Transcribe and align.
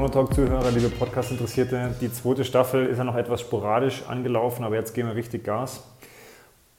Donotalk-Zuhörer, 0.00 0.70
liebe 0.70 0.88
Podcast-Interessierte, 0.88 1.94
die 2.00 2.10
zweite 2.10 2.42
Staffel 2.42 2.86
ist 2.86 2.96
ja 2.96 3.04
noch 3.04 3.16
etwas 3.16 3.42
sporadisch 3.42 4.02
angelaufen, 4.08 4.64
aber 4.64 4.76
jetzt 4.76 4.94
gehen 4.94 5.06
wir 5.06 5.14
richtig 5.14 5.44
Gas. 5.44 5.84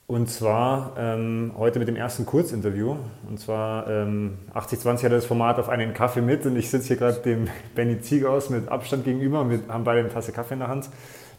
Und 0.08 0.28
zwar 0.28 0.94
ähm, 0.98 1.52
heute 1.56 1.78
mit 1.78 1.88
dem 1.88 1.98
ersten 1.98 2.26
Kurzinterview. 2.26 2.96
Und 3.30 3.40
zwar 3.40 3.88
ähm, 3.88 4.40
8020 4.56 5.06
hat 5.06 5.12
das 5.12 5.28
Format 5.28 5.60
auf 5.60 5.70
einen 5.70 5.94
Kaffee 5.94 6.22
mit 6.22 6.48
und 6.48 6.58
ich 6.58 6.72
sitze 6.72 6.88
hier 6.88 6.98
gerade 6.98 7.20
dem 7.20 7.48
Benny 7.76 8.02
Zieghaus 8.02 8.50
mit 8.50 8.68
Abstand 8.70 9.06
gegenüber 9.06 9.42
und 9.42 9.52
wir 9.52 9.60
haben 9.68 9.84
beide 9.84 10.00
eine 10.00 10.10
Tasse 10.10 10.32
Kaffee 10.32 10.56
in 10.56 10.62
der 10.62 10.70
Hand. 10.70 10.90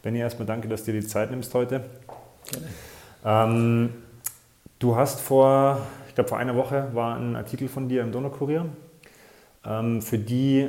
Benny, 0.04 0.20
erstmal 0.20 0.46
danke, 0.46 0.68
dass 0.68 0.84
du 0.84 0.92
dir 0.92 1.00
die 1.00 1.06
Zeit 1.08 1.32
nimmst 1.32 1.52
heute. 1.52 1.82
Ähm, 3.24 3.90
du 4.78 4.94
hast 4.94 5.20
vor, 5.20 5.80
ich 6.06 6.14
glaube 6.14 6.28
vor 6.28 6.38
einer 6.38 6.54
Woche 6.54 6.90
war 6.92 7.16
ein 7.16 7.34
Artikel 7.34 7.66
von 7.66 7.88
dir 7.88 8.02
im 8.02 8.12
Donaukurier. 8.12 8.66
Ähm, 9.66 10.00
für 10.00 10.18
die 10.18 10.68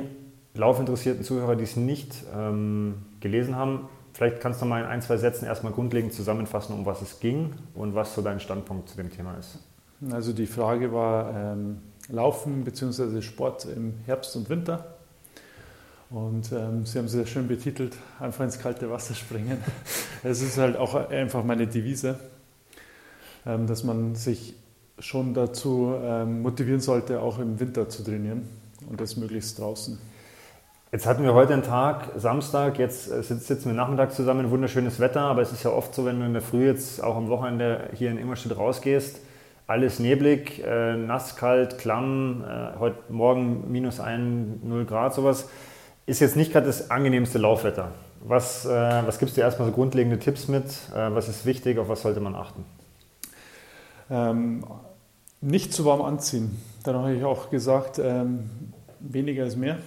laufinteressierten 0.54 1.24
Zuhörer, 1.24 1.56
die 1.56 1.64
es 1.64 1.76
nicht 1.76 2.24
ähm, 2.34 2.94
gelesen 3.20 3.56
haben, 3.56 3.88
Vielleicht 4.14 4.40
kannst 4.40 4.62
du 4.62 4.66
mal 4.66 4.80
in 4.80 4.86
ein, 4.86 5.02
zwei 5.02 5.16
Sätzen 5.16 5.44
erstmal 5.44 5.72
grundlegend 5.72 6.12
zusammenfassen, 6.12 6.72
um 6.72 6.86
was 6.86 7.02
es 7.02 7.18
ging 7.18 7.52
und 7.74 7.96
was 7.96 8.14
so 8.14 8.22
dein 8.22 8.38
Standpunkt 8.38 8.88
zu 8.88 8.96
dem 8.96 9.10
Thema 9.10 9.36
ist. 9.36 9.58
Also 10.12 10.32
die 10.32 10.46
Frage 10.46 10.92
war 10.92 11.34
ähm, 11.34 11.78
Laufen 12.08 12.62
bzw. 12.62 13.22
Sport 13.22 13.64
im 13.64 13.94
Herbst 14.06 14.36
und 14.36 14.48
Winter. 14.48 14.94
Und 16.10 16.52
ähm, 16.52 16.86
Sie 16.86 16.98
haben 16.98 17.06
es 17.06 17.12
sehr 17.12 17.26
schön 17.26 17.48
betitelt, 17.48 17.96
einfach 18.20 18.44
ins 18.44 18.60
kalte 18.60 18.88
Wasser 18.88 19.14
springen. 19.14 19.58
Es 20.26 20.40
ist 20.40 20.56
halt 20.56 20.76
auch 20.76 20.94
einfach 20.94 21.44
meine 21.44 21.66
Devise, 21.66 22.18
ähm, 23.44 23.66
dass 23.66 23.84
man 23.84 24.14
sich 24.14 24.54
schon 24.98 25.34
dazu 25.34 25.92
ähm, 26.00 26.40
motivieren 26.40 26.80
sollte, 26.80 27.20
auch 27.20 27.38
im 27.40 27.60
Winter 27.60 27.90
zu 27.90 28.04
trainieren 28.04 28.48
und 28.88 29.00
das 29.00 29.16
möglichst 29.16 29.58
draußen. 29.58 29.98
Jetzt 30.94 31.06
hatten 31.06 31.24
wir 31.24 31.34
heute 31.34 31.54
einen 31.54 31.64
Tag, 31.64 32.12
Samstag, 32.14 32.78
jetzt 32.78 33.10
äh, 33.10 33.20
sitzen 33.20 33.64
wir 33.64 33.72
nachmittags 33.72 34.14
zusammen, 34.14 34.52
wunderschönes 34.52 35.00
Wetter, 35.00 35.22
aber 35.22 35.42
es 35.42 35.50
ist 35.50 35.64
ja 35.64 35.72
oft 35.72 35.92
so, 35.92 36.04
wenn 36.04 36.20
du 36.20 36.26
in 36.26 36.34
der 36.34 36.40
Früh 36.40 36.66
jetzt 36.66 37.02
auch 37.02 37.16
am 37.16 37.26
Wochenende 37.26 37.90
hier 37.94 38.12
in 38.12 38.16
Immerstedt 38.16 38.56
rausgehst, 38.56 39.20
alles 39.66 39.98
neblig, 39.98 40.62
äh, 40.64 40.96
nass, 40.96 41.34
kalt, 41.34 41.78
klamm, 41.78 42.44
äh, 42.46 42.78
heute 42.78 43.12
Morgen 43.12 43.72
minus 43.72 43.98
1, 43.98 44.62
0 44.62 44.84
Grad, 44.84 45.14
sowas, 45.14 45.48
ist 46.06 46.20
jetzt 46.20 46.36
nicht 46.36 46.52
gerade 46.52 46.66
das 46.66 46.92
angenehmste 46.92 47.38
Laufwetter. 47.38 47.90
Was, 48.22 48.64
äh, 48.64 48.70
was 48.70 49.18
gibst 49.18 49.36
du 49.36 49.40
erstmal 49.40 49.66
so 49.66 49.74
grundlegende 49.74 50.20
Tipps 50.20 50.46
mit? 50.46 50.66
Äh, 50.94 51.12
was 51.12 51.28
ist 51.28 51.44
wichtig, 51.44 51.76
auf 51.78 51.88
was 51.88 52.02
sollte 52.02 52.20
man 52.20 52.36
achten? 52.36 52.64
Ähm, 54.10 54.64
nicht 55.40 55.72
zu 55.72 55.84
warm 55.86 56.02
anziehen. 56.02 56.56
Dann 56.84 56.94
habe 56.94 57.14
ich 57.14 57.24
auch 57.24 57.50
gesagt, 57.50 57.98
ähm, 57.98 58.48
weniger 59.00 59.44
ist 59.44 59.56
mehr. 59.56 59.78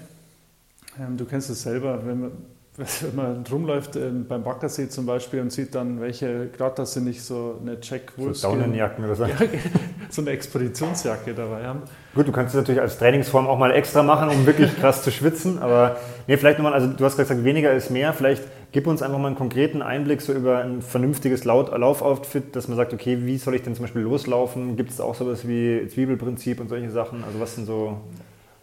Ähm, 1.00 1.18
du 1.18 1.26
kennst 1.26 1.50
es 1.50 1.64
selber, 1.64 2.06
wenn 2.06 2.20
man, 2.22 2.32
wenn 2.78 3.16
man 3.16 3.44
rumläuft 3.50 3.96
ähm, 3.96 4.26
beim 4.28 4.44
Baggersee 4.44 4.90
zum 4.90 5.06
Beispiel 5.06 5.42
und 5.42 5.52
sieht 5.52 5.74
dann, 5.76 6.00
welche, 6.00 6.48
gerade 6.48 6.76
das 6.76 6.94
sind 6.94 7.06
nicht 7.06 7.22
so 7.22 7.60
eine 7.62 7.74
Wolfskin. 7.74 8.34
So 8.34 8.48
Daunenjacken 8.48 9.06
oder 9.06 9.16
so. 9.16 9.26
Ja, 9.26 9.36
so 10.10 10.22
eine 10.22 10.32
Expeditionsjacke 10.32 11.34
dabei 11.34 11.66
haben. 11.66 11.82
Gut, 12.14 12.28
du 12.28 12.32
kannst 12.32 12.54
es 12.54 12.60
natürlich 12.62 12.82
als 12.82 12.98
Trainingsform 12.98 13.48
auch 13.48 13.58
mal 13.58 13.72
extra 13.72 14.04
machen, 14.04 14.30
um 14.30 14.46
wirklich 14.46 14.76
krass 14.80 15.04
zu 15.04 15.12
schwitzen, 15.12 15.60
aber 15.60 15.98
nee, 16.28 16.38
vielleicht 16.38 16.60
nochmal, 16.60 16.74
also 16.74 16.88
du 16.88 17.04
hast 17.04 17.18
gesagt, 17.18 17.44
weniger 17.44 17.74
ist 17.74 17.90
mehr, 17.90 18.14
vielleicht 18.14 18.44
gib 18.72 18.88
uns 18.88 19.02
einfach 19.02 19.18
mal 19.18 19.28
einen 19.28 19.36
konkreten 19.36 19.82
Einblick 19.82 20.22
so 20.22 20.34
über 20.34 20.60
ein 20.60 20.82
vernünftiges 20.82 21.46
Laufoutfit, 21.46 22.56
dass 22.56 22.68
man 22.68 22.78
sagt, 22.78 22.94
okay, 22.94 23.20
wie 23.22 23.38
soll 23.38 23.56
ich 23.56 23.64
denn 23.64 23.76
zum 23.76 23.84
Beispiel 23.84 24.02
loslaufen? 24.02 24.76
Gibt 24.76 24.92
es 24.92 25.02
auch 25.02 25.16
sowas 25.16 25.48
wie 25.48 25.88
Zwiebelprinzip 25.88 26.60
und 26.60 26.70
solche 26.70 26.92
Sachen? 26.92 27.24
Also 27.24 27.40
was 27.40 27.56
sind 27.56 27.66
so... 27.66 28.02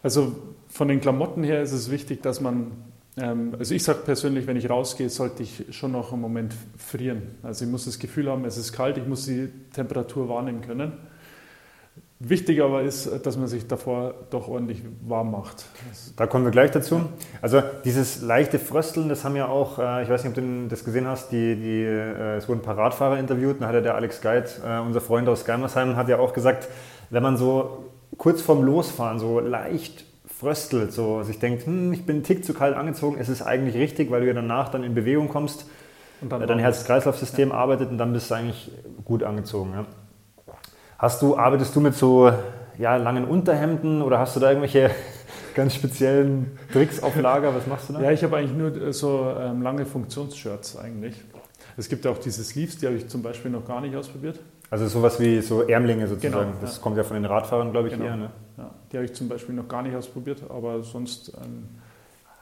Also 0.03 0.35
von 0.75 0.89
den 0.89 0.99
Klamotten 0.99 1.41
her 1.45 1.61
ist 1.61 1.71
es 1.71 1.89
wichtig, 1.89 2.21
dass 2.21 2.41
man, 2.41 2.73
ähm, 3.15 3.55
also 3.57 3.73
ich 3.73 3.81
sage 3.81 3.99
persönlich, 4.03 4.45
wenn 4.45 4.57
ich 4.57 4.69
rausgehe, 4.69 5.09
sollte 5.09 5.41
ich 5.41 5.67
schon 5.69 5.93
noch 5.93 6.11
einen 6.11 6.21
Moment 6.21 6.53
frieren. 6.77 7.21
Also 7.43 7.63
ich 7.63 7.71
muss 7.71 7.85
das 7.85 7.97
Gefühl 7.97 8.29
haben, 8.29 8.43
es 8.43 8.57
ist 8.57 8.73
kalt, 8.73 8.97
ich 8.97 9.07
muss 9.07 9.25
die 9.25 9.47
Temperatur 9.73 10.27
wahrnehmen 10.27 10.59
können. 10.59 10.91
Wichtig 12.19 12.61
aber 12.61 12.81
ist, 12.81 13.09
dass 13.25 13.37
man 13.37 13.47
sich 13.47 13.67
davor 13.67 14.15
doch 14.31 14.49
ordentlich 14.49 14.81
warm 15.07 15.31
macht. 15.31 15.65
Da 16.17 16.27
kommen 16.27 16.43
wir 16.43 16.51
gleich 16.51 16.71
dazu. 16.71 17.03
Also 17.41 17.61
dieses 17.85 18.21
leichte 18.21 18.59
Frösteln, 18.59 19.07
das 19.07 19.23
haben 19.23 19.37
ja 19.37 19.47
auch, 19.47 19.79
äh, 19.79 20.03
ich 20.03 20.09
weiß 20.09 20.25
nicht, 20.25 20.37
ob 20.37 20.43
du 20.43 20.67
das 20.67 20.83
gesehen 20.83 21.07
hast, 21.07 21.31
die, 21.31 21.55
die, 21.55 21.83
äh, 21.83 22.35
es 22.35 22.49
wurden 22.49 22.59
ein 22.59 22.65
paar 22.65 22.77
Radfahrer 22.77 23.17
interviewt, 23.17 23.61
da 23.61 23.67
hat 23.67 23.75
ja 23.75 23.81
der 23.81 23.95
Alex 23.95 24.19
Geit, 24.19 24.59
äh, 24.65 24.79
unser 24.79 24.99
Freund 24.99 25.29
aus 25.29 25.45
Geimersheim, 25.45 25.95
hat 25.95 26.09
ja 26.09 26.19
auch 26.19 26.33
gesagt, 26.33 26.67
wenn 27.11 27.23
man 27.23 27.37
so 27.37 27.85
kurz 28.17 28.41
vorm 28.41 28.61
Losfahren 28.65 29.19
so 29.19 29.39
leicht 29.39 30.03
fröstelt, 30.39 30.91
so 30.91 31.23
sich 31.23 31.39
denkt, 31.39 31.65
hm, 31.65 31.93
ich 31.93 32.05
bin 32.05 32.17
einen 32.17 32.23
Tick 32.23 32.43
zu 32.43 32.53
kalt 32.53 32.75
angezogen, 32.75 33.17
es 33.19 33.29
ist 33.29 33.41
eigentlich 33.41 33.75
richtig, 33.75 34.11
weil 34.11 34.21
du 34.21 34.27
ja 34.27 34.33
danach 34.33 34.69
dann 34.69 34.83
in 34.83 34.93
Bewegung 34.93 35.29
kommst, 35.29 35.65
und 36.21 36.31
dann 36.31 36.47
dein 36.47 36.59
Herz-Kreislauf-System 36.59 37.49
ja. 37.49 37.55
arbeitet 37.55 37.89
und 37.89 37.97
dann 37.97 38.13
bist 38.13 38.31
du 38.31 38.35
eigentlich 38.35 38.71
gut 39.03 39.23
angezogen. 39.23 39.73
Ja. 39.73 39.85
Hast 40.97 41.21
du, 41.21 41.37
arbeitest 41.37 41.75
du 41.75 41.81
mit 41.81 41.95
so 41.95 42.31
ja, 42.77 42.95
langen 42.95 43.25
Unterhemden 43.25 44.01
oder 44.01 44.19
hast 44.19 44.35
du 44.35 44.39
da 44.39 44.49
irgendwelche 44.49 44.91
ganz 45.55 45.75
speziellen 45.75 46.57
Tricks 46.71 47.03
auf 47.03 47.15
Lager? 47.19 47.53
Was 47.53 47.67
machst 47.67 47.89
du 47.89 47.93
da? 47.93 48.01
Ja, 48.01 48.11
ich 48.11 48.23
habe 48.23 48.37
eigentlich 48.37 48.57
nur 48.57 48.75
äh, 48.75 48.93
so 48.93 49.33
ähm, 49.39 49.61
lange 49.61 49.85
Funktionsshirts 49.85 50.77
eigentlich. 50.77 51.15
Es 51.77 51.89
gibt 51.89 52.07
auch 52.07 52.17
diese 52.17 52.43
Sleeves, 52.43 52.77
die 52.77 52.87
habe 52.87 52.95
ich 52.95 53.09
zum 53.09 53.21
Beispiel 53.21 53.51
noch 53.51 53.67
gar 53.67 53.81
nicht 53.81 53.95
ausprobiert. 53.95 54.39
Also 54.69 54.87
sowas 54.87 55.19
wie 55.19 55.41
so 55.41 55.61
Ärmlinge 55.61 56.07
sozusagen. 56.07 56.51
Genau, 56.51 56.61
das 56.61 56.77
ja. 56.77 56.81
kommt 56.81 56.97
ja 56.97 57.03
von 57.03 57.15
den 57.15 57.25
Radfahrern, 57.25 57.71
glaube 57.71 57.87
ich, 57.87 57.93
genau. 57.93 58.05
eher. 58.05 58.17
Ne? 58.17 58.29
Ja, 58.57 58.71
die 58.91 58.97
habe 58.97 59.05
ich 59.05 59.13
zum 59.13 59.29
Beispiel 59.29 59.55
noch 59.55 59.67
gar 59.67 59.83
nicht 59.83 59.95
ausprobiert, 59.95 60.43
aber 60.49 60.83
sonst 60.83 61.33
ähm, 61.43 61.69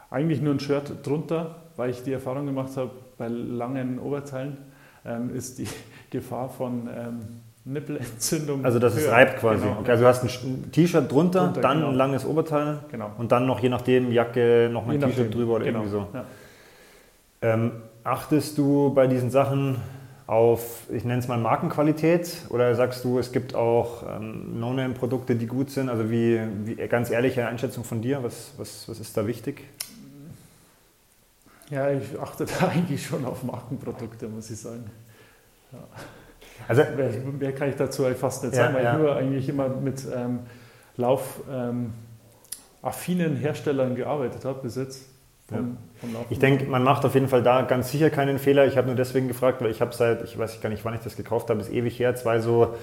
eigentlich 0.09 0.41
nur 0.41 0.53
ein 0.53 0.59
Shirt 0.59 0.93
drunter, 1.03 1.55
weil 1.75 1.89
ich 1.89 2.03
die 2.03 2.13
Erfahrung 2.13 2.45
gemacht 2.45 2.77
habe, 2.77 2.91
bei 3.17 3.27
langen 3.27 3.99
Oberteilen 3.99 4.57
ähm, 5.05 5.35
ist 5.35 5.59
die 5.59 5.67
Gefahr 6.11 6.49
von 6.49 6.89
ähm, 6.95 7.19
Nippelentzündung. 7.65 8.63
Also 8.63 8.79
das 8.79 8.93
höher. 8.93 9.01
ist 9.01 9.11
reibt 9.11 9.39
quasi. 9.39 9.63
Genau. 9.63 9.79
Okay, 9.79 9.91
also 9.91 10.03
du 10.03 10.07
hast 10.07 10.23
ein 10.23 10.71
T-Shirt 10.71 11.11
drunter, 11.11 11.45
drunter, 11.45 11.61
dann 11.61 11.77
genau. 11.77 11.89
ein 11.89 11.95
langes 11.95 12.25
Oberteil 12.25 12.79
genau. 12.91 13.11
und 13.17 13.31
dann 13.31 13.45
noch 13.45 13.59
je 13.59 13.69
nachdem 13.69 14.11
Jacke 14.11 14.69
noch 14.71 14.87
ein 14.87 14.99
T-Shirt 14.99 15.33
drüber 15.33 15.55
oder 15.55 15.65
genau. 15.65 15.79
irgendwie 15.79 15.91
so. 15.91 16.07
Ja. 16.13 16.25
Ähm, 17.41 17.71
achtest 18.03 18.57
du 18.57 18.93
bei 18.93 19.07
diesen 19.07 19.29
Sachen 19.29 19.77
auf, 20.25 20.83
ich 20.89 21.03
nenne 21.03 21.19
es 21.19 21.27
mal 21.27 21.37
Markenqualität 21.37 22.45
oder 22.49 22.73
sagst 22.75 23.03
du, 23.03 23.19
es 23.19 23.31
gibt 23.31 23.55
auch 23.55 24.03
ähm, 24.09 24.59
No-Name-Produkte, 24.59 25.35
die 25.35 25.47
gut 25.47 25.69
sind? 25.69 25.89
Also 25.89 26.09
wie, 26.09 26.39
wie, 26.63 26.75
ganz 26.87 27.09
ehrliche 27.09 27.45
Einschätzung 27.47 27.83
von 27.83 28.01
dir, 28.01 28.23
was, 28.23 28.53
was, 28.57 28.87
was 28.87 28.99
ist 28.99 29.17
da 29.17 29.27
wichtig? 29.27 29.63
Ja, 31.69 31.91
ich 31.91 32.19
achte 32.19 32.45
da 32.45 32.67
eigentlich 32.73 33.05
schon 33.05 33.25
auf 33.25 33.43
Markenprodukte, 33.43 34.27
muss 34.27 34.49
ich 34.49 34.59
sagen. 34.59 34.89
Ja. 35.71 35.79
Also, 36.67 36.83
mehr, 36.95 37.11
mehr, 37.39 37.53
kann 37.53 37.69
ich 37.69 37.75
dazu 37.75 38.03
fast 38.13 38.43
nicht 38.43 38.55
sagen, 38.55 38.73
ja, 38.73 38.77
weil 38.77 38.85
ja. 38.85 38.93
ich 38.93 38.99
nur 38.99 39.15
eigentlich 39.15 39.49
immer 39.49 39.67
mit 39.67 40.05
ähm, 40.15 40.39
laufaffinen 40.95 41.93
ähm, 43.03 43.35
Herstellern 43.35 43.95
gearbeitet 43.95 44.45
habe 44.45 44.61
bis 44.61 44.75
jetzt. 44.75 45.12
Vom, 45.49 45.77
vom 45.95 46.09
ich 46.29 46.39
denke, 46.39 46.65
man 46.65 46.83
macht 46.83 47.05
auf 47.05 47.13
jeden 47.15 47.27
Fall 47.27 47.43
da 47.43 47.61
ganz 47.63 47.91
sicher 47.91 48.09
keinen 48.09 48.39
Fehler. 48.39 48.65
Ich 48.65 48.77
habe 48.77 48.87
nur 48.87 48.95
deswegen 48.95 49.27
gefragt, 49.27 49.61
weil 49.61 49.71
ich 49.71 49.81
habe 49.81 49.93
seit, 49.93 50.23
ich 50.23 50.37
weiß 50.37 50.61
gar 50.61 50.69
nicht, 50.69 50.85
wann 50.85 50.93
ich 50.93 51.01
das 51.01 51.17
gekauft 51.17 51.49
habe, 51.49 51.59
ist 51.59 51.71
ewig 51.71 51.99
her, 51.99 52.15
zwei 52.15 52.39
so 52.39 52.75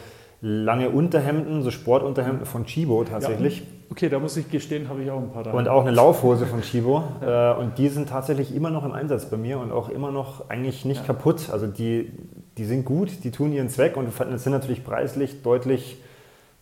lange 0.43 0.91
Unterhemden, 0.91 1.63
so 1.63 1.71
Sportunterhemden 1.71 2.47
von 2.47 2.65
Chibo 2.65 3.05
tatsächlich. 3.05 3.61
Ja, 3.61 3.67
okay, 3.91 4.09
da 4.09 4.19
muss 4.19 4.37
ich 4.37 4.51
gestehen, 4.51 4.89
habe 4.89 5.03
ich 5.03 5.11
auch 5.11 5.21
ein 5.21 5.31
paar 5.31 5.43
da. 5.43 5.53
Und 5.53 5.69
auch 5.69 5.83
eine 5.83 5.91
Laufhose 5.91 6.47
von 6.47 6.63
Chibo. 6.63 7.05
ja. 7.21 7.53
Äh, 7.53 7.59
und 7.59 7.79
die 7.79 7.89
sind 7.89 8.09
tatsächlich 8.09 8.55
immer 8.55 8.71
noch 8.71 8.85
im 8.85 8.93
Einsatz 8.93 9.27
bei 9.27 9.37
mir 9.37 9.59
und 9.59 9.71
auch 9.71 9.91
immer 9.91 10.11
noch 10.11 10.49
eigentlich 10.49 10.85
nicht 10.85 11.01
ja. 11.01 11.07
kaputt. 11.07 11.51
Also 11.51 11.67
die, 11.67 12.13
die 12.57 12.65
sind 12.65 12.85
gut, 12.85 13.25
die 13.25 13.31
tun 13.31 13.53
ihren 13.53 13.69
Zweck 13.69 13.97
und 13.97 14.11
sind 14.13 14.53
natürlich 14.53 14.85
preislich 14.85 15.43
deutlich 15.43 15.99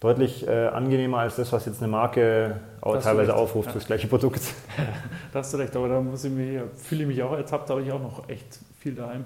deutlich 0.01 0.47
äh, 0.47 0.67
angenehmer 0.69 1.19
als 1.19 1.37
das, 1.37 1.53
was 1.53 1.67
jetzt 1.67 1.83
eine 1.83 1.91
Marke 1.91 2.61
teilweise 2.83 3.35
aufruft, 3.35 3.69
ja. 3.69 3.75
das 3.75 3.87
gleiche 3.87 4.07
Produkt. 4.07 4.43
da 5.33 5.41
hast 5.41 5.53
du 5.53 5.59
recht, 5.59 5.75
aber 5.75 5.89
da 5.89 6.01
muss 6.01 6.25
ich 6.25 6.33
mich, 6.33 6.61
fühle 6.77 7.03
ich 7.03 7.09
mich 7.09 7.23
auch 7.23 7.33
ertappt, 7.33 7.69
da 7.69 7.75
habe 7.75 7.83
ich 7.83 7.93
auch 7.93 8.01
noch 8.01 8.29
echt 8.29 8.61
viel 8.79 8.95
daheim. 8.95 9.25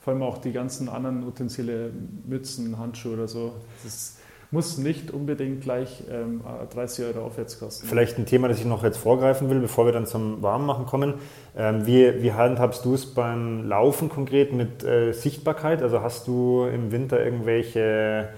Vor 0.00 0.12
allem 0.12 0.22
auch 0.22 0.38
die 0.38 0.52
ganzen 0.52 0.88
anderen 0.88 1.24
Utensilien, 1.24 2.22
Mützen, 2.26 2.78
Handschuhe 2.78 3.14
oder 3.14 3.26
so. 3.26 3.54
Das 3.82 4.18
muss 4.50 4.78
nicht 4.78 5.10
unbedingt 5.10 5.62
gleich 5.62 6.04
ähm, 6.10 6.42
30 6.72 7.06
Euro 7.06 7.26
aufwärts 7.26 7.58
kosten. 7.58 7.86
Vielleicht 7.88 8.18
ein 8.18 8.26
Thema, 8.26 8.46
das 8.46 8.60
ich 8.60 8.66
noch 8.66 8.84
jetzt 8.84 8.98
vorgreifen 8.98 9.50
will, 9.50 9.58
bevor 9.58 9.86
wir 9.86 9.92
dann 9.92 10.06
zum 10.06 10.42
Warmmachen 10.42 10.86
kommen. 10.86 11.14
Ähm, 11.56 11.86
wie, 11.86 12.22
wie 12.22 12.32
handhabst 12.32 12.84
du 12.84 12.94
es 12.94 13.06
beim 13.06 13.66
Laufen 13.66 14.08
konkret 14.08 14.52
mit 14.52 14.84
äh, 14.84 15.12
Sichtbarkeit? 15.12 15.82
Also 15.82 16.02
hast 16.02 16.28
du 16.28 16.66
im 16.66 16.92
Winter 16.92 17.22
irgendwelche 17.22 18.28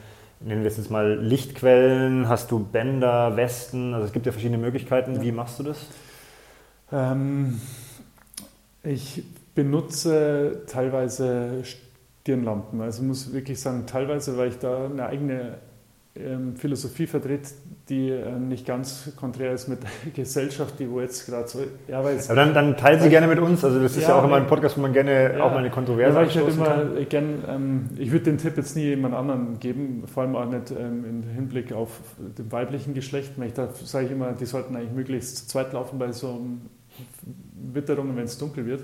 nennen 0.40 0.62
wir 0.62 0.70
es 0.70 0.76
jetzt 0.76 0.90
mal 0.90 1.18
Lichtquellen? 1.18 2.28
Hast 2.28 2.50
du 2.50 2.58
Bänder, 2.58 3.36
Westen? 3.36 3.94
Also 3.94 4.06
es 4.06 4.12
gibt 4.12 4.26
ja 4.26 4.32
verschiedene 4.32 4.58
Möglichkeiten. 4.58 5.20
Wie 5.22 5.32
machst 5.32 5.58
du 5.58 5.62
das? 5.62 5.86
Ähm, 6.92 7.60
ich 8.82 9.24
benutze 9.54 10.62
teilweise 10.66 11.62
Stirnlampen. 11.64 12.80
Also 12.80 13.02
muss 13.02 13.32
wirklich 13.32 13.60
sagen, 13.60 13.86
teilweise, 13.86 14.36
weil 14.36 14.48
ich 14.48 14.58
da 14.58 14.86
eine 14.86 15.06
eigene 15.06 15.58
Philosophie 16.56 17.06
vertritt, 17.06 17.52
die 17.88 18.10
äh, 18.10 18.38
nicht 18.38 18.66
ganz 18.66 19.12
konträr 19.16 19.52
ist 19.52 19.68
mit 19.68 19.80
der 19.82 19.90
Gesellschaft, 20.14 20.78
die 20.78 20.90
wo 20.90 21.00
jetzt 21.00 21.26
gerade 21.26 21.46
so. 21.48 21.60
Ja, 21.88 22.02
weil 22.02 22.18
Aber 22.18 22.34
dann, 22.34 22.54
dann 22.54 22.76
teilt 22.76 23.02
sie 23.02 23.08
gerne 23.08 23.26
mit 23.26 23.38
uns. 23.38 23.64
Also 23.64 23.80
das 23.80 23.96
ist 23.96 24.02
ja, 24.02 24.10
ja 24.10 24.14
auch 24.16 24.24
immer 24.24 24.36
ein 24.36 24.46
Podcast, 24.46 24.76
wo 24.76 24.80
man 24.80 24.92
gerne 24.92 25.36
ja, 25.36 25.44
auch 25.44 25.50
mal 25.50 25.58
eine 25.58 25.70
Kontroverse 25.70 26.22
ich 26.24 26.36
halt 26.36 26.48
immer 26.48 26.64
kann. 26.64 27.08
Gern, 27.08 27.44
ähm, 27.48 27.88
ich 27.96 28.10
würde 28.10 28.24
den 28.24 28.38
Tipp 28.38 28.56
jetzt 28.56 28.76
nie 28.76 28.84
jemand 28.84 29.14
anderen 29.14 29.58
geben, 29.60 30.04
vor 30.12 30.22
allem 30.22 30.36
auch 30.36 30.46
nicht 30.46 30.70
ähm, 30.70 31.04
im 31.04 31.22
Hinblick 31.22 31.72
auf 31.72 32.00
dem 32.18 32.50
weiblichen 32.50 32.94
Geschlecht. 32.94 33.32
Da 33.54 33.68
sage 33.72 34.06
ich 34.06 34.12
immer, 34.12 34.32
die 34.32 34.46
sollten 34.46 34.74
eigentlich 34.74 34.92
möglichst 34.92 35.36
zu 35.36 35.46
zweit 35.46 35.72
laufen 35.72 35.98
bei 35.98 36.12
so 36.12 36.40
Witterungen, 37.72 38.16
wenn 38.16 38.24
es 38.24 38.38
dunkel 38.38 38.66
wird. 38.66 38.82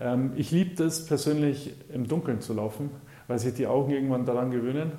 Ähm, 0.00 0.32
ich 0.36 0.50
liebe 0.50 0.74
das 0.76 1.04
persönlich 1.06 1.74
im 1.92 2.08
Dunkeln 2.08 2.40
zu 2.40 2.54
laufen, 2.54 2.90
weil 3.28 3.38
sich 3.38 3.54
die 3.54 3.66
Augen 3.66 3.92
irgendwann 3.92 4.24
daran 4.24 4.50
gewöhnen. 4.50 4.92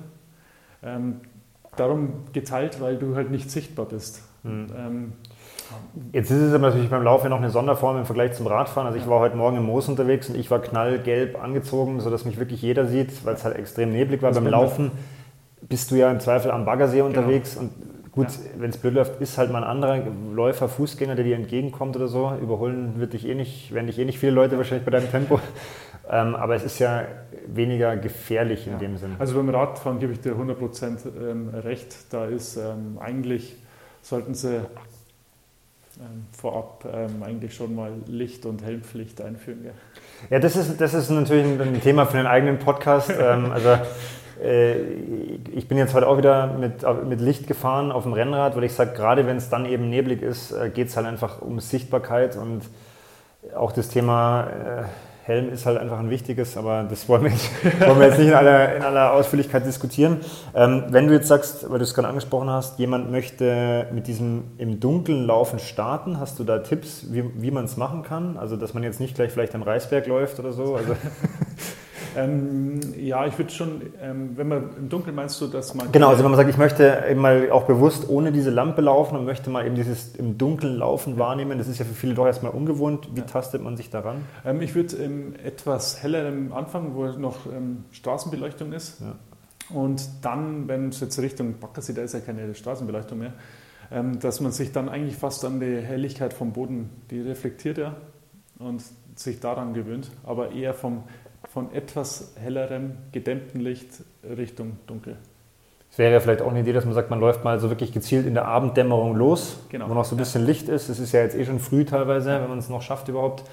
Darum 1.76 2.24
geteilt, 2.32 2.80
weil 2.80 2.96
du 2.96 3.16
halt 3.16 3.30
nicht 3.30 3.50
sichtbar 3.50 3.86
bist. 3.86 4.22
Mhm. 4.42 4.66
Ähm, 4.76 5.12
Jetzt 6.12 6.30
ist 6.30 6.38
es 6.38 6.52
aber 6.52 6.68
natürlich 6.68 6.90
beim 6.90 7.02
Laufen 7.02 7.30
noch 7.30 7.38
eine 7.38 7.50
Sonderform 7.50 7.98
im 7.98 8.04
Vergleich 8.04 8.34
zum 8.34 8.46
Radfahren. 8.46 8.86
Also 8.86 8.98
ich 8.98 9.08
war 9.08 9.20
heute 9.20 9.36
Morgen 9.36 9.56
im 9.56 9.64
Moos 9.64 9.88
unterwegs 9.88 10.28
und 10.28 10.36
ich 10.36 10.50
war 10.50 10.60
knallgelb 10.60 11.42
angezogen, 11.42 12.00
sodass 12.00 12.24
mich 12.24 12.38
wirklich 12.38 12.62
jeder 12.62 12.86
sieht, 12.86 13.24
weil 13.24 13.34
es 13.34 13.44
halt 13.44 13.56
extrem 13.56 13.90
neblig 13.90 14.22
war. 14.22 14.30
Das 14.30 14.38
beim 14.38 14.46
Laufen 14.46 14.90
bist 15.62 15.90
du 15.90 15.96
ja 15.96 16.10
im 16.10 16.20
Zweifel 16.20 16.50
am 16.50 16.64
Baggersee 16.64 16.96
genau. 16.96 17.06
unterwegs 17.06 17.54
genau. 17.54 17.66
und 17.66 18.12
gut, 18.12 18.26
ja. 18.26 18.60
wenn 18.60 18.70
es 18.70 18.76
blöd 18.76 18.94
läuft, 18.94 19.20
ist 19.20 19.38
halt 19.38 19.50
mal 19.50 19.64
ein 19.64 19.70
anderer 19.70 20.02
Läufer, 20.32 20.68
Fußgänger, 20.68 21.14
der 21.14 21.24
dir 21.24 21.36
entgegenkommt 21.36 21.96
oder 21.96 22.08
so. 22.08 22.32
Überholen 22.40 23.00
wird 23.00 23.14
dich 23.14 23.26
eh 23.26 23.34
nicht, 23.34 23.72
werden 23.72 23.86
dich 23.86 23.98
eh 23.98 24.04
nicht 24.04 24.18
viele 24.18 24.32
Leute 24.32 24.58
wahrscheinlich 24.58 24.84
bei 24.84 24.90
deinem 24.90 25.10
Tempo. 25.10 25.40
Ähm, 26.06 26.34
aber 26.34 26.54
es 26.54 26.64
ist 26.64 26.78
ja 26.80 27.04
weniger 27.46 27.96
gefährlich 27.96 28.66
in 28.66 28.74
ja. 28.74 28.78
dem 28.78 28.96
Sinne. 28.96 29.16
Also 29.18 29.34
beim 29.36 29.48
Radfahren 29.50 29.98
gebe 29.98 30.12
ich 30.12 30.20
dir 30.20 30.34
100% 30.34 30.98
ähm, 31.20 31.48
recht. 31.50 31.94
Da 32.10 32.26
ist 32.26 32.56
ähm, 32.56 32.98
eigentlich, 33.00 33.56
sollten 34.02 34.34
sie 34.34 34.56
ähm, 34.56 36.26
vorab 36.36 36.84
ähm, 36.92 37.22
eigentlich 37.22 37.54
schon 37.54 37.74
mal 37.74 37.92
Licht- 38.06 38.46
und 38.46 38.64
Helmpflicht 38.64 39.20
einführen. 39.20 39.64
Ja, 39.64 39.70
ja 40.30 40.38
das, 40.40 40.56
ist, 40.56 40.80
das 40.80 40.94
ist 40.94 41.10
natürlich 41.10 41.46
ein 41.46 41.80
Thema 41.80 42.06
für 42.06 42.16
den 42.16 42.26
eigenen 42.26 42.58
Podcast. 42.58 43.12
Ähm, 43.20 43.52
also 43.52 43.78
äh, 44.42 44.74
ich 45.54 45.68
bin 45.68 45.78
jetzt 45.78 45.94
heute 45.94 46.08
auch 46.08 46.18
wieder 46.18 46.48
mit, 46.58 46.84
mit 47.06 47.20
Licht 47.20 47.46
gefahren 47.46 47.92
auf 47.92 48.02
dem 48.02 48.12
Rennrad, 48.12 48.56
weil 48.56 48.64
ich 48.64 48.72
sage, 48.72 48.92
gerade 48.92 49.26
wenn 49.26 49.36
es 49.36 49.48
dann 49.48 49.66
eben 49.66 49.88
neblig 49.88 50.22
ist, 50.22 50.52
äh, 50.52 50.70
geht 50.70 50.88
es 50.88 50.96
halt 50.96 51.06
einfach 51.06 51.40
um 51.40 51.60
Sichtbarkeit 51.60 52.36
und 52.36 52.62
auch 53.54 53.72
das 53.72 53.88
Thema 53.88 54.48
äh, 54.48 54.82
Helm 55.26 55.48
ist 55.48 55.64
halt 55.64 55.78
einfach 55.78 55.98
ein 55.98 56.10
wichtiges, 56.10 56.58
aber 56.58 56.84
das 56.84 57.08
wollen 57.08 57.24
wir, 57.24 57.30
nicht, 57.30 57.50
wollen 57.80 57.98
wir 57.98 58.08
jetzt 58.08 58.18
nicht 58.18 58.28
in 58.28 58.34
aller, 58.34 58.76
in 58.76 58.82
aller 58.82 59.14
Ausführlichkeit 59.14 59.64
diskutieren. 59.64 60.18
Ähm, 60.54 60.84
wenn 60.88 61.08
du 61.08 61.14
jetzt 61.14 61.28
sagst, 61.28 61.70
weil 61.70 61.78
du 61.78 61.84
es 61.84 61.94
gerade 61.94 62.08
angesprochen 62.08 62.50
hast, 62.50 62.78
jemand 62.78 63.10
möchte 63.10 63.86
mit 63.90 64.06
diesem 64.06 64.44
im 64.58 64.80
Dunkeln 64.80 65.24
Laufen 65.24 65.58
starten, 65.58 66.20
hast 66.20 66.38
du 66.38 66.44
da 66.44 66.58
Tipps, 66.58 67.06
wie, 67.10 67.24
wie 67.40 67.50
man 67.50 67.64
es 67.64 67.78
machen 67.78 68.02
kann? 68.02 68.36
Also, 68.36 68.56
dass 68.56 68.74
man 68.74 68.82
jetzt 68.82 69.00
nicht 69.00 69.14
gleich 69.14 69.32
vielleicht 69.32 69.54
am 69.54 69.62
Reisberg 69.62 70.06
läuft 70.06 70.38
oder 70.40 70.52
so? 70.52 70.74
Also 70.74 70.94
Ähm, 72.16 72.80
ja, 72.96 73.26
ich 73.26 73.36
würde 73.38 73.50
schon, 73.50 73.82
ähm, 74.00 74.30
wenn 74.36 74.48
man 74.48 74.76
im 74.76 74.88
Dunkeln 74.88 75.14
meinst 75.14 75.40
du, 75.40 75.46
dass 75.46 75.74
man. 75.74 75.90
Genau, 75.92 76.08
also 76.08 76.22
wenn 76.22 76.30
man 76.30 76.38
sagt, 76.38 76.50
ich 76.50 76.56
möchte 76.56 77.04
eben 77.08 77.20
mal 77.20 77.50
auch 77.50 77.64
bewusst 77.64 78.08
ohne 78.08 78.32
diese 78.32 78.50
Lampe 78.50 78.82
laufen 78.82 79.16
und 79.16 79.24
möchte 79.24 79.50
mal 79.50 79.66
eben 79.66 79.74
dieses 79.74 80.14
im 80.16 80.38
Dunkeln 80.38 80.76
laufen 80.76 81.18
wahrnehmen, 81.18 81.58
das 81.58 81.68
ist 81.68 81.78
ja 81.78 81.84
für 81.84 81.94
viele 81.94 82.14
doch 82.14 82.26
erstmal 82.26 82.52
ungewohnt. 82.52 83.08
Wie 83.14 83.20
ja. 83.20 83.26
tastet 83.26 83.62
man 83.62 83.76
sich 83.76 83.90
daran? 83.90 84.16
Ähm, 84.44 84.60
ich 84.60 84.74
würde 84.74 84.96
etwas 85.42 86.02
heller 86.02 86.28
am 86.28 86.52
Anfang, 86.52 86.94
wo 86.94 87.06
noch 87.06 87.46
ähm, 87.46 87.84
Straßenbeleuchtung 87.92 88.72
ist. 88.72 89.00
Ja. 89.00 89.14
Und 89.70 90.06
dann, 90.22 90.68
wenn 90.68 90.90
es 90.90 91.00
jetzt 91.00 91.18
Richtung 91.18 91.58
Baggersee, 91.58 91.94
da 91.94 92.02
ist 92.02 92.14
ja 92.14 92.20
keine 92.20 92.54
Straßenbeleuchtung 92.54 93.18
mehr, 93.18 93.32
ähm, 93.90 94.18
dass 94.20 94.40
man 94.40 94.52
sich 94.52 94.72
dann 94.72 94.88
eigentlich 94.88 95.16
fast 95.16 95.44
an 95.44 95.60
die 95.60 95.80
Helligkeit 95.80 96.34
vom 96.34 96.52
Boden, 96.52 96.90
die 97.10 97.20
reflektiert 97.20 97.78
ja 97.78 97.94
und 98.58 98.82
sich 99.16 99.40
daran 99.40 99.74
gewöhnt, 99.74 100.10
aber 100.24 100.52
eher 100.52 100.74
vom 100.74 101.04
von 101.54 101.72
etwas 101.72 102.32
hellerem, 102.34 102.96
gedämmtem 103.12 103.60
Licht 103.60 104.02
Richtung 104.36 104.76
dunkel. 104.88 105.16
Es 105.88 105.98
wäre 105.98 106.12
ja 106.12 106.18
vielleicht 106.18 106.42
auch 106.42 106.50
eine 106.50 106.58
Idee, 106.58 106.72
dass 106.72 106.84
man 106.84 106.94
sagt, 106.94 107.10
man 107.10 107.20
läuft 107.20 107.44
mal 107.44 107.60
so 107.60 107.70
wirklich 107.70 107.92
gezielt 107.92 108.26
in 108.26 108.34
der 108.34 108.46
Abenddämmerung 108.46 109.14
los, 109.14 109.60
genau. 109.68 109.88
wo 109.88 109.94
noch 109.94 110.04
so 110.04 110.16
ein 110.16 110.18
bisschen. 110.18 110.44
Licht 110.44 110.68
ist. 110.68 110.88
Es 110.88 110.98
ist 110.98 111.12
ja 111.12 111.20
jetzt 111.20 111.36
eh 111.36 111.44
schon 111.44 111.60
früh 111.60 111.84
teilweise, 111.84 112.40
wenn 112.40 112.48
man 112.48 112.58
es 112.58 112.68
noch 112.68 112.82
schafft 112.82 113.06
überhaupt. 113.06 113.44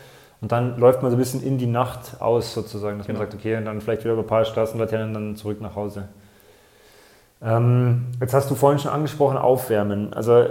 Und 0.42 0.52
dann 0.52 0.80
läuft 0.80 1.04
man 1.04 1.12
so 1.12 1.18
ein 1.18 1.20
bisschen 1.20 1.44
in 1.44 1.60
die 1.60 1.68
Nacht 1.68 2.20
aus 2.20 2.56
sozusagen, 2.56 2.98
dass 2.98 3.06
genau. 3.06 3.20
man 3.20 3.28
sagt, 3.30 3.40
okay, 3.40 3.56
und 3.58 3.66
dann 3.66 3.80
vielleicht 3.80 4.04
wieder 4.04 4.14
über 4.14 4.24
ein 4.24 4.28
paar 4.28 4.46
Straßenlaternen 4.46 5.14
dann 5.14 5.36
zurück 5.36 5.62
nach 5.62 5.76
Hause. 5.76 6.10
Ähm, 7.44 8.08
jetzt 8.20 8.34
hast 8.34 8.52
du 8.52 8.56
vorhin 8.56 8.80
schon 8.80 8.92
angesprochen, 8.92 9.38
Aufwärmen. 9.38 10.14
Also 10.14 10.46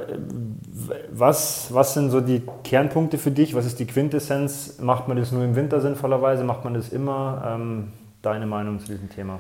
was, 1.13 1.73
was 1.73 1.95
sind 1.95 2.11
so 2.11 2.21
die 2.21 2.43
Kernpunkte 2.65 3.19
für 3.19 3.31
dich? 3.31 3.55
Was 3.55 3.67
ist 3.67 3.79
die 3.79 3.87
Quintessenz? 3.87 4.79
Macht 4.81 5.07
man 5.07 5.17
das 5.17 5.31
nur 5.31 5.45
im 5.45 5.55
Winter 5.55 5.81
sinnvollerweise? 5.81 6.43
Macht 6.43 6.65
man 6.65 6.75
das 6.75 6.89
immer? 6.89 7.43
Ähm, 7.47 7.93
deine 8.23 8.47
Meinung 8.47 8.81
zu 8.81 8.87
diesem 8.87 9.09
Thema? 9.09 9.39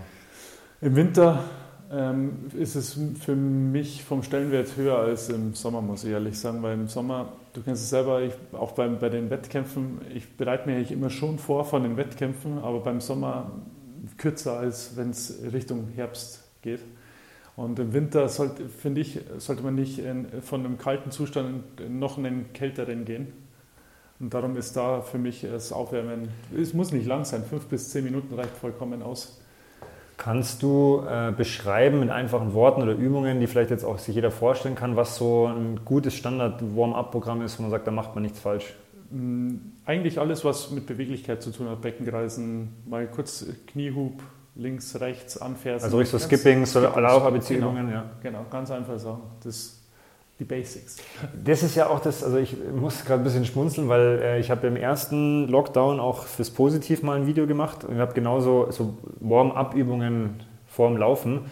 Im 0.81 0.97
Winter 0.97 1.41
ähm, 1.93 2.47
ist 2.56 2.76
es 2.76 2.99
für 3.20 3.35
mich 3.35 4.05
vom 4.05 4.23
Stellenwert 4.23 4.76
höher 4.76 4.99
als 4.99 5.29
im 5.29 5.55
Sommer, 5.55 5.82
muss 5.82 6.05
ich 6.05 6.11
ehrlich 6.11 6.38
sagen, 6.38 6.62
weil 6.62 6.75
im 6.75 6.87
Sommer, 6.87 7.32
du 7.52 7.62
kennst 7.62 7.82
es 7.82 7.91
selber, 7.91 8.23
ich, 8.23 8.32
auch 8.52 8.73
beim, 8.73 8.99
bei 8.99 9.08
den 9.08 9.29
Wettkämpfen, 9.29 10.00
ich 10.14 10.37
bereite 10.37 10.69
mich 10.69 10.93
immer 10.93 11.11
schon 11.11 11.38
vor 11.38 11.64
von 11.64 11.82
den 11.82 11.97
Wettkämpfen, 11.97 12.58
aber 12.58 12.81
beim 12.81 13.00
Sommer 13.00 13.50
kürzer 14.17 14.58
als 14.58 14.97
wenn 14.97 15.11
es 15.11 15.41
Richtung 15.52 15.88
Herbst 15.94 16.44
geht. 16.62 16.81
Und 17.61 17.79
im 17.79 17.93
Winter 17.93 18.27
sollte, 18.31 18.71
finde 18.71 19.03
ich, 19.03 19.21
sollte 19.37 19.62
man 19.62 19.75
nicht 19.75 19.99
in, 19.99 20.27
von 20.41 20.65
einem 20.65 20.79
kalten 20.79 21.11
Zustand 21.11 21.62
in 21.79 21.99
noch 21.99 22.17
einen 22.17 22.55
kälteren 22.55 23.05
gehen. 23.05 23.35
Und 24.19 24.33
darum 24.33 24.57
ist 24.57 24.79
da 24.79 25.03
für 25.03 25.19
mich 25.19 25.43
das 25.43 25.71
Aufwärmen, 25.71 26.31
es 26.57 26.73
muss 26.73 26.91
nicht 26.91 27.05
lang 27.07 27.27
sein, 27.27 27.45
fünf 27.45 27.67
bis 27.67 27.91
zehn 27.91 28.05
Minuten 28.05 28.35
reicht 28.35 28.57
vollkommen 28.57 29.03
aus. 29.03 29.43
Kannst 30.17 30.62
du 30.62 31.03
äh, 31.07 31.33
beschreiben 31.37 32.01
mit 32.01 32.09
einfachen 32.09 32.55
Worten 32.55 32.81
oder 32.81 32.93
Übungen, 32.93 33.41
die 33.41 33.47
vielleicht 33.47 33.71
jetzt 33.71 33.85
auch 33.85 33.99
sich 33.99 34.15
jeder 34.15 34.31
vorstellen 34.31 34.75
kann, 34.75 34.97
was 34.97 35.17
so 35.17 35.45
ein 35.45 35.81
gutes 35.85 36.15
Standard-Warm-up-Programm 36.15 37.43
ist, 37.43 37.59
wo 37.59 37.62
man 37.62 37.71
sagt, 37.71 37.87
da 37.87 37.91
macht 37.91 38.15
man 38.15 38.23
nichts 38.23 38.41
falsch? 38.41 38.75
Mm, 39.11 39.57
eigentlich 39.85 40.19
alles, 40.19 40.47
was 40.47 40.71
mit 40.71 40.87
Beweglichkeit 40.87 41.43
zu 41.43 41.51
tun 41.51 41.69
hat, 41.69 41.83
Beckenkreisen, 41.83 42.71
mal 42.87 43.07
kurz 43.07 43.45
Kniehub, 43.67 44.23
links, 44.55 45.00
rechts 45.00 45.38
anfährst. 45.38 45.85
Also 45.85 45.99
richtig 45.99 46.20
so 46.20 46.26
Skipping, 46.26 46.67
so 46.67 46.81
Lauf-ABC-Übungen, 46.81 47.87
genau, 47.87 47.99
ja. 47.99 48.11
Genau, 48.23 48.47
ganz 48.50 48.71
einfach 48.71 48.99
Sachen. 48.99 49.23
Das 49.42 49.80
die 50.40 50.45
Basics. 50.45 50.97
Das 51.45 51.62
ist 51.62 51.76
ja 51.76 51.88
auch 51.88 52.00
das, 52.00 52.25
also 52.25 52.38
ich 52.38 52.57
muss 52.75 53.04
gerade 53.04 53.21
ein 53.21 53.25
bisschen 53.25 53.45
schmunzeln, 53.45 53.88
weil 53.88 54.21
äh, 54.23 54.40
ich 54.40 54.50
habe 54.50 54.66
im 54.66 54.76
ersten 54.76 55.47
Lockdown 55.49 56.00
auch 56.00 56.25
fürs 56.25 56.50
Positiv 56.50 57.02
mal 57.02 57.16
ein 57.19 57.26
Video 57.26 57.47
gemacht 57.47 57.85
und 57.85 57.95
ich 57.95 58.00
habe 58.00 58.14
genauso 58.14 58.71
so 58.71 58.97
Warm-up-Übungen 59.21 60.42
vorm 60.66 60.97
Laufen. 60.97 61.42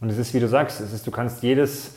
Und 0.00 0.10
es 0.10 0.16
ist, 0.16 0.32
wie 0.32 0.40
du 0.40 0.48
sagst, 0.48 0.80
es 0.80 0.92
ist, 0.92 1.06
du 1.06 1.10
kannst 1.10 1.42
jedes 1.42 1.94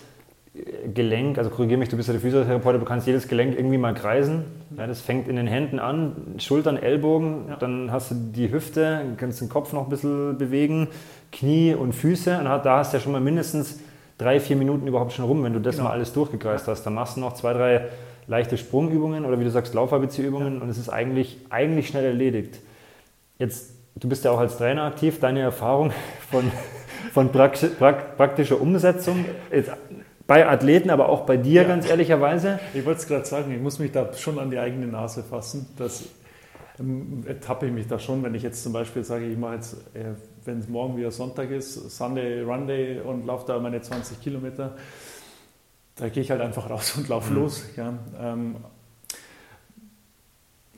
Gelenk, 0.94 1.38
also 1.38 1.50
korrigiere 1.50 1.80
mich, 1.80 1.88
du 1.88 1.96
bist 1.96 2.10
ja 2.10 2.14
der 2.14 2.22
Physiotherapeut, 2.22 2.76
du 2.76 2.84
kannst 2.84 3.08
jedes 3.08 3.30
Gelenk 3.30 3.58
irgendwie 3.58 3.78
mal 3.78 3.94
kreisen. 3.94 4.44
Ja, 4.78 4.86
das 4.86 5.00
fängt 5.00 5.30
in 5.30 5.38
den 5.38 5.48
Händen 5.48 5.80
an, 5.80 6.36
Schultern, 6.40 6.76
Ellbogen, 6.76 7.46
ja. 7.48 7.56
dann 7.56 7.90
hast 7.90 8.12
du 8.12 8.16
die 8.16 8.52
Hüfte, 8.52 9.02
kannst 9.16 9.40
den 9.40 9.48
Kopf 9.48 9.72
noch 9.72 9.86
ein 9.86 9.90
bisschen 9.90 10.38
bewegen, 10.38 10.90
Knie 11.32 11.74
und 11.74 11.94
Füße. 11.94 12.38
Und 12.38 12.46
da 12.46 12.78
hast 12.78 12.92
du 12.92 12.98
ja 12.98 13.02
schon 13.02 13.14
mal 13.14 13.22
mindestens 13.22 13.80
drei, 14.18 14.42
vier 14.42 14.58
Minuten 14.58 14.88
überhaupt 14.88 15.14
schon 15.14 15.24
rum, 15.24 15.42
wenn 15.44 15.54
du 15.54 15.60
das 15.60 15.78
genau. 15.78 15.88
mal 15.88 15.94
alles 15.94 16.12
durchgekreist 16.12 16.68
hast. 16.68 16.84
Dann 16.84 16.96
machst 16.96 17.16
du 17.16 17.22
noch 17.22 17.34
zwei, 17.34 17.54
drei 17.54 17.88
leichte 18.28 18.58
Sprungübungen 18.58 19.24
oder 19.24 19.40
wie 19.40 19.46
du 19.46 19.52
sagst, 19.52 19.74
Lauf-ABC-Übungen 19.74 20.58
ja. 20.58 20.62
und 20.62 20.70
es 20.70 20.78
ist 20.78 20.90
eigentlich, 20.90 21.38
eigentlich 21.50 21.88
schnell 21.88 22.06
erledigt. 22.06 22.60
Jetzt, 23.40 23.72
du 23.96 24.10
bist 24.10 24.26
ja 24.26 24.32
auch 24.32 24.40
als 24.40 24.58
Trainer 24.58 24.84
aktiv, 24.84 25.20
deine 25.22 25.40
Erfahrung 25.40 25.92
von, 26.30 26.52
von 27.14 27.32
praktischer 27.32 28.60
Umsetzung. 28.60 29.26
Jetzt, 29.50 29.72
bei 30.32 30.48
Athleten, 30.48 30.90
aber 30.92 31.10
auch 31.10 31.26
bei 31.26 31.36
dir, 31.36 31.64
ja. 31.64 31.68
ganz 31.68 31.90
ehrlicherweise. 31.90 32.58
Ich 32.74 32.86
wollte 32.86 33.02
es 33.02 33.08
gerade 33.08 33.26
sagen, 33.26 33.52
ich 33.52 33.60
muss 33.60 33.80
mich 33.80 33.92
da 33.92 34.14
schon 34.14 34.40
an 34.40 34.50
die 34.50 34.60
eigene 34.60 34.88
Nase 34.88 35.24
fassen. 35.24 35.68
Das 35.78 36.06
ähm, 36.80 37.26
ertappe 37.28 37.66
ich 37.66 37.74
mich 37.74 37.90
da 37.90 38.00
schon, 38.00 38.24
wenn 38.24 38.34
ich 38.34 38.42
jetzt 38.42 38.64
zum 38.64 38.72
Beispiel 38.72 39.04
sage, 39.04 39.26
ich 39.26 39.38
mache 39.38 39.56
jetzt, 39.56 39.74
äh, 39.94 40.14
wenn 40.46 40.60
es 40.60 40.70
morgen 40.70 40.96
wieder 40.96 41.12
Sonntag 41.12 41.52
ist, 41.52 41.74
Sunday 41.98 42.44
Run 42.44 42.66
Day 42.66 43.02
und 43.02 43.26
laufe 43.26 43.46
da 43.46 43.60
meine 43.60 43.82
20 43.82 44.22
Kilometer, 44.22 44.78
da 45.96 46.08
gehe 46.08 46.24
ich 46.24 46.32
halt 46.32 46.40
einfach 46.40 46.70
raus 46.70 46.96
und 46.96 47.10
laufe 47.10 47.34
mhm. 47.34 47.40
los. 47.40 47.66
Ja. 47.76 47.94
Ähm, 48.18 48.56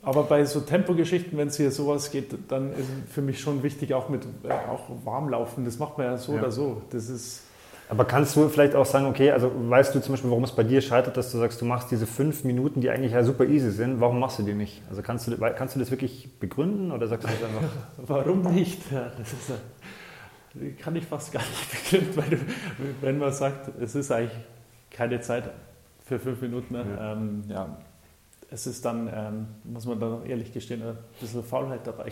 aber 0.02 0.24
bei 0.24 0.44
so 0.46 0.62
Tempogeschichten, 0.62 1.38
wenn 1.38 1.46
es 1.46 1.58
hier 1.58 1.70
sowas 1.70 2.10
geht, 2.10 2.34
dann 2.48 2.72
ist 2.72 2.88
für 3.08 3.22
mich 3.22 3.38
schon 3.38 3.62
wichtig, 3.62 3.94
auch 3.94 4.08
mit 4.08 4.24
äh, 4.42 4.50
auch 4.50 4.88
Warmlaufen. 5.04 5.64
Das 5.64 5.78
macht 5.78 5.96
man 5.96 6.08
ja 6.08 6.16
so 6.16 6.32
ja. 6.32 6.40
oder 6.40 6.50
so. 6.50 6.82
Das 6.90 7.08
ist 7.08 7.44
aber 7.94 8.04
kannst 8.04 8.36
du 8.36 8.48
vielleicht 8.48 8.74
auch 8.74 8.86
sagen, 8.86 9.06
okay, 9.06 9.30
also 9.30 9.50
weißt 9.54 9.94
du 9.94 10.00
zum 10.00 10.12
Beispiel, 10.12 10.30
warum 10.30 10.44
es 10.44 10.52
bei 10.52 10.64
dir 10.64 10.80
scheitert, 10.80 11.16
dass 11.16 11.30
du 11.32 11.38
sagst, 11.38 11.60
du 11.60 11.64
machst 11.64 11.90
diese 11.90 12.06
fünf 12.06 12.44
Minuten, 12.44 12.80
die 12.80 12.90
eigentlich 12.90 13.12
ja 13.12 13.22
super 13.22 13.44
easy 13.44 13.70
sind, 13.70 14.00
warum 14.00 14.18
machst 14.18 14.38
du 14.38 14.42
die 14.42 14.54
nicht? 14.54 14.82
Also 14.90 15.02
kannst 15.02 15.28
du, 15.28 15.36
kannst 15.36 15.76
du 15.76 15.80
das 15.80 15.90
wirklich 15.90 16.38
begründen 16.38 16.92
oder 16.92 17.06
sagst 17.06 17.28
du 17.28 17.32
das 17.32 17.42
einfach? 17.42 17.68
warum 17.96 18.42
nicht? 18.42 18.80
Ja, 18.90 19.10
das 19.16 19.32
ist 19.32 19.52
kann 20.80 20.94
ich 20.94 21.04
fast 21.04 21.32
gar 21.32 21.42
nicht 21.42 21.90
begründen, 21.90 22.16
weil 22.16 22.30
du, 22.30 22.36
wenn 23.00 23.18
man 23.18 23.32
sagt, 23.32 23.70
es 23.80 23.94
ist 23.94 24.12
eigentlich 24.12 24.38
keine 24.90 25.20
Zeit 25.20 25.50
für 26.04 26.18
fünf 26.18 26.40
Minuten, 26.42 26.74
ne? 26.74 26.84
ja. 26.96 27.12
Ähm, 27.12 27.44
ja 27.48 27.76
es 28.50 28.68
ist 28.68 28.84
dann, 28.84 29.10
ähm, 29.12 29.46
muss 29.64 29.84
man 29.84 29.98
dann 29.98 30.26
ehrlich 30.26 30.52
gestehen, 30.52 30.82
ein 30.82 30.96
bisschen 31.20 31.42
Faulheit 31.42 31.80
dabei. 31.84 32.08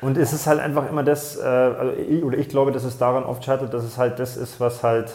Und 0.00 0.18
es 0.18 0.32
ist 0.32 0.46
halt 0.46 0.60
einfach 0.60 0.88
immer 0.90 1.02
das, 1.02 1.36
äh, 1.36 1.42
also 1.42 1.92
ich, 1.96 2.22
oder 2.22 2.38
ich 2.38 2.48
glaube, 2.48 2.72
dass 2.72 2.84
es 2.84 2.98
daran 2.98 3.24
oft 3.24 3.44
scheitert, 3.44 3.72
dass 3.72 3.84
es 3.84 3.98
halt 3.98 4.18
das 4.18 4.36
ist, 4.36 4.60
was 4.60 4.82
halt 4.82 5.10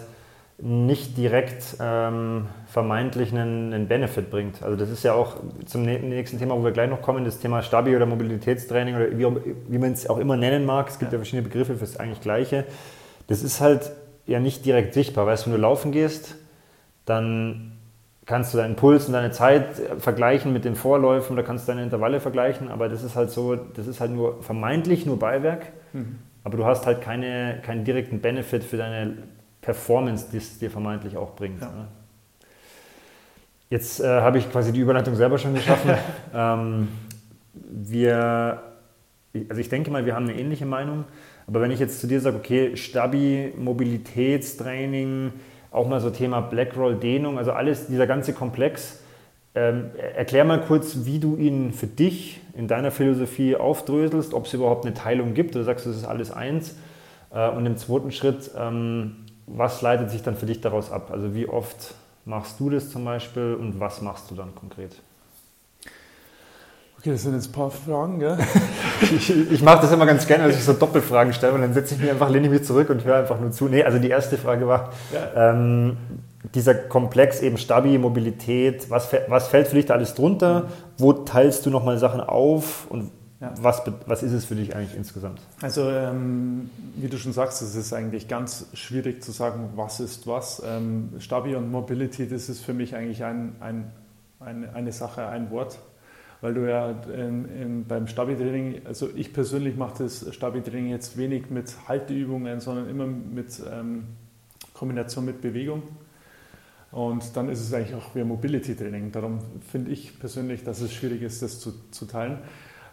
nicht 0.57 1.17
direkt 1.17 1.77
ähm, 1.79 2.47
vermeintlich 2.67 3.31
einen, 3.31 3.73
einen, 3.73 3.88
Benefit 3.88 4.29
bringt. 4.29 4.61
Also 4.61 4.75
das 4.75 4.89
ist 4.89 5.03
ja 5.03 5.13
auch 5.13 5.38
zum 5.65 5.83
nächsten 5.83 6.38
Thema, 6.38 6.55
wo 6.55 6.63
wir 6.63 6.71
gleich 6.71 6.89
noch 6.89 7.01
kommen, 7.01 7.25
das 7.25 7.39
Thema 7.39 7.63
Stabi 7.63 7.95
oder 7.95 8.05
Mobilitätstraining 8.05 8.95
oder 8.95 9.17
wie, 9.17 9.53
wie 9.67 9.77
man 9.79 9.93
es 9.93 10.07
auch 10.07 10.19
immer 10.19 10.38
nennen 10.38 10.65
mag. 10.65 10.89
Es 10.89 11.00
gibt 11.00 11.11
ja, 11.11 11.17
ja 11.17 11.19
verschiedene 11.19 11.47
Begriffe 11.47 11.73
für 11.73 11.79
das 11.79 11.97
eigentlich 11.97 12.21
Gleiche. 12.21 12.65
Das 13.27 13.41
ist 13.41 13.59
halt 13.59 13.91
ja 14.27 14.39
nicht 14.39 14.63
direkt 14.63 14.93
sichtbar. 14.93 15.25
Weißt 15.25 15.45
du, 15.45 15.50
wenn 15.50 15.57
du 15.57 15.61
laufen 15.61 15.91
gehst, 15.91 16.35
dann 17.05 17.70
kannst 18.25 18.53
du 18.53 18.57
deinen 18.57 18.75
Puls 18.75 19.07
und 19.07 19.13
deine 19.13 19.31
Zeit 19.31 19.81
vergleichen 19.97 20.53
mit 20.53 20.63
den 20.63 20.75
Vorläufen 20.75 21.33
oder 21.33 21.43
kannst 21.43 21.67
deine 21.67 21.83
Intervalle 21.83 22.19
vergleichen, 22.19 22.69
aber 22.69 22.87
das 22.87 23.03
ist 23.03 23.15
halt 23.15 23.31
so, 23.31 23.55
das 23.55 23.87
ist 23.87 23.99
halt 23.99 24.11
nur 24.11 24.41
vermeintlich 24.43 25.05
nur 25.05 25.17
Beiwerk, 25.17 25.67
mhm. 25.93 26.19
aber 26.43 26.57
du 26.57 26.65
hast 26.65 26.85
halt 26.85 27.01
keine, 27.01 27.59
keinen 27.63 27.83
direkten 27.83 28.21
Benefit 28.21 28.63
für 28.63 28.77
deine 28.77 29.17
Performance, 29.61 30.27
die 30.31 30.37
es 30.37 30.59
dir 30.59 30.69
vermeintlich 30.71 31.17
auch 31.17 31.35
bringt. 31.35 31.61
Ja. 31.61 31.67
Ne? 31.67 31.87
Jetzt 33.69 34.01
äh, 34.01 34.07
habe 34.07 34.37
ich 34.37 34.51
quasi 34.51 34.73
die 34.73 34.81
Überleitung 34.81 35.15
selber 35.15 35.37
schon 35.37 35.53
geschaffen. 35.53 35.91
ähm, 36.33 36.89
wir, 37.53 38.61
also 39.49 39.61
ich 39.61 39.69
denke 39.69 39.89
mal, 39.91 40.05
wir 40.05 40.13
haben 40.13 40.27
eine 40.27 40.37
ähnliche 40.37 40.65
Meinung, 40.65 41.05
aber 41.47 41.61
wenn 41.61 41.71
ich 41.71 41.79
jetzt 41.79 42.01
zu 42.01 42.07
dir 42.07 42.19
sage, 42.19 42.37
okay, 42.37 42.75
Stabi, 42.75 43.53
Mobilitätstraining, 43.57 45.31
auch 45.71 45.87
mal 45.87 46.01
so 46.01 46.09
Thema 46.09 46.41
Blackroll, 46.41 46.95
Dehnung, 46.95 47.37
also 47.37 47.53
alles, 47.53 47.87
dieser 47.87 48.05
ganze 48.05 48.33
Komplex. 48.33 48.99
Ähm, 49.55 49.91
erklär 50.15 50.45
mal 50.45 50.61
kurz, 50.61 51.05
wie 51.05 51.19
du 51.19 51.35
ihn 51.35 51.73
für 51.73 51.87
dich 51.87 52.39
in 52.53 52.67
deiner 52.67 52.91
Philosophie 52.91 53.55
aufdröselst, 53.55 54.33
ob 54.33 54.45
es 54.45 54.53
überhaupt 54.53 54.85
eine 54.85 54.93
Teilung 54.93 55.33
gibt 55.33 55.55
oder 55.55 55.65
sagst 55.65 55.85
du, 55.85 55.89
es 55.89 55.97
ist 55.97 56.05
alles 56.05 56.31
eins. 56.31 56.77
Äh, 57.33 57.49
und 57.49 57.65
im 57.65 57.77
zweiten 57.77 58.11
Schritt, 58.11 58.51
ähm, 58.57 59.25
was 59.47 59.81
leitet 59.81 60.11
sich 60.11 60.21
dann 60.21 60.35
für 60.35 60.45
dich 60.45 60.61
daraus 60.61 60.91
ab? 60.91 61.09
Also 61.11 61.33
wie 61.33 61.47
oft 61.47 61.95
machst 62.25 62.59
du 62.59 62.69
das 62.69 62.91
zum 62.91 63.03
Beispiel 63.03 63.57
und 63.59 63.79
was 63.79 64.01
machst 64.01 64.29
du 64.31 64.35
dann 64.35 64.53
konkret? 64.55 65.01
Okay, 67.01 67.13
das 67.13 67.24
sind 67.24 67.34
jetzt 67.34 67.50
ein 67.50 67.51
paar 67.51 67.72
Fragen, 67.72 68.20
gell? 68.20 68.38
ich, 69.01 69.51
ich 69.51 69.63
mache 69.63 69.81
das 69.81 69.91
immer 69.91 70.05
ganz 70.05 70.27
gerne, 70.27 70.48
dass 70.48 70.55
ich 70.55 70.63
so 70.63 70.74
Doppelfragen 70.74 71.34
stelle 71.34 71.53
und 71.53 71.62
dann 71.62 71.74
setze 71.74 71.96
ich 71.96 72.01
mich 72.01 72.12
einfach, 72.12 72.29
lehne 72.29 72.48
mich 72.48 72.63
zurück 72.63 72.91
und 72.91 73.03
höre 73.03 73.15
einfach 73.15 73.39
nur 73.39 73.50
zu. 73.51 73.67
Nee, 73.67 73.81
also 73.84 73.98
die 73.98 74.10
erste 74.10 74.38
Frage 74.38 74.67
war, 74.67 74.91
ja. 75.12 75.50
ähm, 75.51 75.98
dieser 76.53 76.75
Komplex 76.75 77.41
eben 77.41 77.58
Stabi, 77.58 77.98
Mobilität, 77.98 78.91
was, 78.91 79.10
was 79.29 79.48
fällt 79.48 79.70
für 79.70 79.77
dich 79.77 79.88
da 79.88 79.96
alles 79.96 80.13
drunter? 80.13 80.60
Mhm. 80.60 80.65
Wo 81.00 81.13
teilst 81.13 81.65
du 81.65 81.72
nochmal 81.72 81.98
Sachen 81.98 82.22
auf 82.22 82.86
und 82.91 83.10
ja. 83.39 83.51
was, 83.60 83.81
was 84.05 84.22
ist 84.22 84.34
es 84.34 84.46
für 84.46 84.53
dich 84.53 84.75
eigentlich 84.75 84.96
insgesamt? 84.96 85.41
Also 85.60 85.89
ähm, 85.89 86.70
wie 86.98 87.08
du 87.08 87.17
schon 87.17 87.34
sagst, 87.34 87.63
es 87.63 87.74
ist 87.74 87.93
eigentlich 87.93 88.27
ganz 88.27 88.67
schwierig 88.74 89.24
zu 89.24 89.31
sagen, 89.31 89.72
was 89.75 90.00
ist 90.00 90.27
was. 90.27 90.62
Ähm, 90.63 91.13
Stabi 91.17 91.55
und 91.55 91.72
Mobility, 91.72 92.29
das 92.29 92.48
ist 92.48 92.63
für 92.63 92.75
mich 92.75 92.96
eigentlich 92.96 93.24
ein, 93.24 93.55
ein, 93.60 93.91
eine, 94.39 94.75
eine 94.75 94.91
Sache, 94.91 95.25
ein 95.25 95.50
Wort 95.50 95.79
weil 96.41 96.55
du 96.55 96.67
ja 96.67 96.89
in, 96.91 97.45
in, 97.45 97.86
beim 97.86 98.07
Stabi-Training, 98.07 98.81
also 98.86 99.10
ich 99.15 99.31
persönlich 99.31 99.77
mache 99.77 100.03
das 100.03 100.33
Stabi-Training 100.33 100.89
jetzt 100.89 101.17
wenig 101.17 101.50
mit 101.51 101.71
Halteübungen, 101.88 102.60
sondern 102.60 102.89
immer 102.89 103.05
mit 103.05 103.62
ähm, 103.71 104.05
Kombination 104.74 105.25
mit 105.25 105.39
Bewegung. 105.41 105.83
Und 106.91 107.38
dann 107.38 107.48
ist 107.50 107.62
es 107.62 107.74
eigentlich 107.74 107.95
auch 107.95 108.15
wie 108.15 108.24
Mobility-Training. 108.24 109.12
Darum 109.12 109.39
finde 109.71 109.91
ich 109.91 110.19
persönlich, 110.19 110.63
dass 110.63 110.81
es 110.81 110.91
schwierig 110.91 111.21
ist, 111.21 111.41
das 111.41 111.60
zu, 111.60 111.74
zu 111.91 112.05
teilen. 112.05 112.39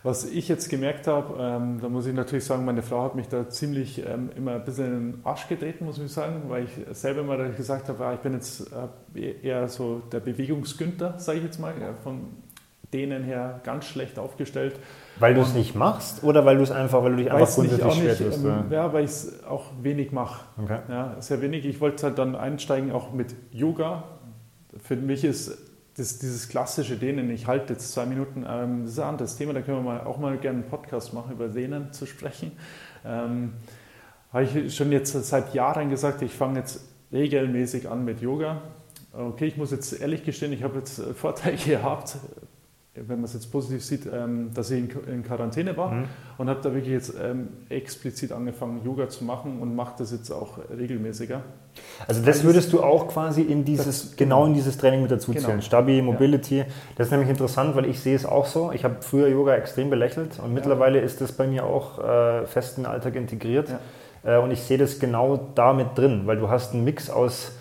Was 0.05 0.25
ich 0.25 0.47
jetzt 0.47 0.69
gemerkt 0.69 1.09
habe, 1.09 1.37
ähm, 1.40 1.81
da 1.81 1.88
muss 1.88 2.07
ich 2.07 2.14
natürlich 2.14 2.45
sagen, 2.45 2.64
meine 2.64 2.83
Frau 2.83 3.02
hat 3.02 3.17
mich 3.17 3.26
da 3.26 3.49
ziemlich 3.49 4.07
ähm, 4.07 4.31
immer 4.37 4.55
ein 4.55 4.64
bisschen 4.64 4.87
in 4.87 5.12
den 5.12 5.26
Arsch 5.26 5.49
getreten, 5.49 5.87
muss 5.87 5.99
ich 5.99 6.12
sagen, 6.12 6.43
weil 6.47 6.64
ich 6.64 6.97
selber 6.97 7.23
immer 7.23 7.49
gesagt 7.49 7.88
habe, 7.88 8.05
ja, 8.05 8.14
ich 8.14 8.21
bin 8.21 8.35
jetzt 8.35 8.71
äh, 9.17 9.33
eher 9.43 9.67
so 9.67 10.00
der 10.12 10.21
Bewegungsgünter, 10.21 11.19
sage 11.19 11.38
ich 11.38 11.45
jetzt 11.45 11.59
mal, 11.59 11.75
ja, 11.81 11.95
von 11.95 12.28
denen 12.92 13.23
her 13.23 13.61
ganz 13.64 13.85
schlecht 13.85 14.18
aufgestellt. 14.18 14.78
Weil 15.18 15.35
du 15.35 15.40
es 15.40 15.54
nicht 15.54 15.75
machst 15.75 16.25
oder 16.25 16.45
weil 16.45 16.57
du 16.57 16.62
es 16.62 16.71
einfach, 16.71 17.02
weil 17.02 17.12
du 17.12 17.16
dich 17.18 17.30
einfach 17.30 17.54
grundsätzlich 17.54 17.95
schwer 17.95 18.16
tust? 18.16 18.45
Ähm, 18.45 18.64
ja, 18.71 18.92
weil 18.92 19.04
ich 19.04 19.11
es 19.11 19.45
auch 19.45 19.66
wenig 19.83 20.12
mache. 20.12 20.45
Okay. 20.62 20.78
Ja, 20.88 21.16
sehr 21.21 21.40
wenig. 21.40 21.66
Ich 21.66 21.80
wollte 21.80 22.07
halt 22.07 22.18
dann 22.18 22.35
einsteigen 22.35 22.92
auch 22.92 23.12
mit 23.12 23.35
Yoga. 23.52 24.04
Für 24.83 24.97
mich 24.97 25.25
ist 25.25 25.59
das, 25.99 26.18
dieses 26.18 26.49
klassische 26.49 26.97
Dehnen, 26.97 27.28
ich 27.30 27.47
halte 27.47 27.73
jetzt 27.73 27.92
zwei 27.92 28.07
Minuten, 28.07 28.47
ähm, 28.49 28.83
das 28.85 28.92
ist 28.92 28.99
ein 29.00 29.09
anderes 29.09 29.37
Thema, 29.37 29.52
da 29.52 29.61
können 29.61 29.78
wir 29.78 29.83
mal, 29.83 30.00
auch 30.02 30.18
mal 30.18 30.38
gerne 30.38 30.61
einen 30.61 30.68
Podcast 30.68 31.12
machen, 31.12 31.33
über 31.33 31.49
Dehnen 31.49 31.92
zu 31.92 32.07
sprechen. 32.07 32.52
Ähm, 33.04 33.54
habe 34.33 34.45
ich 34.45 34.75
schon 34.76 34.92
jetzt 34.92 35.12
seit 35.12 35.54
Jahren 35.54 35.90
gesagt, 35.90 36.23
ich 36.23 36.33
fange 36.33 36.61
jetzt 36.61 36.85
regelmäßig 37.12 37.88
an 37.88 38.04
mit 38.04 38.21
Yoga. 38.21 38.62
Okay, 39.12 39.47
ich 39.47 39.57
muss 39.57 39.71
jetzt 39.71 40.00
ehrlich 40.00 40.23
gestehen, 40.25 40.52
ich 40.52 40.62
habe 40.62 40.78
jetzt 40.78 41.00
Vorteile 41.00 41.57
gehabt, 41.64 42.16
wenn 43.07 43.17
man 43.17 43.25
es 43.25 43.35
jetzt 43.35 43.50
positiv 43.52 43.85
sieht, 43.85 44.07
ähm, 44.07 44.50
dass 44.55 44.71
ich 44.71 44.85
in 45.07 45.23
Quarantäne 45.23 45.76
war 45.76 45.93
mhm. 45.93 46.05
und 46.38 46.49
habe 46.49 46.61
da 46.62 46.73
wirklich 46.73 46.93
jetzt 46.93 47.14
ähm, 47.21 47.49
explizit 47.69 48.33
angefangen, 48.33 48.83
Yoga 48.85 49.09
zu 49.09 49.25
machen 49.25 49.61
und 49.61 49.75
mache 49.75 49.95
das 49.99 50.12
jetzt 50.12 50.31
auch 50.31 50.59
regelmäßiger. 50.76 51.43
Also 52.07 52.23
das 52.23 52.43
würdest 52.45 52.73
du 52.73 52.83
auch 52.83 53.09
quasi 53.09 53.43
in 53.43 53.64
dieses, 53.64 54.17
genau 54.17 54.47
in 54.47 54.55
dieses 54.55 54.78
Training 54.78 55.02
mit 55.02 55.11
dazu 55.11 55.33
zählen. 55.33 55.47
Genau. 55.47 55.61
Stabi, 55.61 56.02
Mobility. 56.02 56.59
Ja. 56.59 56.64
Das 56.97 57.09
ist 57.09 57.11
nämlich 57.11 57.31
interessant, 57.31 57.76
weil 57.76 57.87
ich 57.87 58.00
sehe 58.00 58.17
es 58.17 58.26
auch 58.26 58.47
so. 58.47 58.73
Ich 58.73 58.85
habe 58.85 58.97
früher 59.00 59.28
Yoga 59.28 59.55
extrem 59.55 59.90
belächelt 59.90 60.40
und 60.43 60.52
mittlerweile 60.55 60.99
ja. 60.99 61.05
ist 61.05 61.21
das 61.21 61.33
bei 61.33 61.47
mir 61.47 61.64
auch 61.64 61.99
äh, 61.99 62.47
fest 62.47 62.78
in 62.78 62.85
den 62.85 62.93
Alltag 62.93 63.14
integriert. 63.14 63.69
Ja. 63.69 64.38
Äh, 64.38 64.43
und 64.43 64.50
ich 64.50 64.62
sehe 64.62 64.78
das 64.78 64.99
genau 64.99 65.50
damit 65.55 65.97
drin, 65.97 66.23
weil 66.25 66.37
du 66.37 66.49
hast 66.49 66.75
einen 66.75 66.85
Mix 66.85 67.11
aus 67.11 67.52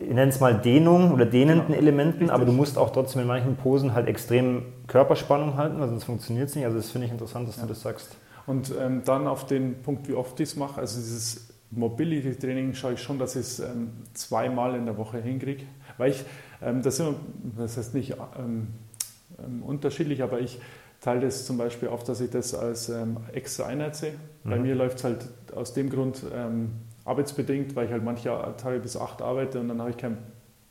ich 0.00 0.08
nenne 0.08 0.30
es 0.30 0.40
mal 0.40 0.58
Dehnung 0.58 1.12
oder 1.12 1.26
dehnenden 1.26 1.68
genau. 1.68 1.78
Elementen, 1.78 2.18
Richtig. 2.20 2.32
aber 2.32 2.46
du 2.46 2.52
musst 2.52 2.78
auch 2.78 2.90
trotzdem 2.90 3.22
in 3.22 3.28
manchen 3.28 3.56
Posen 3.56 3.92
halt 3.92 4.08
extrem 4.08 4.62
Körperspannung 4.86 5.56
halten, 5.56 5.78
weil 5.78 5.88
sonst 5.88 6.04
funktioniert 6.04 6.48
es 6.48 6.56
nicht. 6.56 6.64
Also 6.64 6.78
das 6.78 6.90
finde 6.90 7.06
ich 7.06 7.12
interessant, 7.12 7.48
dass 7.48 7.56
ja. 7.56 7.62
du 7.62 7.68
das 7.68 7.82
sagst. 7.82 8.16
Und 8.46 8.72
ähm, 8.80 9.02
dann 9.04 9.26
auf 9.26 9.46
den 9.46 9.82
Punkt, 9.82 10.08
wie 10.08 10.14
oft 10.14 10.40
ich 10.40 10.48
es 10.50 10.56
mache, 10.56 10.80
also 10.80 10.98
dieses 10.98 11.50
Mobility-Training 11.70 12.74
schaue 12.74 12.94
ich 12.94 13.02
schon, 13.02 13.18
dass 13.18 13.36
ich 13.36 13.42
es 13.42 13.60
ähm, 13.60 13.90
zweimal 14.14 14.74
in 14.74 14.86
der 14.86 14.96
Woche 14.96 15.20
hinkriege, 15.20 15.64
weil 15.98 16.12
ich, 16.12 16.24
ähm, 16.62 16.82
das, 16.82 16.98
immer, 16.98 17.14
das 17.56 17.76
heißt 17.76 17.94
nicht 17.94 18.16
ähm, 18.38 18.68
ähm, 19.38 19.62
unterschiedlich, 19.62 20.22
aber 20.22 20.40
ich 20.40 20.58
teile 21.00 21.20
das 21.20 21.46
zum 21.46 21.58
Beispiel 21.58 21.88
auf, 21.88 22.04
dass 22.04 22.20
ich 22.20 22.30
das 22.30 22.54
als 22.54 22.88
ähm, 22.88 23.18
extra 23.32 23.66
Einheit 23.66 23.96
sehe. 23.96 24.14
Mhm. 24.44 24.50
Bei 24.50 24.58
mir 24.58 24.74
läuft 24.74 24.98
es 24.98 25.04
halt 25.04 25.28
aus 25.54 25.74
dem 25.74 25.90
Grund 25.90 26.22
arbeitsbedingt, 27.04 27.74
weil 27.76 27.86
ich 27.86 27.92
halt 27.92 28.04
manche 28.04 28.30
Tage 28.56 28.78
bis 28.80 28.96
acht 28.96 29.22
arbeite 29.22 29.60
und 29.60 29.68
dann 29.68 29.80
habe 29.80 29.90
ich 29.90 29.96
keinen 29.96 30.18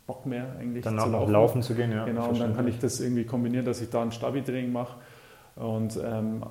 Bock 0.08 0.26
mehr 0.26 0.48
eigentlich 0.60 0.84
Danach 0.84 1.06
zu 1.06 1.12
laufen. 1.12 1.32
laufen 1.32 1.62
zu 1.62 1.76
gehen, 1.76 1.92
ja. 1.92 2.06
Genau, 2.06 2.30
und 2.30 2.40
dann 2.40 2.56
kann 2.56 2.68
ich 2.68 2.80
das 2.80 3.00
irgendwie 3.00 3.26
kombinieren, 3.26 3.66
dass 3.66 3.82
ich 3.82 3.90
da 3.90 4.02
ein 4.02 4.12
Stabi-Training 4.12 4.72
mache 4.72 4.96
und 5.56 6.00
ähm, 6.04 6.44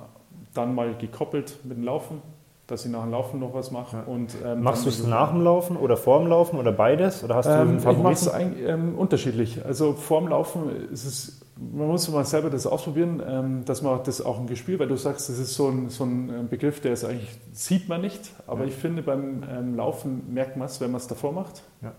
dann 0.53 0.75
mal 0.75 0.93
gekoppelt 0.95 1.59
mit 1.63 1.77
dem 1.77 1.83
Laufen, 1.83 2.21
dass 2.67 2.85
ich 2.85 2.91
nach 2.91 3.01
dem 3.01 3.11
Laufen 3.11 3.39
noch 3.39 3.53
was 3.53 3.71
mache. 3.71 3.97
Ja. 3.97 4.03
Und, 4.03 4.35
ähm, 4.45 4.61
Machst 4.61 4.85
du 4.85 4.89
es 4.89 5.05
nach 5.05 5.31
dem 5.31 5.41
Laufen 5.41 5.75
oder 5.75 5.97
vor 5.97 6.19
dem 6.19 6.27
Laufen 6.27 6.57
oder 6.57 6.71
beides? 6.71 7.23
Oder 7.23 7.35
hast 7.35 7.47
du 7.47 7.51
ähm, 7.51 7.59
einen 7.59 7.79
Favoriten? 7.79 8.13
Ich 8.13 8.31
mache 8.31 8.53
es 8.55 8.69
ähm, 8.69 8.95
unterschiedlich. 8.97 9.65
Also 9.65 9.93
vor 9.93 10.21
dem 10.21 10.29
Laufen 10.29 10.89
ist 10.91 11.05
es 11.05 11.38
man 11.59 11.87
muss 11.87 12.07
mal 12.09 12.25
selber 12.25 12.49
das 12.49 12.65
ausprobieren, 12.65 13.21
ähm, 13.25 13.65
dass 13.65 13.81
man 13.81 14.01
das 14.03 14.21
auch 14.21 14.39
im 14.39 14.47
Gespür, 14.47 14.79
weil 14.79 14.87
du 14.87 14.95
sagst, 14.95 15.29
das 15.29 15.39
ist 15.39 15.53
so 15.55 15.67
ein, 15.67 15.89
so 15.89 16.05
ein 16.05 16.29
ähm, 16.29 16.47
Begriff, 16.47 16.79
der 16.79 16.93
ist 16.93 17.03
eigentlich, 17.03 17.37
sieht 17.51 17.89
man 17.89 18.01
nicht, 18.01 18.31
aber 18.47 18.61
ja. 18.61 18.67
ich 18.67 18.75
finde 18.75 19.01
beim 19.01 19.43
ähm, 19.49 19.75
Laufen 19.75 20.33
merkt 20.33 20.55
man 20.57 20.67
es, 20.67 20.79
wenn 20.79 20.91
man 20.91 21.01
es 21.01 21.07
davor 21.07 21.33
macht. 21.33 21.63
Ja. 21.81 21.93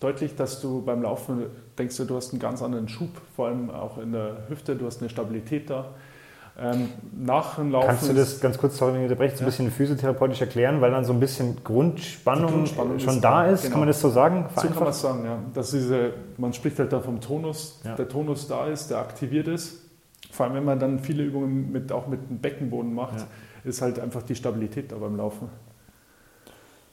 Deutlich, 0.00 0.34
dass 0.34 0.60
du 0.60 0.82
beim 0.82 1.02
Laufen 1.02 1.46
denkst, 1.78 1.96
du 1.96 2.16
hast 2.16 2.32
einen 2.32 2.40
ganz 2.40 2.62
anderen 2.62 2.88
Schub, 2.88 3.10
vor 3.34 3.46
allem 3.46 3.70
auch 3.70 3.96
in 3.98 4.12
der 4.12 4.48
Hüfte, 4.48 4.76
du 4.76 4.86
hast 4.86 5.00
eine 5.00 5.08
Stabilität 5.08 5.70
da. 5.70 5.94
Ähm, 6.58 6.88
nach 7.14 7.56
dem 7.56 7.70
Laufen. 7.70 7.86
Kannst 7.86 8.08
du 8.08 8.14
das 8.14 8.40
ganz 8.40 8.56
kurz, 8.56 8.78
sorry, 8.78 8.94
wenn 8.94 9.00
ich 9.00 9.10
unterbreche, 9.10 9.36
so 9.36 9.42
ein 9.42 9.46
bisschen 9.46 9.70
physiotherapeutisch 9.70 10.40
erklären, 10.40 10.80
weil 10.80 10.90
dann 10.90 11.04
so 11.04 11.12
ein 11.12 11.20
bisschen 11.20 11.62
Grundspannung, 11.62 12.50
Grundspannung 12.50 12.98
schon 12.98 13.16
ist, 13.16 13.20
da 13.24 13.46
ist? 13.46 13.62
Genau. 13.62 13.72
Kann 13.72 13.80
man 13.80 13.88
das 13.88 14.00
so 14.00 14.08
sagen? 14.08 14.46
So 14.54 14.62
kann 14.62 14.74
man 14.78 14.88
es 14.88 15.00
sagen, 15.00 15.24
ja. 15.26 15.38
Dass 15.52 15.70
diese, 15.72 16.14
man 16.38 16.54
spricht 16.54 16.78
halt 16.78 16.92
da 16.94 17.00
vom 17.00 17.20
Tonus, 17.20 17.80
ja. 17.84 17.94
der 17.94 18.08
Tonus 18.08 18.48
da 18.48 18.68
ist, 18.68 18.88
der 18.88 18.98
aktiviert 18.98 19.48
ist. 19.48 19.82
Vor 20.30 20.46
allem, 20.46 20.54
wenn 20.54 20.64
man 20.64 20.78
dann 20.78 20.98
viele 20.98 21.24
Übungen 21.24 21.70
mit, 21.70 21.92
auch 21.92 22.06
mit 22.06 22.30
dem 22.30 22.38
Beckenboden 22.38 22.94
macht, 22.94 23.18
ja. 23.18 23.26
ist 23.64 23.82
halt 23.82 24.00
einfach 24.00 24.22
die 24.22 24.34
Stabilität 24.34 24.92
da 24.92 24.96
beim 24.96 25.16
Laufen. 25.16 25.50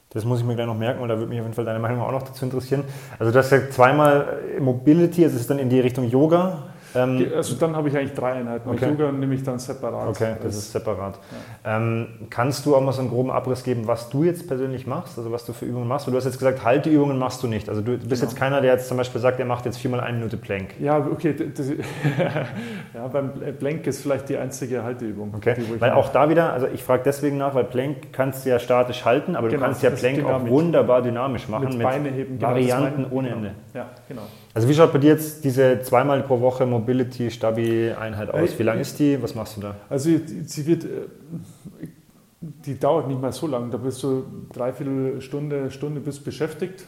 Das 0.09 0.25
muss 0.25 0.41
ich 0.41 0.45
mir 0.45 0.55
gleich 0.55 0.67
noch 0.67 0.77
merken 0.77 1.01
und 1.01 1.07
da 1.07 1.17
würde 1.17 1.29
mich 1.29 1.39
auf 1.39 1.45
jeden 1.45 1.55
Fall 1.55 1.65
deine 1.65 1.79
Meinung 1.79 2.01
auch 2.01 2.11
noch 2.11 2.23
dazu 2.23 2.43
interessieren. 2.43 2.83
Also 3.17 3.31
du 3.31 3.39
hast 3.39 3.49
ja 3.49 3.69
zweimal 3.69 4.41
Mobility, 4.59 5.23
also 5.23 5.35
es 5.35 5.43
ist 5.43 5.49
dann 5.49 5.57
in 5.57 5.69
die 5.69 5.79
Richtung 5.79 6.07
Yoga 6.07 6.72
Ähm, 6.95 7.25
also 7.35 7.55
dann 7.55 7.75
habe 7.75 7.89
ich 7.89 7.97
eigentlich 7.97 8.13
drei 8.13 8.33
Einheiten. 8.33 8.69
Okay. 8.69 8.89
Yoga 8.89 9.11
nehme 9.11 9.33
ich 9.35 9.43
dann 9.43 9.59
separat. 9.59 10.07
Okay, 10.09 10.35
das 10.41 10.55
ist 10.55 10.71
separat. 10.71 11.19
Ähm, 11.65 12.07
kannst 12.29 12.65
du 12.65 12.75
auch 12.75 12.81
mal 12.81 12.91
so 12.91 13.01
einen 13.01 13.09
groben 13.09 13.31
Abriss 13.31 13.63
geben, 13.63 13.87
was 13.87 14.09
du 14.09 14.23
jetzt 14.23 14.47
persönlich 14.47 14.85
machst, 14.87 15.17
also 15.17 15.31
was 15.31 15.45
du 15.45 15.53
für 15.53 15.65
Übungen 15.65 15.87
machst? 15.87 16.05
Weil 16.07 16.11
du 16.11 16.17
hast 16.17 16.25
jetzt 16.25 16.37
gesagt, 16.39 16.63
Halteübungen 16.63 17.17
machst 17.17 17.41
du 17.43 17.47
nicht. 17.47 17.69
Also 17.69 17.81
du 17.81 17.97
bist 17.97 18.09
Genau. 18.09 18.23
jetzt 18.23 18.35
keiner, 18.37 18.61
der 18.61 18.73
jetzt 18.73 18.87
zum 18.87 18.97
Beispiel 18.97 19.19
sagt, 19.21 19.39
er 19.39 19.45
macht 19.45 19.65
jetzt 19.65 19.77
viermal 19.77 20.01
eine 20.01 20.17
Minute 20.17 20.37
Plank. 20.37 20.69
Ja, 20.79 20.97
okay. 20.99 21.33
Das, 21.55 21.67
ja, 22.93 23.07
beim 23.07 23.31
Blank 23.59 23.87
ist 23.87 24.01
vielleicht 24.01 24.29
die 24.29 24.37
einzige 24.37 24.83
Halteübung. 24.83 25.33
Okay, 25.35 25.55
die, 25.57 25.69
wo 25.69 25.75
ich 25.75 25.81
weil 25.81 25.91
auch 25.91 26.09
da 26.09 26.29
wieder, 26.29 26.53
also 26.53 26.67
ich 26.73 26.83
frage 26.83 27.03
deswegen 27.05 27.37
nach, 27.37 27.55
weil 27.55 27.63
Plank 27.65 28.11
kannst 28.11 28.45
du 28.45 28.49
ja 28.49 28.59
statisch 28.59 29.03
halten, 29.05 29.35
aber 29.35 29.47
du 29.47 29.53
Genau, 29.55 29.65
kannst 29.65 29.83
ja 29.83 29.89
Plank 29.89 30.23
auch 30.25 30.45
wunderbar 30.47 31.01
dynamisch 31.01 31.47
machen 31.47 31.65
mit, 31.69 31.73
mit, 31.77 31.83
Beine 31.83 32.09
heben. 32.09 32.37
genau, 32.39 32.51
Varianten 32.51 33.01
meine- 33.03 33.11
ohne 33.13 33.27
genau. 33.29 33.37
Ende. 33.39 33.51
Ja, 33.73 33.89
genau. 34.07 34.21
Also 34.53 34.69
wie 34.69 34.73
schaut 34.73 34.93
bei 34.93 34.99
dir 34.99 35.13
jetzt 35.13 35.43
diese 35.43 35.81
zweimal 35.81 36.21
pro 36.23 36.39
Woche 36.39 36.65
Mobility 36.65 37.31
Stabi 37.31 37.91
Einheit 37.91 38.29
aus? 38.29 38.53
Äh, 38.53 38.59
Wie 38.59 38.63
lang 38.63 38.79
ist 38.79 38.99
die? 38.99 39.21
Was 39.21 39.33
machst 39.33 39.57
du 39.57 39.61
da? 39.61 39.75
Also 39.89 40.11
sie 40.45 40.65
wird, 40.67 40.85
äh, 40.85 40.89
die 42.41 42.77
dauert 42.79 43.07
nicht 43.07 43.19
mal 43.19 43.31
so 43.31 43.47
lang. 43.47 43.71
Da 43.71 43.77
bist 43.77 44.03
du 44.03 44.25
dreiviertel 44.53 45.21
Stunde, 45.21 45.71
Stunde 45.71 46.01
bist 46.01 46.23
beschäftigt. 46.23 46.85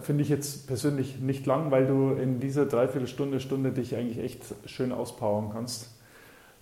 Finde 0.00 0.22
ich 0.22 0.28
jetzt 0.28 0.68
persönlich 0.68 1.18
nicht 1.18 1.44
lang, 1.44 1.72
weil 1.72 1.86
du 1.86 2.12
in 2.12 2.38
dieser 2.38 2.66
Dreiviertelstunde, 2.66 3.40
Stunde 3.40 3.72
dich 3.72 3.96
eigentlich 3.96 4.18
echt 4.18 4.44
schön 4.64 4.92
auspowern 4.92 5.50
kannst. 5.52 5.90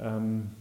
Ähm, 0.00 0.52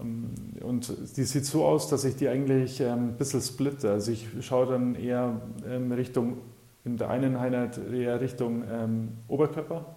ähm, 0.00 0.30
und 0.62 0.92
die 1.16 1.22
sieht 1.24 1.46
so 1.46 1.64
aus, 1.64 1.88
dass 1.88 2.04
ich 2.04 2.16
die 2.16 2.28
eigentlich 2.28 2.80
ähm, 2.80 3.10
ein 3.10 3.16
bisschen 3.16 3.40
splitte. 3.40 3.90
Also 3.90 4.12
ich 4.12 4.26
schaue 4.40 4.66
dann 4.66 4.94
eher 4.94 5.40
ähm, 5.68 5.92
Richtung, 5.92 6.38
in 6.84 6.96
der 6.96 7.10
einen 7.10 7.36
Einheit 7.36 7.78
eher 7.92 8.20
Richtung 8.20 8.64
ähm, 8.70 9.08
Oberkörper, 9.28 9.96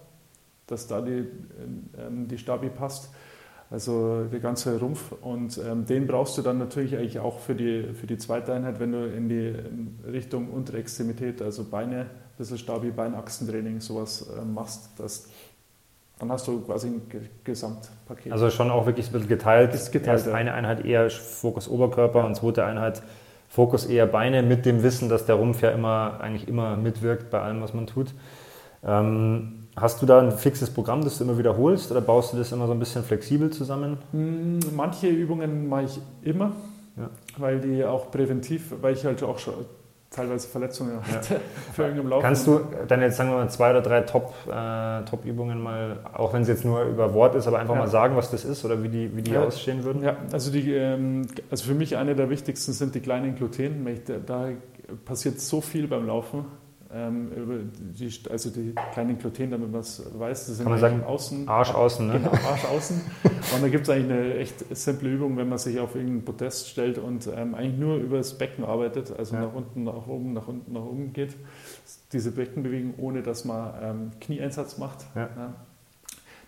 dass 0.66 0.86
da 0.86 1.00
die, 1.00 1.26
ähm, 1.98 2.28
die 2.28 2.38
Stabi 2.38 2.68
passt. 2.68 3.10
Also 3.68 4.22
der 4.30 4.38
ganze 4.38 4.78
Rumpf 4.78 5.10
und 5.22 5.58
ähm, 5.58 5.86
den 5.86 6.06
brauchst 6.06 6.38
du 6.38 6.42
dann 6.42 6.58
natürlich 6.58 6.96
eigentlich 6.96 7.18
auch 7.18 7.40
für 7.40 7.56
die, 7.56 7.94
für 7.94 8.06
die 8.06 8.16
zweite 8.16 8.52
Einheit, 8.54 8.78
wenn 8.78 8.92
du 8.92 9.04
in 9.08 9.28
die 9.28 9.48
in 9.48 9.98
Richtung 10.06 10.50
untere 10.50 10.78
Extremität, 10.78 11.42
also 11.42 11.64
Beine, 11.64 12.02
ein 12.02 12.08
bisschen 12.38 12.58
Stabi, 12.58 12.92
Beinachsentraining, 12.92 13.80
sowas 13.80 14.30
ähm, 14.40 14.54
machst, 14.54 14.90
das, 14.98 15.28
dann 16.20 16.30
hast 16.30 16.46
du 16.46 16.60
quasi 16.60 16.86
ein 16.86 17.08
Ge- 17.08 17.22
Gesamtpaket. 17.42 18.30
Also 18.30 18.50
schon 18.50 18.70
auch 18.70 18.86
wirklich 18.86 19.08
ein 19.08 19.12
bisschen 19.14 19.28
geteilt. 19.28 19.74
Ist 19.74 19.90
geteilt, 19.90 20.18
Erst 20.18 20.26
ja. 20.28 20.34
eine 20.34 20.54
Einheit 20.54 20.84
eher 20.84 21.10
Fokus 21.10 21.68
Oberkörper 21.68 22.24
und 22.24 22.36
zweite 22.36 22.64
Einheit 22.64 23.02
Fokus 23.56 23.86
eher 23.86 24.04
Beine 24.06 24.42
mit 24.42 24.66
dem 24.66 24.82
Wissen, 24.82 25.08
dass 25.08 25.24
der 25.24 25.36
Rumpf 25.36 25.62
ja 25.62 25.70
immer 25.70 26.18
eigentlich 26.20 26.46
immer 26.46 26.76
mitwirkt 26.76 27.30
bei 27.30 27.40
allem, 27.40 27.62
was 27.62 27.72
man 27.72 27.86
tut. 27.86 28.08
Ähm, 28.84 29.68
hast 29.74 30.02
du 30.02 30.04
da 30.06 30.20
ein 30.20 30.30
fixes 30.30 30.68
Programm, 30.68 31.02
das 31.02 31.16
du 31.16 31.24
immer 31.24 31.38
wiederholst 31.38 31.90
oder 31.90 32.02
baust 32.02 32.34
du 32.34 32.36
das 32.36 32.52
immer 32.52 32.66
so 32.66 32.72
ein 32.74 32.78
bisschen 32.78 33.02
flexibel 33.02 33.48
zusammen? 33.48 33.96
Mm, 34.12 34.58
Manche 34.76 35.08
Übungen 35.08 35.70
mache 35.70 35.84
ich 35.84 35.98
immer, 36.20 36.52
Ja. 36.98 37.08
weil 37.38 37.58
die 37.60 37.82
auch 37.82 38.10
präventiv, 38.10 38.74
weil 38.82 38.92
ich 38.92 39.06
halt 39.06 39.22
auch 39.22 39.38
schon 39.38 39.54
teilweise 40.16 40.48
Verletzungen 40.48 40.98
hatte 41.06 41.40
für 41.74 41.82
irgendeinem 41.82 42.08
Laufen. 42.10 42.22
Kannst 42.22 42.46
du 42.46 42.60
dann 42.88 43.02
jetzt 43.02 43.16
sagen 43.16 43.30
wir 43.30 43.36
mal 43.36 43.50
zwei 43.50 43.70
oder 43.70 43.82
drei 43.82 44.00
Top, 44.00 44.32
äh, 44.50 45.02
Top-Übungen 45.04 45.62
mal, 45.62 45.98
auch 46.14 46.32
wenn 46.32 46.42
es 46.42 46.48
jetzt 46.48 46.64
nur 46.64 46.82
über 46.84 47.12
Wort 47.14 47.34
ist, 47.34 47.46
aber 47.46 47.58
einfach 47.58 47.74
Ja. 47.74 47.80
mal 47.80 47.88
sagen, 47.88 48.16
was 48.16 48.30
das 48.30 48.44
ist 48.44 48.64
oder 48.64 48.82
wie 48.82 48.88
die, 48.88 49.16
wie 49.16 49.22
die 49.22 49.32
Ja. 49.32 49.44
aussehen 49.44 49.84
würden? 49.84 50.02
Ja, 50.02 50.16
also, 50.32 50.50
die, 50.50 50.72
ähm, 50.74 51.26
also 51.50 51.64
für 51.66 51.74
mich 51.74 51.96
eine 51.96 52.14
der 52.16 52.30
wichtigsten 52.30 52.72
sind 52.72 52.94
die 52.94 53.00
kleinen 53.00 53.36
Gluten. 53.36 53.86
da 54.26 54.48
passiert 55.04 55.40
so 55.40 55.60
viel 55.60 55.86
beim 55.88 56.06
Laufen. 56.06 56.46
Ähm, 56.96 57.70
die, 57.98 58.10
also 58.30 58.48
die 58.48 58.74
kleinen 58.94 59.18
Gluten, 59.18 59.50
damit 59.50 59.70
man 59.70 59.80
es 59.82 60.02
weiß, 60.18 60.46
das 60.46 60.56
sind 60.56 60.64
Kann 60.64 60.72
man 60.72 60.80
sagen, 60.80 61.04
außen, 61.04 61.46
Arsch 61.48 61.74
außen, 61.74 62.06
ne? 62.06 62.14
Genau, 62.14 62.30
Arsch 62.30 62.64
außen. 62.64 63.00
Und 63.54 63.62
da 63.62 63.68
gibt 63.68 63.84
es 63.84 63.90
eigentlich 63.90 64.10
eine 64.10 64.34
echt 64.36 64.64
simple 64.74 65.10
Übung, 65.10 65.36
wenn 65.36 65.48
man 65.48 65.58
sich 65.58 65.78
auf 65.78 65.94
irgendeinen 65.94 66.24
Podest 66.24 66.70
stellt 66.70 66.96
und 66.98 67.28
ähm, 67.36 67.54
eigentlich 67.54 67.78
nur 67.78 67.96
über 67.96 68.16
das 68.16 68.38
Becken 68.38 68.64
arbeitet, 68.64 69.12
also 69.16 69.34
Ja. 69.34 69.42
nach 69.42 69.52
unten, 69.54 69.84
nach 69.84 70.06
oben, 70.06 70.32
nach 70.32 70.48
unten, 70.48 70.72
nach 70.72 70.80
oben 70.82 71.12
geht. 71.12 71.34
Diese 72.12 72.30
Beckenbewegung, 72.32 72.94
ohne 72.98 73.22
dass 73.22 73.44
man 73.44 73.74
ähm, 73.82 74.10
Knieeinsatz 74.20 74.78
macht. 74.78 75.04
Ja. 75.14 75.28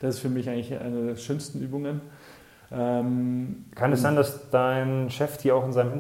Das 0.01 0.15
ist 0.15 0.21
für 0.21 0.29
mich 0.31 0.49
eigentlich 0.49 0.79
eine 0.79 1.09
der 1.09 1.17
schönsten 1.17 1.61
Übungen. 1.61 2.01
Ähm, 2.71 3.65
Kann 3.75 3.93
es 3.93 4.03
sein, 4.03 4.17
dass 4.17 4.51
dein 4.51 5.11
Chef 5.11 5.37
die 5.39 5.53
auch 5.53 5.65
in 5.65 5.73
seinem 5.73 5.93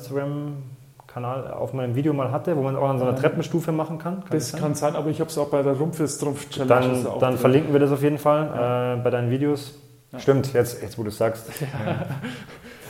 Instagram-Kanal 1.18 1.52
auf 1.52 1.72
meinem 1.72 1.94
Video 1.94 2.12
mal 2.12 2.30
hatte, 2.32 2.56
wo 2.56 2.62
man 2.62 2.76
auch 2.76 2.88
an 2.88 2.98
so 2.98 3.04
einer 3.04 3.16
Treppenstufe 3.16 3.72
machen 3.72 3.98
kann? 3.98 4.20
kann 4.20 4.28
das 4.30 4.50
sein? 4.50 4.60
kann 4.60 4.74
sein, 4.74 4.96
aber 4.96 5.10
ich 5.10 5.20
habe 5.20 5.30
es 5.30 5.38
auch 5.38 5.48
bei 5.50 5.62
der 5.62 5.74
Rumpf 5.74 6.00
ist 6.00 6.18
Trumpf 6.18 6.48
Challenge. 6.50 6.92
ist 6.92 7.04
Dann, 7.04 7.18
dann 7.18 7.30
drin. 7.32 7.38
verlinken 7.38 7.72
wir 7.72 7.80
das 7.80 7.90
auf 7.92 8.02
jeden 8.02 8.18
Fall 8.18 8.46
Ja. 8.54 8.94
äh, 8.94 8.96
bei 8.98 9.10
deinen 9.10 9.30
Videos. 9.30 9.74
Ja. 10.12 10.18
Stimmt, 10.20 10.52
jetzt, 10.54 10.80
jetzt 10.82 10.98
wo 10.98 11.02
du 11.02 11.08
es 11.08 11.18
sagst. 11.18 11.50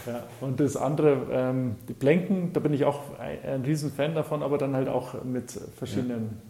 Ja, 0.06 0.20
und 0.40 0.58
das 0.58 0.76
andere, 0.76 1.18
ähm, 1.30 1.76
die 1.88 1.92
Blenken, 1.92 2.52
da 2.54 2.60
bin 2.60 2.72
ich 2.72 2.84
auch 2.86 3.00
ein, 3.18 3.56
ein 3.56 3.62
riesen 3.62 3.92
Fan 3.92 4.14
davon, 4.14 4.42
aber 4.42 4.56
dann 4.56 4.74
halt 4.74 4.88
auch 4.88 5.22
mit 5.22 5.50
verschiedenen 5.76 6.40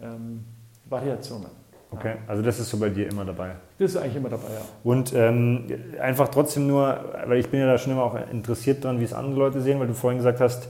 ähm, 0.00 0.44
Variationen. 0.88 1.48
Okay, 1.92 2.14
also 2.28 2.40
das 2.40 2.60
ist 2.60 2.70
so 2.70 2.78
bei 2.78 2.88
dir 2.88 3.08
immer 3.08 3.24
dabei. 3.24 3.56
Das 3.78 3.90
ist 3.92 3.96
eigentlich 3.96 4.14
immer 4.14 4.28
dabei, 4.28 4.52
ja. 4.54 4.60
Und 4.84 5.12
ähm, 5.12 5.64
einfach 6.00 6.28
trotzdem 6.28 6.68
nur, 6.68 6.96
weil 7.26 7.38
ich 7.38 7.48
bin 7.48 7.58
ja 7.58 7.66
da 7.66 7.78
schon 7.78 7.92
immer 7.94 8.04
auch 8.04 8.16
interessiert 8.30 8.84
dran, 8.84 9.00
wie 9.00 9.04
es 9.04 9.12
andere 9.12 9.40
Leute 9.40 9.60
sehen, 9.60 9.80
weil 9.80 9.88
du 9.88 9.94
vorhin 9.94 10.18
gesagt 10.18 10.38
hast, 10.38 10.68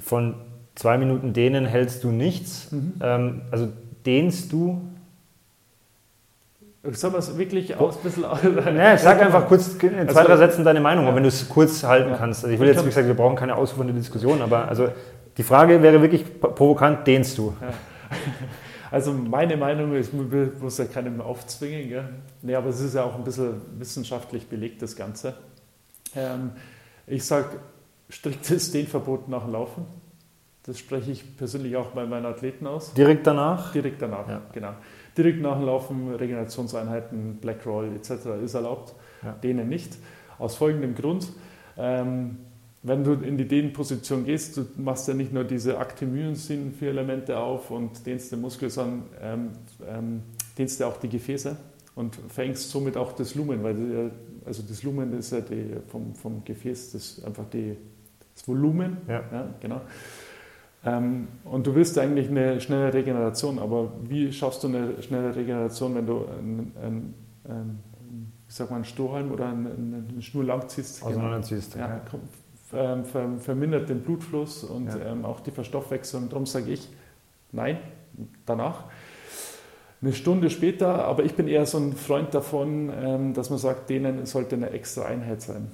von 0.00 0.34
zwei 0.74 0.98
Minuten 0.98 1.32
dehnen 1.32 1.66
hältst 1.66 2.04
du 2.04 2.10
nichts. 2.10 2.70
Mhm. 2.72 2.94
Ähm, 3.00 3.42
also 3.50 3.68
dehnst 4.06 4.52
du 4.52 4.80
Soll 6.92 7.10
man 7.10 7.18
es 7.18 7.36
wirklich 7.36 7.76
aus, 7.76 7.96
ein 7.96 8.02
bisschen 8.04 8.24
aus? 8.24 8.38
Ja, 8.42 8.96
sag 8.96 9.20
einfach 9.20 9.46
kurz 9.46 9.68
in 9.74 9.78
zwei, 9.80 9.98
Also- 10.06 10.22
drei 10.22 10.36
Sätzen 10.36 10.64
deine 10.64 10.80
Meinung, 10.80 11.06
Ja. 11.06 11.14
wenn 11.14 11.22
du 11.24 11.28
es 11.28 11.46
kurz 11.48 11.82
halten 11.82 12.10
Ja. 12.10 12.16
kannst. 12.16 12.44
Also 12.44 12.54
ich 12.54 12.60
will 12.60 12.68
jetzt, 12.68 12.80
wie 12.82 12.86
gesagt, 12.86 13.06
wir 13.06 13.14
brauchen 13.14 13.36
keine 13.36 13.56
ausufernde 13.56 13.92
Diskussion, 13.92 14.40
aber 14.40 14.68
also 14.68 14.88
die 15.36 15.42
Frage 15.42 15.82
wäre 15.82 16.00
wirklich 16.00 16.40
provokant, 16.40 17.06
dehnst 17.06 17.36
du? 17.38 17.54
Also 18.90 19.12
meine 19.12 19.54
Meinung 19.58 19.94
ist, 19.94 20.14
man 20.14 20.50
muss 20.62 20.78
ja 20.78 20.86
keinem 20.86 21.20
aufzwingen. 21.20 21.90
Gell? 21.90 22.08
Nee, 22.40 22.54
aber 22.54 22.70
es 22.70 22.80
ist 22.80 22.94
ja 22.94 23.04
auch 23.04 23.16
ein 23.16 23.22
bisschen 23.22 23.60
wissenschaftlich 23.78 24.46
belegt, 24.48 24.80
das 24.80 24.96
Ganze. 24.96 25.34
Ähm, 26.16 26.52
ich 27.06 27.22
sage 27.22 27.48
striktes 28.08 28.72
Dehnverbot 28.72 29.28
nach 29.28 29.44
dem 29.44 29.52
Laufen. 29.52 29.84
Das 30.64 30.78
spreche 30.78 31.10
ich 31.12 31.36
persönlich 31.36 31.76
auch 31.76 31.88
bei 31.92 32.04
meinen 32.06 32.26
Athleten 32.26 32.66
aus. 32.66 32.92
Direkt 32.92 33.26
danach? 33.26 33.72
Direkt 33.72 34.02
danach, 34.02 34.28
Ja. 34.28 34.42
genau. 34.52 34.72
Direkt 35.16 35.40
nach 35.40 35.56
dem 35.56 35.66
Laufen, 35.66 36.14
Regenerationseinheiten, 36.14 37.36
Black 37.36 37.64
Roll 37.66 37.90
etc. 37.96 38.26
ist 38.44 38.54
erlaubt, 38.54 38.94
Ja. 39.24 39.32
denen 39.32 39.68
nicht. 39.68 39.96
Aus 40.38 40.56
folgendem 40.56 40.94
Grund. 40.94 41.28
Ähm, 41.76 42.38
wenn 42.82 43.02
du 43.02 43.14
in 43.14 43.36
die 43.36 43.48
Dehnposition 43.48 44.24
gehst, 44.24 44.56
du 44.56 44.66
machst 44.76 45.08
ja 45.08 45.14
nicht 45.14 45.32
nur 45.32 45.44
diese 45.44 45.78
Aktimyosyn 45.78 46.72
vier 46.72 46.90
Elemente 46.90 47.38
auf 47.38 47.70
und 47.70 48.06
dehnst 48.06 48.30
den 48.30 48.40
Muskel, 48.40 48.70
sondern 48.70 49.02
ähm, 49.20 49.48
ähm, 49.86 50.22
dehnst 50.56 50.78
ja 50.80 50.86
auch 50.86 50.96
die 50.98 51.08
Gefäße 51.08 51.56
und 51.96 52.14
verengst 52.28 52.70
somit 52.70 52.96
auch 52.96 53.12
das 53.12 53.34
Lumen, 53.34 53.62
weil 53.64 54.12
also 54.44 54.62
das 54.62 54.82
Lumen 54.84 55.12
ist 55.18 55.32
ja 55.32 55.40
die, 55.40 55.74
vom, 55.88 56.14
vom 56.14 56.44
Gefäß 56.44 56.92
das 56.92 57.22
einfach 57.24 57.44
die, 57.52 57.76
das 58.38 58.48
Volumen, 58.48 58.98
Ja. 59.08 59.22
ja, 59.32 59.46
genau. 59.60 59.80
Ähm, 60.84 61.26
und 61.44 61.66
du 61.66 61.74
willst 61.74 61.98
eigentlich 61.98 62.28
eine 62.28 62.60
schnelle 62.60 62.94
Regeneration, 62.94 63.58
aber 63.58 63.92
wie 64.04 64.32
schaffst 64.32 64.62
du 64.62 64.68
eine 64.68 65.02
schnelle 65.02 65.34
Regeneration, 65.34 65.94
wenn 65.96 66.06
du 66.06 66.24
einen, 66.26 66.72
einen, 66.80 67.14
einen, 67.48 67.82
ich 68.48 68.54
sag 68.54 68.70
mal 68.70 68.76
einen 68.76 68.84
Strohhalm 68.84 69.32
oder 69.32 69.46
einen, 69.48 69.66
einen 70.12 70.22
Schnur 70.22 70.44
lang 70.44 70.68
ziehst? 70.68 71.02
Auseinanderziehst. 71.02 71.72
Genau. 71.74 71.86
Ja, 71.86 72.00
kom- 72.10 72.20
ähm, 72.78 73.04
ver, 73.04 73.28
vermindert 73.40 73.88
den 73.88 74.02
Blutfluss 74.02 74.62
und 74.62 74.86
Ja. 74.88 75.12
ähm, 75.12 75.24
auch 75.24 75.40
die 75.40 75.50
Verstoffwechslung. 75.50 76.28
Darum 76.28 76.46
sage 76.46 76.70
ich, 76.70 76.88
nein, 77.50 77.78
danach. 78.46 78.84
Eine 80.00 80.12
Stunde 80.12 80.48
später, 80.48 81.04
aber 81.06 81.24
ich 81.24 81.34
bin 81.34 81.48
eher 81.48 81.66
so 81.66 81.78
ein 81.78 81.92
Freund 81.94 82.32
davon, 82.34 82.92
ähm, 82.94 83.34
dass 83.34 83.50
man 83.50 83.58
sagt, 83.58 83.90
denen 83.90 84.26
sollte 84.26 84.54
eine 84.54 84.70
extra 84.70 85.06
Einheit 85.06 85.42
sein. 85.42 85.72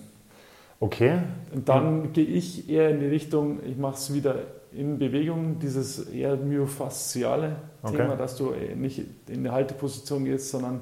Okay. 0.84 1.12
Und 1.54 1.68
dann 1.68 2.12
gehe 2.12 2.24
ich 2.26 2.68
eher 2.68 2.90
in 2.90 3.00
die 3.00 3.06
Richtung, 3.06 3.60
ich 3.66 3.76
mache 3.78 3.94
es 3.94 4.12
wieder 4.12 4.34
in 4.76 4.98
Bewegung, 4.98 5.58
dieses 5.58 6.08
eher 6.10 6.36
myofasziale 6.36 7.56
Okay. 7.82 7.96
Thema, 7.98 8.16
dass 8.16 8.36
du 8.36 8.50
äh, 8.52 8.74
nicht 8.74 9.02
in 9.28 9.40
eine 9.40 9.52
Halteposition 9.52 10.24
gehst, 10.24 10.50
sondern 10.50 10.80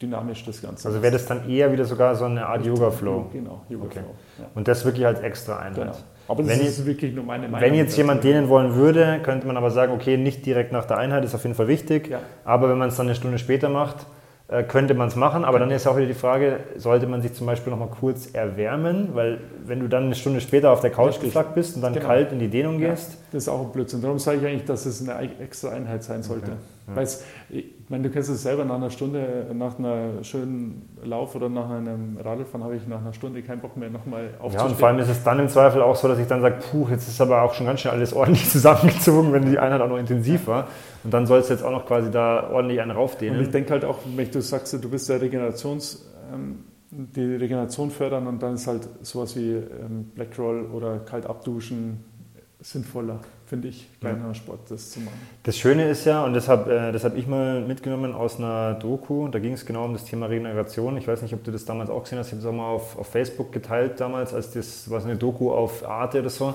dynamisch 0.00 0.44
das 0.44 0.62
Ganze. 0.62 0.86
Also 0.88 1.02
wäre 1.02 1.12
das 1.12 1.26
dann 1.26 1.48
eher 1.48 1.72
wieder 1.72 1.84
sogar 1.84 2.14
so 2.14 2.24
eine 2.24 2.46
Art 2.46 2.64
Yoga-Flow. 2.64 3.26
Genau, 3.32 3.62
Yoga 3.68 3.84
Okay. 3.86 4.00
Flow. 4.00 4.14
Ja, 4.38 4.44
Und 4.54 4.68
das 4.68 4.84
wirklich 4.84 5.04
als 5.06 5.20
extra 5.20 5.58
Einheit. 5.58 5.74
genau. 5.74 5.96
Aber 6.28 6.42
das 6.42 6.58
Wenn 6.58 6.66
ist 6.66 6.86
wirklich 6.86 7.14
nur 7.14 7.24
meine 7.24 7.48
Meinung. 7.48 7.60
Wenn 7.66 7.74
jetzt 7.74 7.96
jemand 7.96 8.22
dehnen 8.22 8.48
wollen 8.48 8.74
würde, 8.74 9.20
könnte 9.22 9.46
man 9.46 9.56
aber 9.56 9.70
sagen, 9.70 9.92
okay, 9.92 10.16
nicht 10.18 10.44
direkt 10.46 10.72
nach 10.72 10.84
der 10.84 10.98
Einheit, 10.98 11.24
ist 11.24 11.34
auf 11.34 11.42
jeden 11.42 11.54
Fall 11.54 11.68
wichtig. 11.68 12.08
Ja. 12.08 12.20
Aber 12.44 12.68
wenn 12.68 12.78
man 12.78 12.90
es 12.90 12.96
dann 12.96 13.06
eine 13.06 13.14
Stunde 13.14 13.38
später 13.38 13.68
macht, 13.70 14.06
könnte 14.66 14.94
man 14.94 15.08
es 15.08 15.16
machen. 15.16 15.44
Aber 15.44 15.58
dann 15.58 15.70
ist 15.70 15.86
auch 15.86 15.96
wieder 15.96 16.06
die 16.06 16.14
Frage, 16.14 16.60
sollte 16.76 17.06
man 17.06 17.20
sich 17.20 17.34
zum 17.34 17.46
Beispiel 17.46 17.70
noch 17.70 17.78
mal 17.78 17.88
kurz 17.88 18.30
erwärmen? 18.32 19.10
Weil 19.14 19.38
wenn 19.66 19.80
du 19.80 19.88
dann 19.88 20.04
eine 20.04 20.14
Stunde 20.14 20.40
später 20.40 20.70
auf 20.70 20.80
der 20.80 20.90
Couch 20.90 21.08
Richtig. 21.08 21.24
geflackt 21.26 21.54
bist 21.54 21.76
und 21.76 21.82
dann 21.82 21.92
Genau. 21.92 22.06
kalt 22.06 22.32
in 22.32 22.38
die 22.38 22.48
Dehnung 22.48 22.80
Ja. 22.80 22.90
gehst, 22.90 23.18
Das 23.32 23.42
ist 23.44 23.48
auch 23.48 23.60
ein 23.60 23.72
Blödsinn. 23.72 24.00
Darum 24.00 24.18
sage 24.18 24.38
ich 24.38 24.46
eigentlich, 24.46 24.64
dass 24.64 24.86
es 24.86 25.06
eine 25.06 25.28
extra 25.40 25.68
Einheit 25.70 26.02
sein 26.02 26.22
sollte. 26.22 26.46
Okay. 26.52 26.56
Ja. 26.94 27.02
Ich 27.50 27.64
meine, 27.88 28.04
du 28.04 28.10
kennst 28.10 28.30
es 28.30 28.42
selber 28.42 28.64
nach 28.64 28.76
einer 28.76 28.90
Stunde, 28.90 29.46
nach 29.54 29.78
einer 29.78 30.22
schönen 30.22 30.88
Lauf 31.04 31.34
oder 31.34 31.48
nach 31.48 31.70
einem 31.70 32.18
Radlfahren 32.22 32.64
habe 32.64 32.76
ich 32.76 32.86
nach 32.86 33.00
einer 33.00 33.12
Stunde 33.12 33.42
keinen 33.42 33.60
Bock 33.60 33.76
mehr 33.76 33.90
nochmal 33.90 34.34
aufzustehen. 34.38 34.58
Ja, 34.58 34.64
und 34.64 34.78
vor 34.78 34.88
allem 34.88 34.98
ist 34.98 35.08
es 35.08 35.22
dann 35.22 35.38
im 35.38 35.48
Zweifel 35.48 35.82
auch 35.82 35.96
so, 35.96 36.08
dass 36.08 36.18
ich 36.18 36.26
dann 36.26 36.40
sage, 36.40 36.56
puh, 36.70 36.86
jetzt 36.90 37.08
ist 37.08 37.20
aber 37.20 37.42
auch 37.42 37.54
schon 37.54 37.66
ganz 37.66 37.80
schön 37.80 37.90
alles 37.90 38.12
ordentlich 38.12 38.48
zusammengezogen, 38.50 39.32
wenn 39.32 39.50
die 39.50 39.58
Einheit 39.58 39.80
auch 39.80 39.88
noch 39.88 39.98
intensiv 39.98 40.46
war. 40.46 40.68
Und 41.04 41.12
dann 41.12 41.26
soll 41.26 41.40
es 41.40 41.48
jetzt 41.48 41.62
auch 41.62 41.72
noch 41.72 41.86
quasi 41.86 42.10
da 42.10 42.50
ordentlich 42.50 42.80
einen 42.80 42.90
raufdehnen. 42.90 43.38
Und 43.38 43.44
ich 43.44 43.50
denke 43.50 43.70
halt 43.70 43.84
auch, 43.84 43.98
wenn 44.16 44.30
du 44.30 44.40
sagst, 44.40 44.72
du 44.72 44.88
bist 44.88 45.08
der 45.08 45.20
Regenerations... 45.20 46.06
Ähm, 46.32 46.64
die 46.90 47.34
Regeneration 47.36 47.90
fördern 47.90 48.26
und 48.26 48.42
dann 48.42 48.54
ist 48.54 48.66
halt 48.66 48.88
sowas 49.02 49.36
wie 49.36 49.52
ähm, 49.52 50.10
Blackroll 50.14 50.64
oder 50.72 51.00
kalt 51.00 51.26
abduschen 51.26 52.04
sinnvoller, 52.60 53.20
finde 53.46 53.68
ich, 53.68 53.88
kleiner 54.00 54.28
ja. 54.28 54.34
Sport 54.34 54.70
das 54.70 54.90
zu 54.90 55.00
machen. 55.00 55.18
Das 55.44 55.56
Schöne 55.56 55.88
ist 55.88 56.04
ja, 56.04 56.24
und 56.24 56.34
das 56.34 56.48
habe 56.48 56.72
äh, 56.72 56.98
hab 56.98 57.16
ich 57.16 57.26
mal 57.26 57.60
mitgenommen 57.60 58.14
aus 58.14 58.38
einer 58.38 58.74
Doku, 58.74 59.28
da 59.28 59.38
ging 59.38 59.52
es 59.52 59.64
genau 59.64 59.84
um 59.84 59.92
das 59.92 60.04
Thema 60.04 60.26
Regeneration. 60.26 60.96
Ich 60.96 61.06
weiß 61.06 61.22
nicht, 61.22 61.34
ob 61.34 61.44
du 61.44 61.52
das 61.52 61.64
damals 61.64 61.88
auch 61.88 62.02
gesehen 62.02 62.18
hast, 62.18 62.28
ich 62.28 62.32
habe 62.32 62.40
es 62.40 62.46
auch 62.46 62.52
mal 62.52 62.68
auf, 62.68 62.98
auf 62.98 63.06
Facebook 63.06 63.52
geteilt 63.52 64.00
damals, 64.00 64.34
als 64.34 64.50
das 64.50 64.90
war 64.90 65.02
eine 65.04 65.16
Doku 65.16 65.52
auf 65.52 65.88
Arte 65.88 66.20
oder 66.20 66.30
so. 66.30 66.54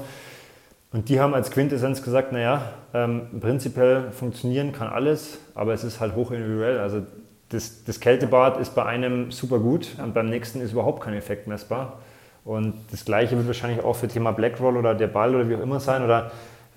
Und 0.91 1.09
die 1.09 1.19
haben 1.19 1.33
als 1.33 1.49
Quintessenz 1.49 2.03
gesagt, 2.03 2.31
naja, 2.33 2.73
ähm, 2.93 3.39
prinzipiell 3.39 4.11
funktionieren 4.11 4.73
kann 4.73 4.89
alles, 4.89 5.39
aber 5.55 5.73
es 5.73 5.83
ist 5.83 5.99
halt 5.99 6.15
hoch 6.15 6.31
individuell. 6.31 6.79
Also 6.79 7.01
das, 7.49 7.83
das 7.85 7.99
Kältebad 7.99 8.59
ist 8.59 8.75
bei 8.75 8.85
einem 8.85 9.31
super 9.31 9.59
gut 9.59 9.87
und 9.97 10.13
beim 10.13 10.29
nächsten 10.29 10.61
ist 10.61 10.73
überhaupt 10.73 11.01
kein 11.01 11.13
Effekt 11.13 11.47
messbar. 11.47 11.99
Und 12.45 12.73
das 12.91 13.05
Gleiche 13.05 13.37
wird 13.37 13.47
wahrscheinlich 13.47 13.83
auch 13.83 13.95
für 13.95 14.07
Thema 14.07 14.31
Blackroll 14.31 14.77
oder 14.77 14.95
der 14.95 15.07
Ball 15.07 15.33
oder 15.33 15.47
wie 15.49 15.55
auch 15.55 15.61
immer 15.61 15.79
sein. 15.79 16.03
Oder 16.03 16.31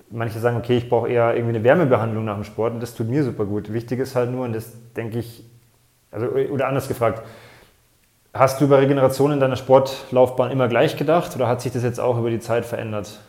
manche 0.09 0.39
sagen, 0.39 0.57
okay, 0.57 0.77
ich 0.77 0.89
brauche 0.89 1.09
eher 1.09 1.35
irgendwie 1.35 1.55
eine 1.55 1.63
Wärmebehandlung 1.63 2.25
nach 2.25 2.35
dem 2.35 2.43
Sport 2.43 2.73
und 2.73 2.79
das 2.79 2.95
tut 2.95 3.09
mir 3.09 3.23
super 3.23 3.45
gut. 3.45 3.71
Wichtig 3.73 3.99
ist 3.99 4.15
halt 4.15 4.31
nur, 4.31 4.45
und 4.45 4.53
das 4.53 4.71
denke 4.95 5.19
ich, 5.19 5.43
also, 6.11 6.27
oder 6.27 6.67
anders 6.67 6.87
gefragt, 6.87 7.21
hast 8.33 8.61
du 8.61 8.65
über 8.65 8.79
Regeneration 8.79 9.31
in 9.31 9.39
deiner 9.39 9.55
Sportlaufbahn 9.55 10.51
immer 10.51 10.67
gleich 10.67 10.95
gedacht 10.95 11.35
oder 11.35 11.47
hat 11.47 11.61
sich 11.61 11.73
das 11.73 11.83
jetzt 11.83 11.99
auch 11.99 12.17
über 12.17 12.29
die 12.29 12.39
Zeit 12.39 12.65
verändert? 12.65 13.19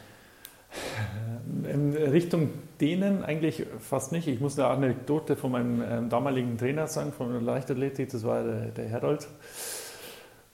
In 1.72 1.94
Richtung 1.96 2.50
denen 2.80 3.24
eigentlich 3.24 3.66
fast 3.80 4.12
nicht. 4.12 4.28
Ich 4.28 4.40
muss 4.40 4.58
eine 4.58 4.68
Anekdote 4.68 5.34
von 5.34 5.50
meinem 5.50 5.82
ähm, 5.82 6.08
damaligen 6.08 6.56
Trainer 6.56 6.86
sagen, 6.86 7.12
von 7.12 7.32
der 7.32 7.40
Leichtathletik, 7.40 8.10
das 8.10 8.24
war 8.24 8.44
der, 8.44 8.66
der 8.66 8.84
Herold. 8.88 9.26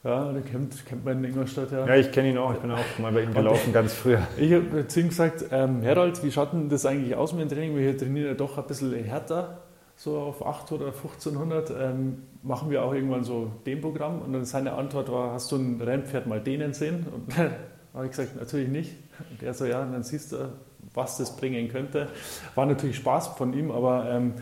Ja, 0.04 0.30
den 0.30 0.44
kennt, 0.44 0.84
kennt 0.84 1.02
man 1.02 1.24
in 1.24 1.30
Ingolstadt 1.30 1.72
ja. 1.72 1.86
Ja, 1.86 1.96
ich 1.96 2.12
kenne 2.12 2.28
ihn 2.28 2.36
auch. 2.36 2.52
Ich 2.52 2.60
bin 2.60 2.70
auch 2.70 2.98
mal 2.98 3.10
bei 3.10 3.22
ihm 3.22 3.32
gelaufen, 3.32 3.72
ganz 3.72 3.94
früher. 3.94 4.20
Ich 4.36 4.52
habe 4.52 4.86
zu 4.86 5.00
ihm 5.00 5.08
gesagt, 5.08 5.46
ähm, 5.50 5.80
Herold, 5.80 6.22
wie 6.22 6.30
schaut 6.30 6.52
denn 6.52 6.68
das 6.68 6.84
eigentlich 6.84 7.16
aus 7.16 7.32
mit 7.32 7.50
dem 7.50 7.56
Training? 7.56 7.74
Wir 7.74 7.96
trainieren 7.96 8.26
ja 8.26 8.34
doch 8.34 8.58
ein 8.58 8.66
bisschen 8.66 8.92
härter, 8.92 9.62
so 9.96 10.18
auf 10.18 10.44
8 10.44 10.72
oder 10.72 10.86
1500. 10.88 11.70
Ähm, 11.70 12.22
machen 12.42 12.70
wir 12.70 12.84
auch 12.84 12.92
irgendwann 12.92 13.24
so 13.24 13.50
dem 13.64 13.80
Programm? 13.80 14.20
Und 14.20 14.34
dann 14.34 14.44
seine 14.44 14.74
Antwort 14.74 15.10
war, 15.10 15.32
hast 15.32 15.50
du 15.50 15.56
ein 15.56 15.80
Rennpferd 15.80 16.26
mal 16.26 16.40
denen 16.40 16.74
sehen? 16.74 17.06
Und 17.10 17.38
habe 17.94 18.04
ich 18.04 18.10
gesagt, 18.10 18.36
natürlich 18.36 18.68
nicht. 18.68 18.92
Und 19.30 19.42
er 19.42 19.54
so, 19.54 19.64
ja, 19.64 19.82
und 19.82 19.92
dann 19.92 20.02
siehst 20.02 20.32
du, 20.32 20.52
was 20.92 21.16
das 21.16 21.34
bringen 21.34 21.68
könnte. 21.68 22.08
War 22.54 22.66
natürlich 22.66 22.96
Spaß 22.96 23.28
von 23.28 23.54
ihm, 23.54 23.70
aber... 23.70 24.10
Ähm, 24.10 24.34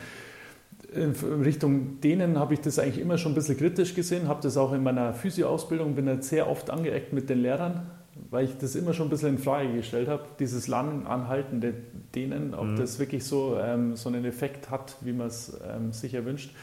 Richtung 0.95 2.01
denen 2.01 2.39
habe 2.39 2.55
ich 2.55 2.61
das 2.61 2.79
eigentlich 2.79 3.01
immer 3.01 3.19
schon 3.19 3.33
ein 3.33 3.35
bisschen 3.35 3.57
kritisch 3.57 3.95
gesehen, 3.95 4.29
habe 4.29 4.43
das 4.43 4.57
auch 4.57 4.73
in 4.73 4.83
meiner 4.83 5.15
Physio-Ausbildung, 5.15 5.95
bin 5.95 6.07
jetzt 6.07 6.29
sehr 6.29 6.49
oft 6.49 6.71
angeeckt 6.71 7.13
mit 7.13 7.31
den 7.31 7.41
Lehrern, 7.41 7.91
weil 8.31 8.45
ich 8.45 8.57
das 8.59 8.75
immer 8.75 8.93
schon 8.93 9.07
ein 9.07 9.11
bisschen 9.11 9.31
in 9.31 9.39
Frage 9.39 9.73
gestellt 9.73 10.09
habe, 10.09 10.25
dieses 10.39 10.69
langen 10.69 11.07
Anhaltende 11.07 11.75
denen, 12.15 12.55
ob 12.55 12.67
mhm. 12.67 12.77
das 12.77 12.99
wirklich 12.99 13.25
so, 13.25 13.59
ähm, 13.59 13.97
so 13.97 14.09
einen 14.09 14.25
Effekt 14.25 14.71
hat, 14.71 14.97
wie 15.01 15.13
man 15.13 15.29
es 15.29 15.59
ähm, 15.67 15.93
sich 15.93 16.15
erwünscht. 16.15 16.55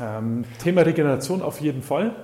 Ähm, 0.00 0.44
Thema 0.62 0.82
Regeneration 0.82 1.42
auf 1.42 1.60
jeden 1.60 1.82
Fall. 1.82 2.14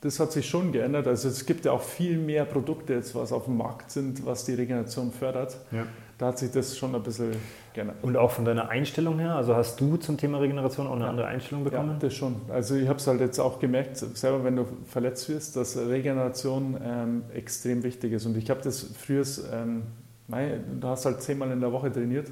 Das 0.00 0.18
hat 0.18 0.32
sich 0.32 0.48
schon 0.48 0.72
geändert. 0.72 1.06
Also 1.06 1.28
es 1.28 1.44
gibt 1.44 1.66
ja 1.66 1.72
auch 1.72 1.82
viel 1.82 2.16
mehr 2.18 2.46
Produkte 2.46 2.94
jetzt, 2.94 3.14
was 3.14 3.32
auf 3.32 3.44
dem 3.44 3.58
Markt 3.58 3.90
sind, 3.90 4.24
was 4.24 4.46
die 4.46 4.54
Regeneration 4.54 5.12
fördert. 5.12 5.58
Ja. 5.70 5.86
Da 6.20 6.26
hat 6.26 6.38
sich 6.38 6.50
das 6.50 6.76
schon 6.76 6.94
ein 6.94 7.02
bisschen 7.02 7.32
geändert. 7.72 7.96
Und 8.02 8.18
auch 8.18 8.30
von 8.30 8.44
deiner 8.44 8.68
Einstellung 8.68 9.18
her, 9.20 9.36
also 9.36 9.56
hast 9.56 9.80
du 9.80 9.96
zum 9.96 10.18
Thema 10.18 10.36
Regeneration 10.36 10.86
auch 10.86 10.92
eine 10.92 11.04
ja. 11.04 11.08
andere 11.08 11.26
Einstellung 11.28 11.64
bekommen? 11.64 11.92
Ja, 11.92 11.98
das 11.98 12.12
schon. 12.12 12.36
Also 12.50 12.74
ich 12.74 12.88
habe 12.88 12.98
es 12.98 13.06
halt 13.06 13.22
jetzt 13.22 13.38
auch 13.38 13.58
gemerkt, 13.58 13.96
selber 13.96 14.44
wenn 14.44 14.54
du 14.54 14.66
verletzt 14.84 15.30
wirst, 15.30 15.56
dass 15.56 15.78
Regeneration 15.78 16.78
ähm, 16.84 17.22
extrem 17.32 17.82
wichtig 17.84 18.12
ist. 18.12 18.26
Und 18.26 18.36
ich 18.36 18.50
habe 18.50 18.60
das 18.60 18.82
früher, 18.82 19.24
ähm, 19.50 19.84
du 20.28 20.88
hast 20.88 21.06
halt 21.06 21.22
zehnmal 21.22 21.50
in 21.52 21.60
der 21.60 21.72
Woche 21.72 21.90
trainiert, 21.90 22.30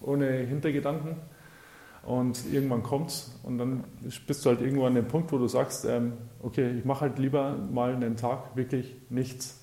ohne 0.00 0.28
Hintergedanken. 0.30 1.16
Und 2.04 2.38
irgendwann 2.52 2.84
kommt 2.84 3.10
es 3.10 3.36
und 3.42 3.58
dann 3.58 3.82
bist 4.28 4.44
du 4.44 4.50
halt 4.50 4.60
irgendwann 4.60 4.88
an 4.88 4.94
dem 4.94 5.08
Punkt, 5.08 5.32
wo 5.32 5.38
du 5.38 5.48
sagst, 5.48 5.86
ähm, 5.86 6.12
okay, 6.40 6.70
ich 6.78 6.84
mache 6.84 7.00
halt 7.00 7.18
lieber 7.18 7.56
mal 7.72 7.96
einen 7.96 8.14
Tag 8.14 8.54
wirklich 8.54 8.94
nichts. 9.10 9.60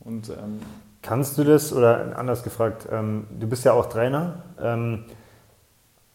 Und, 0.00 0.28
ähm, 0.28 0.58
Kannst 1.06 1.38
du 1.38 1.44
das, 1.44 1.72
oder 1.72 2.18
anders 2.18 2.42
gefragt, 2.42 2.88
ähm, 2.90 3.28
du 3.38 3.46
bist 3.46 3.64
ja 3.64 3.72
auch 3.72 3.86
Trainer, 3.86 4.42
ähm, 4.60 5.04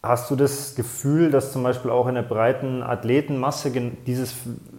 hast 0.02 0.30
du 0.30 0.36
das 0.36 0.74
Gefühl, 0.74 1.30
dass 1.30 1.52
zum 1.52 1.62
Beispiel 1.62 1.90
auch 1.90 2.06
in 2.08 2.14
der 2.14 2.22
breiten 2.22 2.82
Athletenmasse 2.82 3.70
dieses 4.06 4.34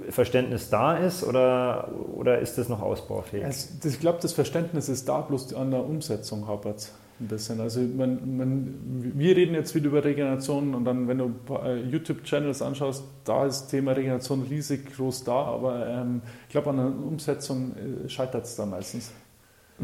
Verständnis 0.10 0.69
da 0.69 0.97
ist 0.97 1.23
oder, 1.23 1.89
oder 2.13 2.39
ist 2.39 2.60
das 2.60 2.69
noch 2.69 2.82
ausbaufähig? 2.82 3.43
Also, 3.43 3.69
ich 3.88 3.99
glaube, 3.99 4.19
das 4.21 4.34
Verständnis 4.34 4.88
ist 4.88 5.10
da, 5.10 5.21
bloß 5.21 5.56
an 5.56 5.71
der 5.71 5.84
Umsetzung 5.84 6.47
hapert 6.47 6.91
ein 7.19 7.28
bisschen. 7.28 7.60
Also 7.60 7.80
man, 7.80 8.38
man, 8.38 9.13
wir 9.15 9.36
reden 9.36 9.56
jetzt 9.56 9.73
wieder 9.73 9.88
über 9.88 10.04
Regeneration 10.04 10.76
und 10.76 10.86
dann, 10.86 11.08
wenn 11.08 11.17
du 11.17 11.34
äh, 11.63 11.80
YouTube-Channels 11.82 12.62
anschaust, 12.62 13.04
da 13.23 13.45
ist 13.45 13.62
das 13.62 13.67
Thema 13.69 13.93
Regeneration 13.93 14.43
riesig 14.43 14.95
groß 14.95 15.23
da, 15.23 15.43
aber 15.43 15.88
ähm, 15.88 16.21
ich 16.47 16.52
glaube, 16.52 16.69
an 16.69 16.78
der 16.78 16.86
Umsetzung 16.86 17.71
äh, 18.06 18.10
scheitert 18.10 18.45
es 18.45 18.56
da 18.56 18.65
meistens. 18.65 19.12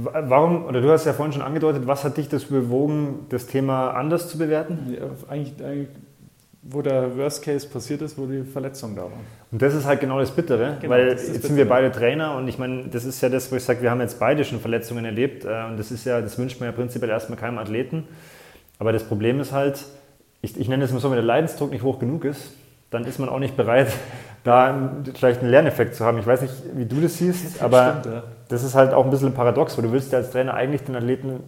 Warum, 0.04 0.66
oder 0.66 0.82
du 0.82 0.90
hast 0.90 1.06
ja 1.06 1.14
vorhin 1.14 1.34
schon 1.34 1.42
angedeutet, 1.42 1.88
was 1.88 2.04
hat 2.04 2.18
dich 2.18 2.30
das 2.30 2.46
bewogen, 2.46 3.26
das 3.30 3.48
Thema 3.48 3.92
anders 3.92 4.30
zu 4.30 4.38
bewerten? 4.38 4.96
Ja, 4.98 5.10
eigentlich, 5.30 5.54
eigentlich 5.64 5.90
wo 6.62 6.82
der 6.82 7.18
Worst 7.18 7.44
Case 7.44 7.68
passiert 7.68 8.02
ist, 8.02 8.18
wo 8.18 8.26
die 8.26 8.44
Verletzung 8.44 8.96
da 8.96 9.04
war. 9.04 9.12
Und 9.52 9.62
das 9.62 9.74
ist 9.74 9.86
halt 9.86 10.02
genau 10.02 10.20
das 10.20 10.32
Bittere, 10.32 10.78
genau, 10.80 10.94
weil 10.94 11.06
das 11.06 11.22
jetzt 11.22 11.28
Bittere. 11.28 11.48
sind 11.48 11.58
wir 11.58 11.68
beide 11.68 11.92
Trainer 11.92 12.36
und 12.36 12.48
ich 12.48 12.58
meine, 12.58 12.86
das 12.92 13.06
ist 13.06 13.22
ja 13.22 13.30
das, 13.30 13.52
wo 13.52 13.56
ich 13.56 13.64
sage, 13.64 13.82
wir 13.82 13.90
haben 13.90 14.02
jetzt 14.02 14.20
beide 14.20 14.44
schon 14.44 14.60
Verletzungen 14.60 15.06
erlebt 15.06 15.46
äh, 15.46 15.66
und 15.68 15.78
das 15.78 15.92
ist 15.92 16.06
ja, 16.06 16.22
das 16.22 16.38
wünscht 16.38 16.60
man 16.60 16.70
ja 16.70 16.74
prinzipiell 16.74 17.10
erstmal 17.10 17.40
keinem 17.40 17.58
Athleten. 17.58 18.08
Aber 18.78 18.92
das 18.92 19.04
Problem 19.04 19.40
ist 19.40 19.52
halt, 19.52 19.86
ich, 20.42 20.60
ich 20.60 20.68
nenne 20.68 20.84
es 20.84 20.92
mal 20.92 21.00
so, 21.00 21.10
wenn 21.10 21.16
der 21.16 21.26
Leidensdruck 21.26 21.72
nicht 21.72 21.84
hoch 21.84 22.00
genug 22.00 22.26
ist, 22.26 22.52
dann 22.92 23.06
ist 23.06 23.20
man 23.20 23.30
auch 23.30 23.40
nicht 23.40 23.56
bereit, 23.56 23.88
da 24.44 24.92
vielleicht 25.16 25.42
einen 25.42 25.52
Lerneffekt 25.52 25.96
zu 25.96 26.06
haben. 26.06 26.18
Ich 26.20 26.28
weiß 26.28 26.42
nicht, 26.42 26.54
wie 26.76 26.86
du 26.86 27.02
das 27.02 27.18
siehst, 27.18 27.56
das 27.56 27.62
aber 27.62 28.00
stimmt, 28.02 28.16
ja. 28.16 28.24
Das 28.50 28.64
ist 28.64 28.76
halt 28.76 28.94
auch 28.94 29.06
ein 29.06 29.12
bisschen 29.12 29.30
ein 29.30 29.34
Paradox, 29.34 29.78
weil 29.78 29.86
du 29.86 29.92
willst 29.94 30.12
ja 30.12 30.18
als 30.18 30.32
Trainer 30.32 30.54
eigentlich 30.54 30.84
den 30.84 30.96
Athleten 30.96 31.44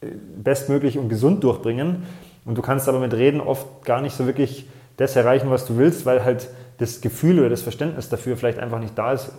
äh, 0.00 0.06
bestmöglich 0.36 0.98
und 0.98 1.08
gesund 1.08 1.42
durchbringen 1.42 2.04
und 2.44 2.56
du 2.56 2.62
kannst 2.62 2.88
aber 2.88 3.00
mit 3.00 3.12
Reden 3.12 3.40
oft 3.40 3.84
gar 3.84 4.00
nicht 4.00 4.14
so 4.14 4.26
wirklich 4.26 4.68
das 4.96 5.16
erreichen, 5.16 5.50
was 5.50 5.66
du 5.66 5.76
willst, 5.76 6.06
weil 6.06 6.24
halt 6.24 6.48
das 6.78 7.00
Gefühl 7.00 7.40
oder 7.40 7.48
das 7.48 7.62
Verständnis 7.62 8.08
dafür 8.08 8.36
vielleicht 8.36 8.58
einfach 8.58 8.78
nicht 8.78 8.96
da 8.96 9.12
ist. 9.12 9.32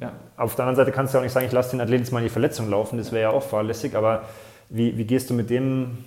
Ja. 0.00 0.12
Auf 0.36 0.54
der 0.54 0.66
anderen 0.66 0.76
Seite 0.76 0.92
kannst 0.92 1.14
du 1.14 1.18
auch 1.18 1.22
nicht 1.22 1.32
sagen, 1.32 1.46
ich 1.46 1.52
lasse 1.52 1.70
den 1.70 1.80
Athleten 1.80 2.02
jetzt 2.02 2.12
mal 2.12 2.18
in 2.18 2.24
die 2.24 2.30
Verletzung 2.30 2.68
laufen, 2.68 2.98
das 2.98 3.10
wäre 3.10 3.22
ja 3.22 3.30
auch 3.30 3.42
fahrlässig, 3.42 3.96
aber 3.96 4.24
wie, 4.68 4.96
wie 4.96 5.04
gehst 5.04 5.30
du 5.30 5.34
mit 5.34 5.50
dem 5.50 5.98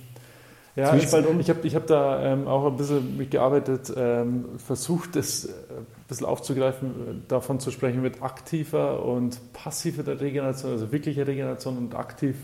ja, 0.75 0.91
Zwiespalt 0.91 1.27
um? 1.27 1.39
Ich 1.39 1.49
habe 1.49 1.65
ich 1.65 1.75
hab 1.75 1.87
da 1.87 2.23
ähm, 2.23 2.47
auch 2.47 2.65
ein 2.65 2.77
bisschen 2.77 3.17
mitgearbeitet, 3.17 3.93
ähm, 3.95 4.57
versucht, 4.57 5.15
das 5.15 5.45
äh, 5.45 5.49
ein 5.49 5.85
bisschen 6.07 6.25
aufzugreifen, 6.25 6.89
äh, 6.89 7.27
davon 7.27 7.59
zu 7.59 7.71
sprechen 7.71 8.01
mit 8.01 8.21
aktiver 8.21 9.05
und 9.05 9.53
passiver 9.53 10.05
Regeneration, 10.19 10.71
also 10.71 10.91
wirklicher 10.91 11.27
Regeneration 11.27 11.77
und 11.77 11.95
aktiv 11.95 12.35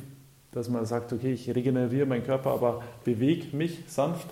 dass 0.51 0.69
man 0.69 0.85
sagt, 0.85 1.13
okay, 1.13 1.31
ich 1.31 1.53
regeneriere 1.53 2.05
meinen 2.05 2.23
Körper, 2.23 2.51
aber 2.51 2.81
bewege 3.03 3.55
mich 3.55 3.83
sanft, 3.87 4.27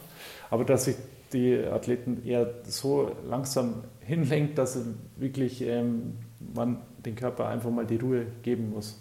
aber 0.50 0.66
dass 0.66 0.86
sich 0.86 0.96
die 1.32 1.58
Athleten 1.58 2.26
eher 2.26 2.56
so 2.64 3.12
langsam 3.28 3.84
hinlenkt, 4.02 4.58
dass 4.58 4.78
wirklich 5.16 5.62
ähm, 5.62 6.18
man 6.54 6.82
den 7.06 7.16
Körper 7.16 7.48
einfach 7.48 7.70
mal 7.70 7.86
die 7.86 7.98
Ruhe 7.98 8.26
geben 8.42 8.72
muss. 8.72 9.00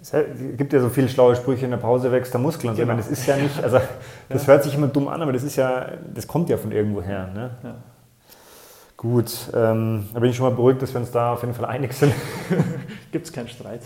Es 0.00 0.12
gibt 0.56 0.72
ja 0.72 0.80
so 0.80 0.88
viele 0.88 1.08
schlaue 1.08 1.34
Sprüche, 1.36 1.64
in 1.64 1.70
der 1.70 1.78
Pause 1.78 2.12
wächst 2.12 2.32
der 2.32 2.40
Muskel 2.40 2.70
und 2.70 2.76
genau. 2.76 2.86
so. 2.86 2.88
meine, 2.88 3.02
das 3.02 3.10
ist 3.10 3.26
ja 3.26 3.36
nicht, 3.36 3.62
also 3.62 3.80
das 4.28 4.46
hört 4.46 4.64
sich 4.64 4.74
immer 4.74 4.86
dumm 4.86 5.08
an, 5.08 5.20
aber 5.22 5.32
das 5.32 5.42
ist 5.42 5.56
ja, 5.56 5.92
das 6.14 6.26
kommt 6.26 6.48
ja 6.48 6.56
von 6.56 6.72
irgendwo 6.72 7.02
her. 7.02 7.28
Ne? 7.34 7.50
Ja. 7.62 7.74
Gut, 8.98 9.32
ähm, 9.54 10.08
da 10.12 10.18
bin 10.18 10.30
ich 10.30 10.36
schon 10.36 10.48
mal 10.48 10.56
beruhigt, 10.56 10.82
dass 10.82 10.92
wir 10.92 11.00
uns 11.00 11.12
da 11.12 11.32
auf 11.32 11.42
jeden 11.42 11.54
Fall 11.54 11.66
einig 11.66 11.92
sind. 11.92 12.12
Gibt 13.12 13.26
es 13.26 13.32
keinen 13.32 13.46
Streit. 13.48 13.82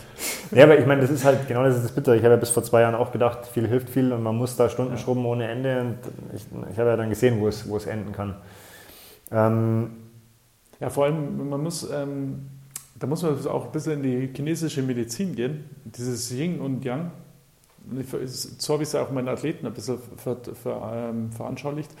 Ja, 0.49 0.63
aber 0.63 0.79
ich 0.79 0.87
meine, 0.87 1.01
das 1.01 1.11
ist 1.11 1.23
halt, 1.23 1.47
genau 1.47 1.63
das 1.63 1.75
ist 1.75 1.85
das 1.85 1.91
Bitter. 1.91 2.15
Ich 2.15 2.23
habe 2.23 2.33
ja 2.33 2.39
bis 2.39 2.49
vor 2.49 2.63
zwei 2.63 2.81
Jahren 2.81 2.95
auch 2.95 3.11
gedacht, 3.11 3.45
viel 3.45 3.67
hilft 3.67 3.91
viel 3.91 4.11
und 4.11 4.23
man 4.23 4.35
muss 4.35 4.55
da 4.55 4.69
Stunden 4.69 4.93
ja. 4.93 4.97
schrubben 4.97 5.23
ohne 5.27 5.47
Ende. 5.47 5.81
Und 5.81 5.97
ich, 6.33 6.45
ich 6.71 6.79
habe 6.79 6.89
ja 6.89 6.97
dann 6.97 7.09
gesehen, 7.09 7.39
wo 7.39 7.47
es, 7.47 7.69
wo 7.69 7.77
es 7.77 7.85
enden 7.85 8.11
kann. 8.11 8.35
Ähm, 9.31 9.91
ja, 10.79 10.89
vor 10.89 11.05
allem, 11.05 11.47
man 11.47 11.61
muss, 11.61 11.87
ähm, 11.91 12.49
da 13.03 13.07
muss 13.07 13.21
man 13.21 13.37
auch 13.47 13.65
ein 13.65 13.71
bisschen 13.73 14.01
in 14.01 14.03
die 14.03 14.33
chinesische 14.33 14.81
Medizin 14.81 15.35
gehen. 15.35 15.65
Dieses 15.83 16.31
Yin 16.31 16.61
und 16.61 16.85
Yang. 16.85 17.11
so 18.57 18.73
habe 18.73 18.83
ich 18.83 18.87
es 18.87 18.95
auch 18.95 19.11
meinen 19.11 19.27
Athleten 19.27 19.67
ein 19.67 19.73
bisschen 19.73 19.97
ver, 20.15 20.37
ver, 20.37 21.09
ähm, 21.09 21.29
veranschaulicht. 21.33 21.91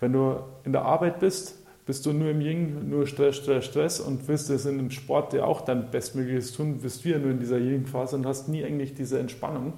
Wenn 0.00 0.12
du 0.12 0.40
in 0.64 0.72
der 0.72 0.82
Arbeit 0.82 1.18
bist, 1.18 1.56
bist 1.86 2.04
du 2.04 2.12
nur 2.12 2.28
im 2.28 2.42
Ying, 2.42 2.90
nur 2.90 3.06
Stress, 3.06 3.36
Stress, 3.36 3.64
Stress 3.64 4.00
und 4.00 4.28
wirst 4.28 4.50
es 4.50 4.66
in 4.66 4.76
dem 4.76 4.90
Sport 4.90 5.32
ja 5.32 5.44
auch 5.44 5.62
dein 5.62 5.90
Bestmögliches 5.90 6.52
tun, 6.52 6.76
bist 6.76 7.06
du 7.06 7.08
ja 7.08 7.18
nur 7.18 7.30
in 7.30 7.38
dieser 7.38 7.56
Ying-Phase 7.56 8.16
und 8.16 8.26
hast 8.26 8.50
nie 8.50 8.62
eigentlich 8.62 8.92
diese 8.92 9.18
Entspannung. 9.18 9.72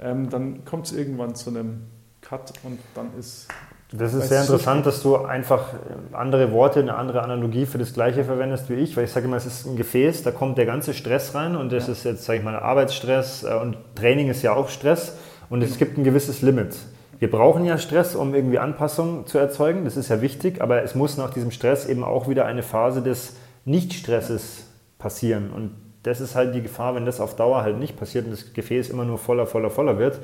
Ähm, 0.00 0.30
dann 0.30 0.64
kommt 0.64 0.86
es 0.86 0.92
irgendwann 0.92 1.34
zu 1.34 1.50
einem 1.50 1.82
Cut 2.22 2.54
und 2.62 2.78
dann 2.94 3.10
ist 3.18 3.48
das 3.90 4.12
ist 4.12 4.28
sehr 4.28 4.42
interessant, 4.42 4.84
dass 4.84 5.02
du 5.02 5.16
einfach 5.16 5.72
andere 6.12 6.52
Worte, 6.52 6.80
eine 6.80 6.94
andere 6.94 7.22
Analogie 7.22 7.64
für 7.64 7.78
das 7.78 7.94
Gleiche 7.94 8.22
verwendest 8.22 8.68
wie 8.68 8.74
ich, 8.74 8.94
weil 8.96 9.04
ich 9.04 9.12
sage 9.12 9.26
immer, 9.26 9.38
es 9.38 9.46
ist 9.46 9.66
ein 9.66 9.76
Gefäß, 9.76 10.22
da 10.22 10.30
kommt 10.30 10.58
der 10.58 10.66
ganze 10.66 10.92
Stress 10.92 11.34
rein 11.34 11.56
und 11.56 11.72
das 11.72 11.86
ja. 11.86 11.92
ist 11.94 12.04
jetzt, 12.04 12.24
sage 12.24 12.40
ich 12.40 12.44
mal, 12.44 12.54
Arbeitsstress 12.54 13.44
äh, 13.44 13.54
und 13.54 13.78
Training 13.94 14.28
ist 14.28 14.42
ja 14.42 14.52
auch 14.52 14.68
Stress 14.68 15.16
und 15.48 15.62
es 15.62 15.78
gibt 15.78 15.96
ein 15.96 16.04
gewisses 16.04 16.42
Limit. 16.42 16.76
Wir 17.18 17.30
brauchen 17.30 17.64
ja 17.64 17.78
Stress, 17.78 18.14
um 18.14 18.34
irgendwie 18.34 18.58
Anpassung 18.58 19.26
zu 19.26 19.38
erzeugen, 19.38 19.86
das 19.86 19.96
ist 19.96 20.10
ja 20.10 20.20
wichtig, 20.20 20.60
aber 20.60 20.82
es 20.82 20.94
muss 20.94 21.16
nach 21.16 21.32
diesem 21.32 21.50
Stress 21.50 21.86
eben 21.86 22.04
auch 22.04 22.28
wieder 22.28 22.44
eine 22.44 22.62
Phase 22.62 23.00
des 23.00 23.36
Nichtstresses 23.64 24.66
passieren 24.98 25.50
und 25.50 25.70
das 26.02 26.20
ist 26.20 26.34
halt 26.34 26.54
die 26.54 26.62
Gefahr, 26.62 26.94
wenn 26.94 27.06
das 27.06 27.20
auf 27.20 27.36
Dauer 27.36 27.62
halt 27.62 27.78
nicht 27.78 27.98
passiert 27.98 28.26
und 28.26 28.32
das 28.32 28.52
Gefäß 28.52 28.90
immer 28.90 29.04
nur 29.04 29.18
voller, 29.18 29.46
voller, 29.46 29.70
voller 29.70 29.98
wird, 29.98 30.20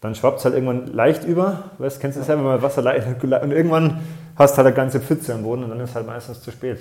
dann 0.00 0.14
schwappt 0.14 0.38
es 0.38 0.44
halt 0.44 0.54
irgendwann 0.54 0.86
leicht 0.86 1.24
über. 1.24 1.64
Weißt, 1.78 2.00
kennst 2.00 2.16
du 2.16 2.20
das 2.20 2.28
ja, 2.28 2.36
wenn 2.36 2.44
man 2.44 2.62
Wasser 2.62 2.82
leicht 2.82 3.06
und 3.22 3.52
irgendwann 3.52 4.00
hast 4.36 4.52
du 4.52 4.56
halt 4.58 4.66
eine 4.66 4.76
ganze 4.76 5.00
Pfütze 5.00 5.34
am 5.34 5.42
Boden 5.42 5.64
und 5.64 5.70
dann 5.70 5.80
ist 5.80 5.94
halt 5.94 6.06
meistens 6.06 6.42
zu 6.42 6.50
spät. 6.50 6.78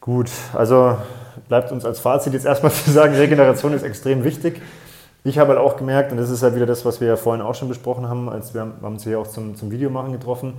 Gut, 0.00 0.30
also 0.54 0.96
bleibt 1.48 1.72
uns 1.72 1.84
als 1.84 2.00
Fazit 2.00 2.32
jetzt 2.32 2.46
erstmal 2.46 2.72
zu 2.72 2.90
sagen, 2.90 3.14
Regeneration 3.14 3.72
ist 3.74 3.82
extrem 3.82 4.24
wichtig. 4.24 4.62
Ich 5.24 5.38
habe 5.38 5.50
halt 5.50 5.60
auch 5.60 5.76
gemerkt, 5.76 6.12
und 6.12 6.18
das 6.18 6.30
ist 6.30 6.42
ja 6.42 6.54
wieder 6.54 6.64
das, 6.64 6.86
was 6.86 7.00
wir 7.00 7.08
ja 7.08 7.16
vorhin 7.16 7.44
auch 7.44 7.54
schon 7.54 7.68
besprochen 7.68 8.08
haben, 8.08 8.30
als 8.30 8.54
wir, 8.54 8.64
wir 8.64 8.82
haben 8.82 8.94
uns 8.94 9.04
hier 9.04 9.18
auch 9.18 9.26
zum, 9.26 9.54
zum 9.54 9.70
Videomachen 9.70 10.12
getroffen, 10.12 10.54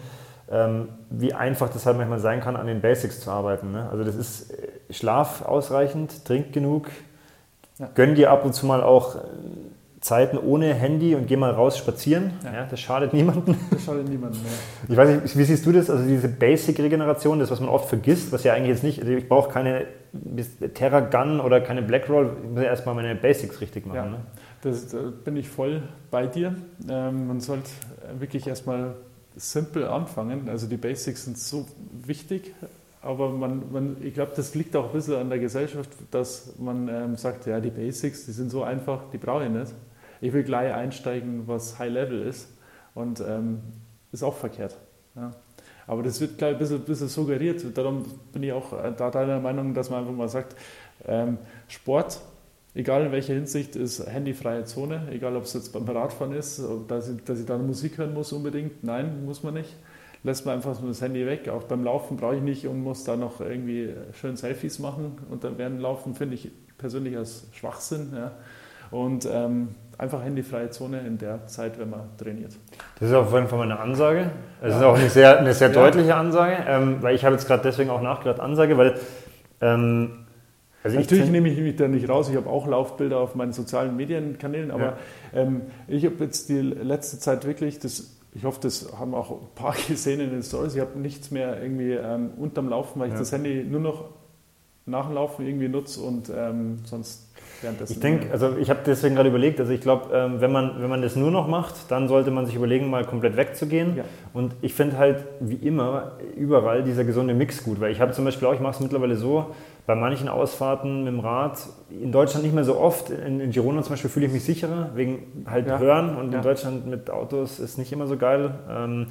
ähm, 0.51 0.89
wie 1.10 1.34
einfach 1.34 1.69
das 1.69 1.88
halt 1.88 1.97
manchmal 1.97 2.19
sein 2.19 2.41
kann, 2.41 2.56
an 2.56 2.67
den 2.67 2.82
Basics 2.82 3.21
zu 3.21 3.32
arbeiten. 3.32 3.71
Ne? 3.71 3.88
Also 3.89 4.04
das 4.04 4.15
ist 4.15 4.51
äh, 4.51 4.93
Schlaf 4.93 5.41
ausreichend, 5.43 6.25
trink 6.25 6.54
genug, 6.54 6.89
ja. 7.80 7.89
gönn 7.95 8.13
dir 8.13 8.30
ab 8.30 8.45
und 8.45 8.54
zu 8.54 8.67
mal 8.67 8.84
auch 8.84 9.15
Zeiten 10.02 10.40
ohne 10.40 10.74
Handy 10.74 11.14
und 11.14 11.28
geh 11.28 11.38
mal 11.38 11.52
raus 11.52 11.78
spazieren. 11.78 12.32
Ja. 12.44 12.54
ja 12.54 12.66
das 12.66 12.80
schadet 12.80 13.14
niemandem. 13.14 13.56
Das 13.70 13.86
schadet 13.86 14.10
niemandem, 14.10 14.42
ja. 14.44 14.90
Ich 14.90 14.98
weiß 14.98 15.22
nicht, 15.22 15.38
wie 15.38 15.44
siehst 15.44 15.64
du 15.64 15.72
das? 15.72 15.92
Also 15.92 16.04
diese 16.04 16.28
Basic-Regeneration, 16.28 17.38
das, 17.38 17.52
was 17.52 17.60
man 17.60 17.70
oft 17.70 17.88
vergisst, 17.88 18.32
was 18.32 18.44
ja 18.44 18.54
eigentlich 18.54 18.70
jetzt 18.70 18.84
nicht, 18.84 19.00
also 19.00 19.14
ich 19.14 19.30
brauche 19.30 19.52
keine 19.52 19.86
Terra 20.74 21.02
Gun 21.02 21.40
oder 21.40 21.62
keine 21.62 21.84
Blackroll, 21.84 22.36
ich 22.44 22.50
muss 22.50 22.64
ja 22.64 22.70
erstmal 22.70 22.96
meine 22.96 23.14
Basics 23.14 23.62
richtig 23.62 23.86
machen. 23.86 23.96
Ja, 23.96 24.06
ne? 24.10 24.18
das, 24.64 24.88
da 24.88 24.98
bin 25.24 25.38
ich 25.38 25.48
voll 25.48 25.84
bei 26.10 26.26
dir. 26.26 26.56
Ähm, 26.90 27.28
man 27.28 27.40
sollte 27.40 27.70
wirklich 28.18 28.48
erstmal 28.48 28.96
simpel 29.36 29.86
anfangen. 29.86 30.50
Also 30.50 30.66
die 30.66 30.78
Basics 30.78 31.26
sind 31.26 31.38
so 31.38 31.68
wichtig, 32.06 32.56
aber 33.04 33.30
man, 33.30 33.72
man, 33.72 33.98
ich 34.02 34.16
glaube, 34.16 34.32
das 34.36 34.56
liegt 34.56 34.76
auch 34.76 34.88
ein 34.88 34.94
bisschen 34.94 35.18
an 35.18 35.30
der 35.30 35.38
Gesellschaft, 35.38 35.92
dass 36.10 36.56
man 36.58 36.88
ähm, 36.88 37.16
sagt, 37.18 37.46
ja, 37.46 37.60
die 37.60 37.70
Basics, 37.70 38.26
die 38.26 38.32
sind 38.32 38.50
so 38.50 38.64
einfach, 38.64 39.02
die 39.14 39.20
brauche 39.20 39.46
ich 39.46 39.52
nicht 39.52 39.74
ich 40.22 40.32
will 40.32 40.44
gleich 40.44 40.74
einsteigen, 40.74 41.48
was 41.48 41.80
High 41.80 41.92
Level 41.92 42.22
ist. 42.22 42.48
Und 42.94 43.20
ähm, 43.22 43.62
ist 44.12 44.24
auch 44.24 44.36
verkehrt. 44.36 44.78
Ja. 45.16 45.32
Aber 45.88 46.04
das 46.04 46.22
wird 46.22 46.38
gleich 46.38 46.54
ein 46.54 46.60
bisschen, 46.60 46.82
bisschen, 46.82 47.08
suggeriert. 47.08 47.66
Darum 47.78 48.06
bin 48.32 48.44
ich 48.44 48.54
auch 48.54 48.72
äh, 48.74 48.94
da 48.96 49.10
deiner 49.10 49.40
Meinung, 49.40 49.74
dass 49.74 49.90
man 49.90 50.02
einfach 50.02 50.14
mal 50.14 50.30
sagt, 50.30 50.56
ähm, 51.06 51.38
Sport, 51.68 52.22
egal 52.74 53.06
in 53.06 53.12
welcher 53.12 53.34
Hinsicht, 53.34 53.76
ist 53.76 54.06
handyfreie 54.06 54.66
Zone. 54.66 55.08
Egal, 55.12 55.36
ob 55.36 55.44
es 55.44 55.54
jetzt 55.54 55.74
beim 55.74 55.88
Radfahren 55.88 56.34
ist, 56.34 56.62
dass 56.88 57.10
ich, 57.10 57.24
dass 57.24 57.40
ich 57.40 57.46
dann 57.46 57.66
Musik 57.66 57.98
hören 57.98 58.14
muss 58.14 58.32
unbedingt. 58.32 58.84
Nein, 58.84 59.26
muss 59.26 59.44
man 59.44 59.56
nicht. 59.56 59.76
Lässt 60.24 60.46
man 60.46 60.56
einfach 60.56 60.78
das 60.80 61.02
Handy 61.02 61.26
weg. 61.26 61.50
Auch 61.50 61.64
beim 61.64 61.84
Laufen 61.84 62.18
brauche 62.18 62.36
ich 62.36 62.44
nicht 62.44 62.68
und 62.68 62.82
muss 62.82 63.04
da 63.04 63.16
noch 63.16 63.42
irgendwie 63.42 63.94
schön 64.14 64.38
Selfies 64.38 64.78
machen. 64.78 65.18
Und 65.32 65.44
dann 65.44 65.58
werden 65.58 65.80
Laufen, 65.80 66.14
finde 66.14 66.36
ich 66.36 66.52
persönlich 66.78 67.18
als 67.18 67.48
Schwachsinn. 67.54 68.12
Ja. 68.16 68.34
Und 68.91 69.27
ähm, 69.32 69.69
einfach 69.97 70.23
handyfreie 70.23 70.69
Zone 70.69 71.01
in 71.01 71.17
der 71.17 71.47
Zeit, 71.47 71.80
wenn 71.80 71.89
man 71.89 72.10
trainiert. 72.17 72.54
Das 72.99 73.10
ist 73.10 73.15
auf 73.15 73.34
jeden 73.34 73.47
Fall 73.47 73.62
eine 73.62 73.80
Ansage. 73.80 74.32
Das 74.60 74.71
ja. 74.71 74.77
ist 74.77 74.84
auch 74.84 74.97
eine 74.97 75.10
sehr, 75.10 75.39
eine 75.39 75.54
sehr 75.54 75.69
deutliche 75.69 76.15
Ansage, 76.15 76.58
ähm, 76.67 76.97
weil 77.01 77.15
ich 77.15 77.23
habe 77.23 77.36
jetzt 77.36 77.47
gerade 77.47 77.63
deswegen 77.63 77.89
auch 77.89 78.01
nachgedacht, 78.01 78.39
Ansage, 78.39 78.77
weil 78.77 78.95
ähm, 79.62 80.21
also 80.84 80.97
Natürlich 80.97 81.30
nehme 81.30 81.49
ich 81.49 81.60
mich 81.60 81.75
da 81.75 81.88
nicht 81.88 82.10
raus. 82.10 82.30
Ich 82.30 82.36
habe 82.36 82.49
auch 82.49 82.65
Laufbilder 82.65 83.19
auf 83.19 83.36
meinen 83.36 83.54
sozialen 83.54 83.95
Medienkanälen, 83.95 84.71
aber 84.71 84.84
ja. 84.84 84.97
ähm, 85.34 85.62
ich 85.88 86.06
habe 86.06 86.15
jetzt 86.23 86.49
die 86.49 86.60
letzte 86.60 87.19
Zeit 87.19 87.45
wirklich, 87.45 87.77
das, 87.77 88.17
ich 88.34 88.45
hoffe, 88.45 88.60
das 88.62 88.91
haben 88.97 89.13
auch 89.13 89.30
ein 89.30 89.47
paar 89.54 89.75
gesehen 89.88 90.19
in 90.19 90.32
den 90.32 90.41
Stories, 90.41 90.73
ich 90.73 90.82
habe 90.82 90.97
nichts 90.97 91.30
mehr 91.30 91.62
irgendwie 91.62 91.91
ähm, 91.91 92.32
unterm 92.38 92.69
Laufen, 92.69 92.99
weil 92.99 93.10
ich 93.10 93.13
ja. 93.13 93.19
das 93.19 93.32
Handy 93.32 93.63
nur 93.63 93.82
noch 93.82 94.06
nach 94.88 95.06
dem 95.06 95.13
Laufen 95.13 95.45
irgendwie 95.45 95.67
nutze 95.67 96.01
und 96.01 96.32
ähm, 96.36 96.80
sonst 96.84 97.31
ich 97.88 98.00
denke, 98.00 98.32
also 98.32 98.58
ich 98.58 98.69
habe 98.69 98.80
deswegen 98.86 99.15
gerade 99.15 99.30
überlegt, 99.30 99.60
also 99.60 99.71
ich 99.71 99.82
glaube, 99.82 100.13
ähm, 100.13 100.41
wenn, 100.41 100.52
man, 100.52 100.82
wenn 100.82 100.89
man 100.89 101.02
das 101.02 101.15
nur 101.15 101.32
noch 101.32 101.47
macht, 101.47 101.76
dann 101.89 102.08
sollte 102.08 102.32
man 102.32 102.45
sich 102.45 102.56
überlegen, 102.56 102.89
mal 102.89 103.06
komplett 103.06 103.38
wegzugehen. 103.38 103.97
Ja. 103.97 104.04
Und 104.34 104.54
ich 104.62 104.74
finde 104.74 104.97
halt, 104.97 105.26
wie 105.39 105.56
immer, 105.56 106.13
überall 106.36 106.84
dieser 106.84 107.04
gesunde 107.04 107.34
Mix 107.34 107.63
gut, 107.63 107.80
weil 107.80 107.91
ich 107.91 108.02
habe 108.02 108.12
zum 108.13 108.26
Beispiel 108.26 108.47
auch, 108.47 108.54
ich 108.54 108.60
mache 108.60 108.76
es 108.76 108.80
mittlerweile 108.80 109.15
so, 109.15 109.47
bei 109.86 109.95
manchen 109.95 110.30
Ausfahrten 110.30 111.04
mit 111.04 111.13
dem 111.13 111.19
Rad, 111.19 111.60
in 111.89 112.12
Deutschland 112.12 112.45
nicht 112.45 112.54
mehr 112.54 112.63
so 112.63 112.78
oft, 112.78 113.10
in, 113.10 113.39
in 113.39 113.52
Girona 113.52 113.82
zum 113.82 113.93
Beispiel 113.93 114.10
fühle 114.10 114.28
ich 114.28 114.32
mich 114.32 114.43
sicherer, 114.43 114.91
wegen 114.95 115.43
halt 115.45 115.67
ja. 115.67 115.80
Hören 115.80 116.15
und 116.15 116.32
ja. 116.32 116.38
in 116.38 116.43
Deutschland 116.43 116.88
mit 116.88 117.10
Autos 117.10 117.60
ist 117.60 117.78
nicht 117.78 117.91
immer 117.91 118.08
so 118.08 118.17
geil. 118.17 118.52
Ähm, 118.69 119.08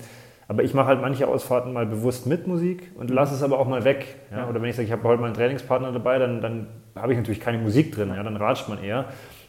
aber 0.51 0.65
ich 0.65 0.75
mache 0.75 0.89
halt 0.89 1.01
manche 1.01 1.29
Ausfahrten 1.29 1.73
mal 1.73 1.87
bewusst 1.87 2.27
mit 2.27 2.49
Musik 2.49 2.91
und 2.97 3.09
lasse 3.09 3.37
es 3.37 3.43
aber 3.45 3.61
auch 3.61 3.69
mal 3.69 3.85
weg. 3.85 4.17
Ja? 4.33 4.49
Oder 4.49 4.61
wenn 4.61 4.69
ich 4.69 4.75
sage, 4.75 4.87
ich 4.87 4.91
habe 4.91 5.05
heute 5.05 5.21
mal 5.21 5.29
einen 5.29 5.37
Trainingspartner 5.37 5.93
dabei, 5.93 6.19
dann, 6.19 6.41
dann 6.41 6.67
habe 6.97 7.13
ich 7.13 7.19
natürlich 7.19 7.39
keine 7.39 7.59
Musik 7.59 7.95
drin, 7.95 8.09
ja? 8.09 8.21
dann 8.21 8.37
ratscht 8.37 8.69
man 8.69 8.83
eher. 8.83 9.05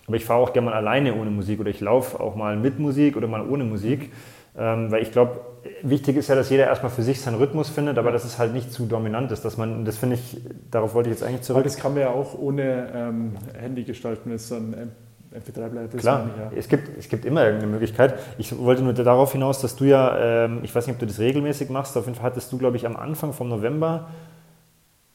Aber 0.05 0.15
ich 0.15 0.25
fahre 0.25 0.39
auch 0.39 0.53
gerne 0.53 0.69
mal 0.69 0.75
alleine 0.75 1.15
ohne 1.15 1.31
Musik 1.31 1.59
oder 1.59 1.71
ich 1.71 1.79
laufe 1.81 2.19
auch 2.19 2.35
mal 2.35 2.55
mit 2.55 2.77
Musik 2.77 3.17
oder 3.17 3.27
mal 3.27 3.41
ohne 3.41 3.63
Musik. 3.63 4.11
Ähm, 4.55 4.91
weil 4.91 5.01
ich 5.01 5.11
glaube, 5.11 5.39
wichtig 5.81 6.17
ist 6.17 6.27
ja, 6.27 6.35
dass 6.35 6.51
jeder 6.51 6.65
erstmal 6.65 6.91
für 6.91 7.01
sich 7.01 7.19
seinen 7.19 7.37
Rhythmus 7.37 7.69
findet, 7.69 7.97
aber 7.97 8.11
dass 8.11 8.23
es 8.23 8.37
halt 8.37 8.53
nicht 8.53 8.71
zu 8.71 8.85
dominant 8.85 9.31
ist. 9.31 9.43
Dass 9.43 9.57
man, 9.57 9.85
das 9.85 9.97
finde 9.97 10.17
ich, 10.17 10.39
darauf 10.69 10.93
wollte 10.93 11.09
ich 11.09 11.15
jetzt 11.15 11.23
eigentlich 11.23 11.41
zurück. 11.41 11.61
Aber 11.61 11.63
das 11.63 11.77
kann 11.77 11.93
man 11.93 12.01
ja 12.01 12.09
auch 12.11 12.37
ohne 12.37 12.91
ähm, 12.93 13.31
Handy 13.59 13.85
gestalten. 13.85 14.29
Das 14.29 14.43
ist 14.43 14.51
dann 14.51 14.91
MP3-Player. 15.33 15.87
Klar, 15.87 16.25
nicht, 16.25 16.37
ja. 16.37 16.51
es, 16.55 16.67
gibt, 16.67 16.97
es 16.97 17.07
gibt 17.07 17.25
immer 17.25 17.45
irgendeine 17.45 17.71
Möglichkeit. 17.71 18.15
Ich 18.37 18.57
wollte 18.57 18.83
nur 18.83 18.93
darauf 18.93 19.31
hinaus, 19.31 19.61
dass 19.61 19.75
du 19.75 19.85
ja, 19.85 20.45
ähm, 20.45 20.59
ich 20.63 20.75
weiß 20.75 20.87
nicht, 20.87 20.95
ob 20.95 20.99
du 20.99 21.05
das 21.05 21.19
regelmäßig 21.19 21.69
machst, 21.69 21.95
auf 21.97 22.05
jeden 22.05 22.15
Fall 22.15 22.25
hattest 22.25 22.51
du, 22.51 22.57
glaube 22.57 22.77
ich, 22.77 22.85
am 22.85 22.97
Anfang 22.97 23.31
vom 23.33 23.47
November 23.47 24.09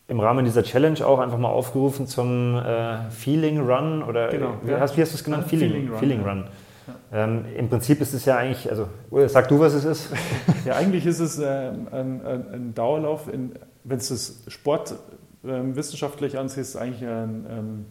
im 0.08 0.20
Rahmen 0.20 0.44
dieser 0.44 0.62
Challenge 0.62 1.04
auch 1.04 1.18
einfach 1.18 1.38
mal 1.38 1.48
aufgerufen 1.48 2.06
zum 2.06 2.56
äh, 2.56 3.10
Feeling 3.10 3.60
Run 3.60 4.02
oder 4.02 4.28
genau, 4.28 4.54
wie, 4.62 4.70
ja. 4.70 4.80
hast, 4.80 4.96
wie 4.96 5.02
hast 5.02 5.12
du 5.12 5.16
es 5.16 5.24
genannt? 5.24 5.48
Feeling, 5.48 5.70
Feeling 5.70 5.88
Run. 5.88 5.98
Feeling 5.98 6.22
Run. 6.22 6.44
Ja. 7.12 7.24
Ähm, 7.24 7.44
Im 7.56 7.68
Prinzip 7.68 8.00
ist 8.00 8.14
es 8.14 8.24
ja 8.24 8.36
eigentlich, 8.36 8.70
also 8.70 8.88
sag 9.26 9.48
du, 9.48 9.58
was 9.58 9.74
es 9.74 9.84
ist. 9.84 10.12
ja, 10.64 10.76
eigentlich 10.76 11.04
ist 11.04 11.18
es 11.18 11.38
äh, 11.38 11.46
ein, 11.46 12.24
ein, 12.24 12.52
ein, 12.52 12.74
Dauerlauf, 12.74 13.28
wenn 13.28 13.98
es 13.98 14.08
das 14.08 14.44
Sport 14.46 14.92
äh, 15.44 15.48
wissenschaftlich 15.74 16.38
ansieht, 16.38 16.58
ist 16.58 16.68
es 16.70 16.76
eigentlich 16.76 17.02
ein 17.02 17.46
ähm, 17.50 17.86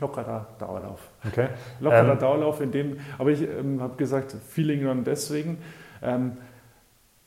lockerer 0.00 0.46
Dauerlauf. 0.58 1.00
Okay. 1.26 1.48
Lockerer 1.80 2.12
ähm, 2.12 2.18
Dauerlauf, 2.18 2.60
in 2.60 2.70
dem, 2.72 2.98
aber 3.18 3.30
ich 3.30 3.42
ähm, 3.42 3.80
habe 3.80 3.96
gesagt, 3.96 4.34
Feeling 4.48 4.86
Run 4.86 5.04
deswegen. 5.04 5.58
Ähm, 6.02 6.32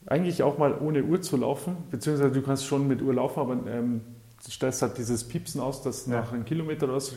eigentlich 0.06 0.42
auch 0.42 0.58
mal 0.58 0.74
ohne 0.78 1.02
Uhr 1.02 1.20
zu 1.20 1.36
laufen, 1.36 1.76
beziehungsweise 1.90 2.32
du 2.32 2.42
kannst 2.42 2.66
schon 2.66 2.88
mit 2.88 3.02
Uhr 3.02 3.14
laufen, 3.14 3.40
aber 3.40 3.56
ähm, 3.70 4.00
du 4.44 4.50
stellst 4.50 4.82
halt 4.82 4.96
dieses 4.96 5.24
Piepsen 5.24 5.60
aus, 5.60 5.82
dass 5.82 6.06
ja. 6.06 6.20
nach 6.20 6.32
einem 6.32 6.44
Kilometer 6.44 6.84
oder 6.84 6.96
was, 6.96 7.14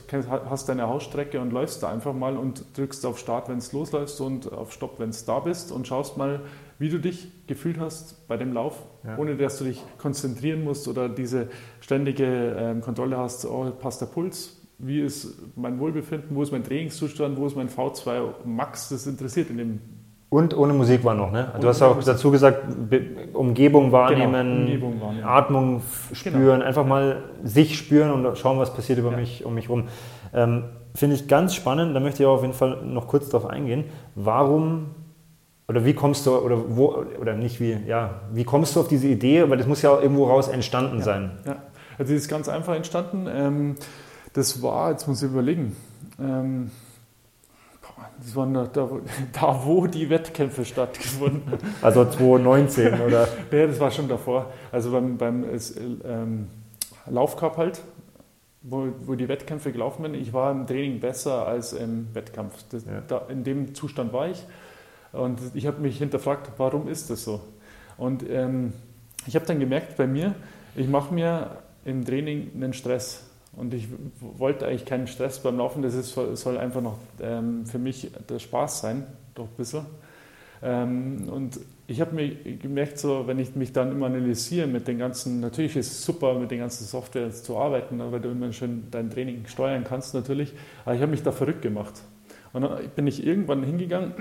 hast 0.50 0.70
deine 0.70 0.88
Hausstrecke 0.88 1.40
und 1.40 1.52
läufst 1.52 1.84
da 1.84 1.90
einfach 1.90 2.14
mal 2.14 2.38
und 2.38 2.66
drückst 2.78 3.06
auf 3.06 3.20
Start, 3.20 3.50
wenn 3.50 3.60
es 3.60 3.72
losläufst 3.72 4.20
und 4.22 4.52
auf 4.52 4.74
Stopp, 4.74 5.00
wenn 5.00 5.10
es 5.10 5.26
da 5.26 5.40
bist 5.40 5.72
und 5.72 5.88
schaust 5.88 6.18
mal, 6.18 6.42
wie 6.80 6.90
du 6.90 7.00
dich 7.00 7.28
gefühlt 7.48 7.80
hast 7.80 8.28
bei 8.28 8.38
dem 8.38 8.54
Lauf, 8.54 8.84
ja. 9.04 9.18
ohne 9.18 9.38
dass 9.38 9.60
du 9.60 9.66
dich 9.66 9.82
konzentrieren 10.00 10.64
musst 10.64 10.88
oder 10.88 11.08
diese 11.10 11.48
ständige 11.80 12.56
ähm, 12.58 12.82
Kontrolle 12.82 13.18
hast, 13.18 13.46
oh, 13.46 13.72
passt 13.80 14.02
der 14.02 14.08
Puls, 14.08 14.61
wie 14.82 15.02
ist 15.02 15.36
mein 15.56 15.80
Wohlbefinden, 15.80 16.36
wo 16.36 16.44
ist 16.44 16.52
mein 16.52 16.64
Trainingszustand, 16.64 17.38
wo 17.38 17.46
ist 17.46 17.56
mein 17.56 17.70
V2 17.70 18.46
Max, 18.46 18.90
das 18.90 19.08
interessiert 19.08 19.50
in 19.50 19.58
dem. 19.58 19.80
Und 20.30 20.56
ohne 20.56 20.74
Musik 20.74 21.04
war 21.04 21.14
noch, 21.14 21.32
ne? 21.32 21.52
Du 21.60 21.68
hast 21.68 21.82
auch 21.82 22.02
dazu 22.02 22.32
gesagt, 22.32 22.64
Umgebung 23.34 23.86
genau, 23.86 23.94
wahrnehmen, 23.94 24.32
genau, 24.32 24.62
Umgebung 24.62 25.02
wahrnehmen. 25.02 25.24
Atmung 25.26 25.82
spüren, 26.14 26.60
genau. 26.60 26.66
einfach 26.66 26.86
mal 26.86 27.24
sich 27.44 27.78
spüren 27.78 28.12
und 28.12 28.38
schauen, 28.38 28.58
was 28.58 28.74
passiert 28.74 28.98
über 28.98 29.12
ja. 29.12 29.18
mich, 29.18 29.44
um 29.44 29.54
mich 29.54 29.70
rum. 29.70 29.90
Ähm, 30.34 30.64
Finde 30.96 31.16
ich 31.16 31.28
ganz 31.28 31.54
spannend, 31.54 31.96
da 31.96 32.00
möchte 32.00 32.24
ich 32.24 32.28
auch 32.28 32.36
auf 32.36 32.42
jeden 32.42 32.54
Fall 32.54 32.82
noch 32.84 33.08
kurz 33.08 33.30
darauf 33.30 33.50
eingehen. 33.50 33.86
Warum 34.16 34.88
oder 35.72 35.86
wie 35.86 35.94
kommst 35.94 36.26
du, 36.26 36.36
oder 36.36 36.58
wo, 36.76 37.06
oder 37.20 37.34
nicht 37.34 37.62
wie, 37.62 37.78
ja, 37.88 38.22
wie 38.34 38.44
kommst 38.44 38.76
du 38.76 38.82
auf 38.82 38.90
diese 38.90 39.08
Idee? 39.08 39.50
Weil 39.50 39.58
das 39.58 39.68
muss 39.68 39.82
ja 39.82 39.92
auch 39.92 40.02
irgendwo 40.02 40.26
raus 40.26 40.50
entstanden 40.50 40.98
ja, 40.98 41.04
sein. 41.04 41.32
Ja, 41.46 41.56
also 41.98 42.14
das 42.14 42.24
ist 42.24 42.28
ganz 42.28 42.50
einfach 42.50 42.76
entstanden. 42.76 43.26
Ähm, 43.34 43.76
das 44.34 44.62
war, 44.62 44.92
jetzt 44.92 45.08
muss 45.08 45.22
ich 45.22 45.30
überlegen, 45.30 45.76
ähm, 46.20 46.72
Das 48.20 48.36
war 48.36 48.48
da, 48.48 48.68
da, 49.34 49.62
wo 49.66 49.88
die 49.88 50.10
Wettkämpfe 50.10 50.66
stattgefunden 50.66 51.52
haben. 51.52 51.76
Also 51.82 52.06
2019, 52.06 53.02
oder? 53.08 53.28
ja, 53.52 53.68
das 53.68 53.80
war 53.80 53.92
schon 53.92 54.08
davor. 54.08 54.52
Also 54.72 54.92
beim, 54.92 55.18
beim 55.18 55.46
ähm, 56.04 56.48
Laufcup 57.08 57.58
halt, 57.58 57.82
wo, 58.62 58.88
wo 59.06 59.16
die 59.16 59.28
Wettkämpfe 59.28 59.72
gelaufen 59.72 60.04
sind. 60.04 60.16
Ich 60.16 60.34
war 60.34 60.52
im 60.52 60.68
Training 60.68 61.00
besser 61.00 61.48
als 61.48 61.74
im 61.74 62.14
Wettkampf. 62.14 62.64
Das, 62.70 62.86
ja. 62.86 63.02
da, 63.08 63.24
in 63.30 63.44
dem 63.44 63.74
Zustand 63.76 64.14
war 64.14 64.30
ich. 64.30 64.44
Und 65.12 65.40
ich 65.54 65.68
habe 65.68 65.82
mich 65.82 65.98
hinterfragt, 65.98 66.52
warum 66.58 66.88
ist 66.88 67.10
das 67.10 67.24
so? 67.24 67.42
Und 67.98 68.28
ähm, 68.30 68.74
ich 69.28 69.36
habe 69.36 69.46
dann 69.46 69.60
gemerkt 69.60 69.98
bei 69.98 70.08
mir, 70.08 70.36
ich 70.76 70.88
mache 70.88 71.14
mir 71.14 71.58
im 71.86 72.06
Training 72.06 72.52
einen 72.56 72.74
Stress. 72.74 73.31
Und 73.54 73.74
ich 73.74 73.88
wollte 74.20 74.66
eigentlich 74.66 74.86
keinen 74.86 75.08
Stress 75.08 75.40
beim 75.40 75.58
Laufen, 75.58 75.82
das 75.82 75.94
ist, 75.94 76.14
soll 76.14 76.58
einfach 76.58 76.82
noch 76.82 76.98
ähm, 77.22 77.66
für 77.66 77.80
mich 77.80 78.10
der 78.30 78.40
Spaß 78.40 78.82
sein, 78.82 79.06
doch 79.36 79.46
ein 79.46 79.56
bisschen. 79.58 79.86
Ähm, 80.64 81.28
und 81.30 81.60
ich 81.88 82.00
habe 82.00 82.16
mir 82.16 82.30
gemerkt, 82.30 82.98
so, 82.98 83.28
wenn 83.28 83.40
ich 83.40 83.56
mich 83.56 83.74
dann 83.74 83.92
immer 83.92 84.06
analysiere 84.06 84.68
mit 84.68 84.88
den 84.88 85.00
ganzen, 85.00 85.42
natürlich 85.42 85.76
ist 85.76 85.92
es 85.92 86.06
super, 86.06 86.36
mit 86.36 86.52
den 86.52 86.60
ganzen 86.60 86.86
Softwares 86.86 87.44
zu 87.44 87.58
arbeiten, 87.58 88.00
weil 88.00 88.22
du 88.22 88.30
immer 88.30 88.54
schön 88.54 88.84
dein 88.92 89.10
Training 89.10 89.46
steuern 89.48 89.84
kannst 89.84 90.14
natürlich, 90.14 90.54
aber 90.86 90.96
ich 90.96 91.02
habe 91.02 91.12
mich 91.12 91.24
da 91.24 91.32
verrückt 91.34 91.62
gemacht. 91.62 92.02
Und 92.54 92.64
dann 92.64 92.80
bin 92.96 93.08
ich 93.08 93.26
irgendwann 93.26 93.64
hingegangen, 93.64 94.14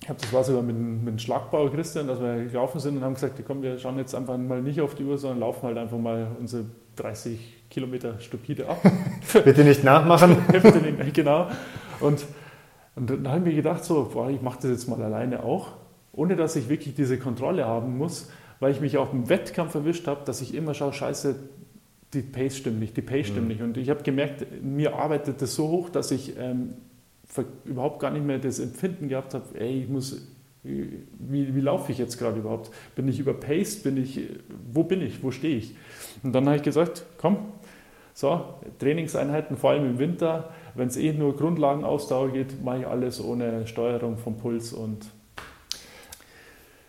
ich 0.00 0.08
habe 0.08 0.20
das 0.20 0.32
war 0.32 0.42
sogar 0.42 0.62
mit, 0.62 0.76
mit 0.76 1.06
dem 1.06 1.18
Schlagbauer 1.18 1.70
Christian, 1.70 2.08
dass 2.08 2.20
wir 2.20 2.44
gelaufen 2.44 2.80
sind 2.80 2.96
und 2.96 3.04
haben 3.04 3.14
gesagt, 3.14 3.40
komm, 3.46 3.62
wir 3.62 3.78
schauen 3.78 3.98
jetzt 3.98 4.14
einfach 4.14 4.36
mal 4.36 4.60
nicht 4.60 4.80
auf 4.80 4.96
die 4.96 5.04
Uhr, 5.04 5.18
sondern 5.18 5.40
laufen 5.40 5.62
halt 5.62 5.78
einfach 5.78 5.98
mal 5.98 6.28
unsere 6.40 6.64
30 6.96 7.68
Kilometer 7.70 8.20
stupide 8.20 8.68
ab. 8.68 8.82
Bitte 9.44 9.64
nicht 9.64 9.82
nachmachen. 9.82 10.36
genau. 11.12 11.48
Und, 12.00 12.24
und 12.94 13.10
dann 13.10 13.28
habe 13.28 13.38
ich 13.38 13.44
mir 13.44 13.54
gedacht, 13.54 13.84
so, 13.84 14.10
boah, 14.12 14.30
ich 14.30 14.42
mache 14.42 14.58
das 14.62 14.70
jetzt 14.70 14.88
mal 14.88 15.02
alleine 15.02 15.42
auch, 15.42 15.72
ohne 16.12 16.36
dass 16.36 16.56
ich 16.56 16.68
wirklich 16.68 16.94
diese 16.94 17.18
Kontrolle 17.18 17.66
haben 17.66 17.96
muss, 17.96 18.30
weil 18.60 18.72
ich 18.72 18.80
mich 18.80 18.98
auch 18.98 19.12
im 19.12 19.28
Wettkampf 19.28 19.74
erwischt 19.74 20.06
habe, 20.06 20.24
dass 20.24 20.40
ich 20.40 20.54
immer 20.54 20.74
schaue, 20.74 20.92
scheiße, 20.92 21.36
die 22.12 22.20
Pace 22.20 22.58
stimmt 22.58 22.78
nicht, 22.78 22.96
die 22.96 23.02
Pace 23.02 23.28
stimmt 23.28 23.42
mhm. 23.42 23.48
nicht. 23.48 23.62
Und 23.62 23.76
ich 23.76 23.88
habe 23.88 24.02
gemerkt, 24.02 24.46
mir 24.62 24.94
arbeitet 24.94 25.40
das 25.40 25.54
so 25.54 25.68
hoch, 25.68 25.88
dass 25.88 26.10
ich 26.10 26.38
ähm, 26.38 26.74
überhaupt 27.64 28.00
gar 28.00 28.10
nicht 28.10 28.24
mehr 28.24 28.38
das 28.38 28.58
Empfinden 28.58 29.08
gehabt 29.08 29.34
habe, 29.34 29.58
ey, 29.58 29.82
ich 29.82 29.88
muss, 29.88 30.28
wie, 30.62 31.54
wie 31.54 31.60
laufe 31.60 31.90
ich 31.90 31.98
jetzt 31.98 32.18
gerade 32.18 32.38
überhaupt? 32.38 32.70
Bin 32.94 33.08
ich 33.08 33.18
überpaced? 33.18 33.82
Bin 33.82 33.96
ich, 33.96 34.20
wo 34.72 34.84
bin 34.84 35.00
ich? 35.00 35.22
Wo 35.22 35.30
stehe 35.30 35.56
ich? 35.56 35.74
Und 36.22 36.32
dann 36.32 36.46
habe 36.46 36.56
ich 36.56 36.62
gesagt, 36.62 37.04
komm, 37.18 37.38
so, 38.14 38.58
Trainingseinheiten, 38.78 39.56
vor 39.56 39.70
allem 39.70 39.86
im 39.86 39.98
Winter, 39.98 40.50
wenn 40.74 40.88
es 40.88 40.96
eh 40.96 41.12
nur 41.12 41.36
Grundlagenausdauer 41.36 42.30
geht, 42.30 42.62
mache 42.62 42.80
ich 42.80 42.86
alles 42.86 43.22
ohne 43.22 43.66
Steuerung 43.66 44.18
vom 44.18 44.36
Puls 44.36 44.72
und 44.72 45.06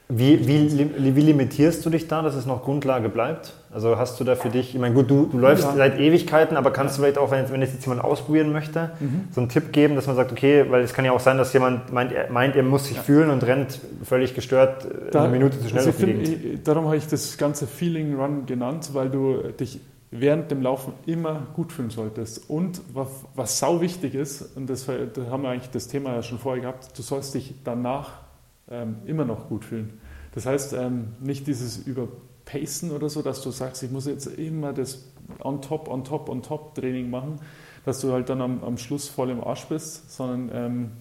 wie, 0.10 0.48
wie, 0.48 1.16
wie, 1.16 1.22
limitierst 1.22 1.86
du 1.86 1.90
dich 1.90 2.08
da, 2.08 2.22
dass 2.22 2.36
es 2.36 2.46
noch 2.46 2.64
Grundlage 2.64 3.08
bleibt? 3.08 3.54
Also 3.74 3.98
hast 3.98 4.20
du 4.20 4.26
da 4.26 4.36
für 4.36 4.50
dich, 4.50 4.76
ich 4.76 4.80
meine, 4.80 4.94
gut, 4.94 5.10
du, 5.10 5.28
du 5.32 5.38
läufst 5.38 5.64
ja. 5.64 5.76
seit 5.76 5.98
Ewigkeiten, 5.98 6.58
aber 6.58 6.72
kannst 6.72 6.98
du 6.98 7.02
vielleicht 7.02 7.18
auch, 7.18 7.32
wenn, 7.32 7.50
wenn 7.50 7.62
jetzt 7.62 7.82
jemand 7.82 8.04
ausprobieren 8.04 8.52
möchte, 8.52 8.92
mhm. 9.00 9.30
so 9.32 9.40
einen 9.40 9.50
Tipp 9.50 9.72
geben, 9.72 9.96
dass 9.96 10.06
man 10.06 10.16
sagt, 10.18 10.32
okay, 10.32 10.66
weil 10.70 10.82
es 10.82 10.94
kann 10.94 11.06
ja 11.06 11.14
auch 11.14 11.22
sein, 11.22 11.38
dass 11.38 11.54
jemand 11.54 11.94
meint, 11.94 12.12
er, 12.12 12.30
meint, 12.30 12.56
er 12.56 12.64
muss 12.64 12.88
sich 12.88 12.98
ja. 12.98 13.04
fühlen 13.04 13.30
und 13.30 13.44
rennt 13.44 13.80
völlig 14.04 14.36
gestört 14.36 14.88
da, 15.12 15.24
eine 15.24 15.32
Minute 15.32 15.60
zu 15.60 15.70
schnell 15.70 15.86
also 15.86 15.94
find, 15.94 16.68
Darum 16.68 16.86
habe 16.86 16.98
ich 16.98 17.08
das 17.08 17.38
ganze 17.38 17.66
Feeling 17.66 18.16
Run 18.16 18.46
genannt, 18.46 18.90
weil 18.94 19.10
du 19.10 19.38
dich 19.60 19.80
während 20.12 20.52
dem 20.52 20.62
Laufen 20.62 20.94
immer 21.06 21.48
gut 21.56 21.72
fühlen 21.72 21.90
solltest. 21.90 22.50
Und 22.50 22.82
was, 22.94 23.08
was 23.36 23.58
sau 23.58 23.82
wichtig 23.82 24.16
ist, 24.16 24.56
und 24.56 24.70
das, 24.70 24.86
da 24.86 25.26
haben 25.32 25.44
wir 25.44 25.50
eigentlich 25.50 25.72
das 25.72 25.88
Thema 25.88 26.14
ja 26.14 26.22
schon 26.22 26.38
vorher 26.38 26.62
gehabt, 26.62 26.98
du 26.98 27.02
sollst 27.02 27.34
dich 27.34 27.56
danach 27.64 28.23
ähm, 28.70 28.98
immer 29.06 29.26
noch 29.26 29.50
gut 29.50 29.66
fühlen. 29.66 30.00
Das 30.34 30.46
heißt, 30.46 30.74
ähm, 30.74 31.14
nicht 31.20 31.48
dieses 31.48 31.78
Überpacen 31.78 32.92
oder 32.92 33.10
so, 33.10 33.22
dass 33.22 33.42
du 33.42 33.52
sagst, 33.52 33.84
ich 33.84 33.92
muss 33.92 34.06
jetzt 34.06 34.28
immer 34.28 34.74
das 34.74 35.06
on 35.40 35.62
top, 35.62 35.88
on 35.88 36.04
top, 36.04 36.30
on 36.30 36.42
top 36.42 36.76
Training 36.76 37.10
machen, 37.10 37.40
dass 37.86 38.00
du 38.02 38.12
halt 38.12 38.30
dann 38.30 38.42
am, 38.42 38.64
am 38.64 38.78
Schluss 38.78 39.08
voll 39.08 39.30
im 39.30 39.44
Arsch 39.44 39.66
bist, 39.66 40.12
sondern 40.12 40.50
ähm, 40.54 40.92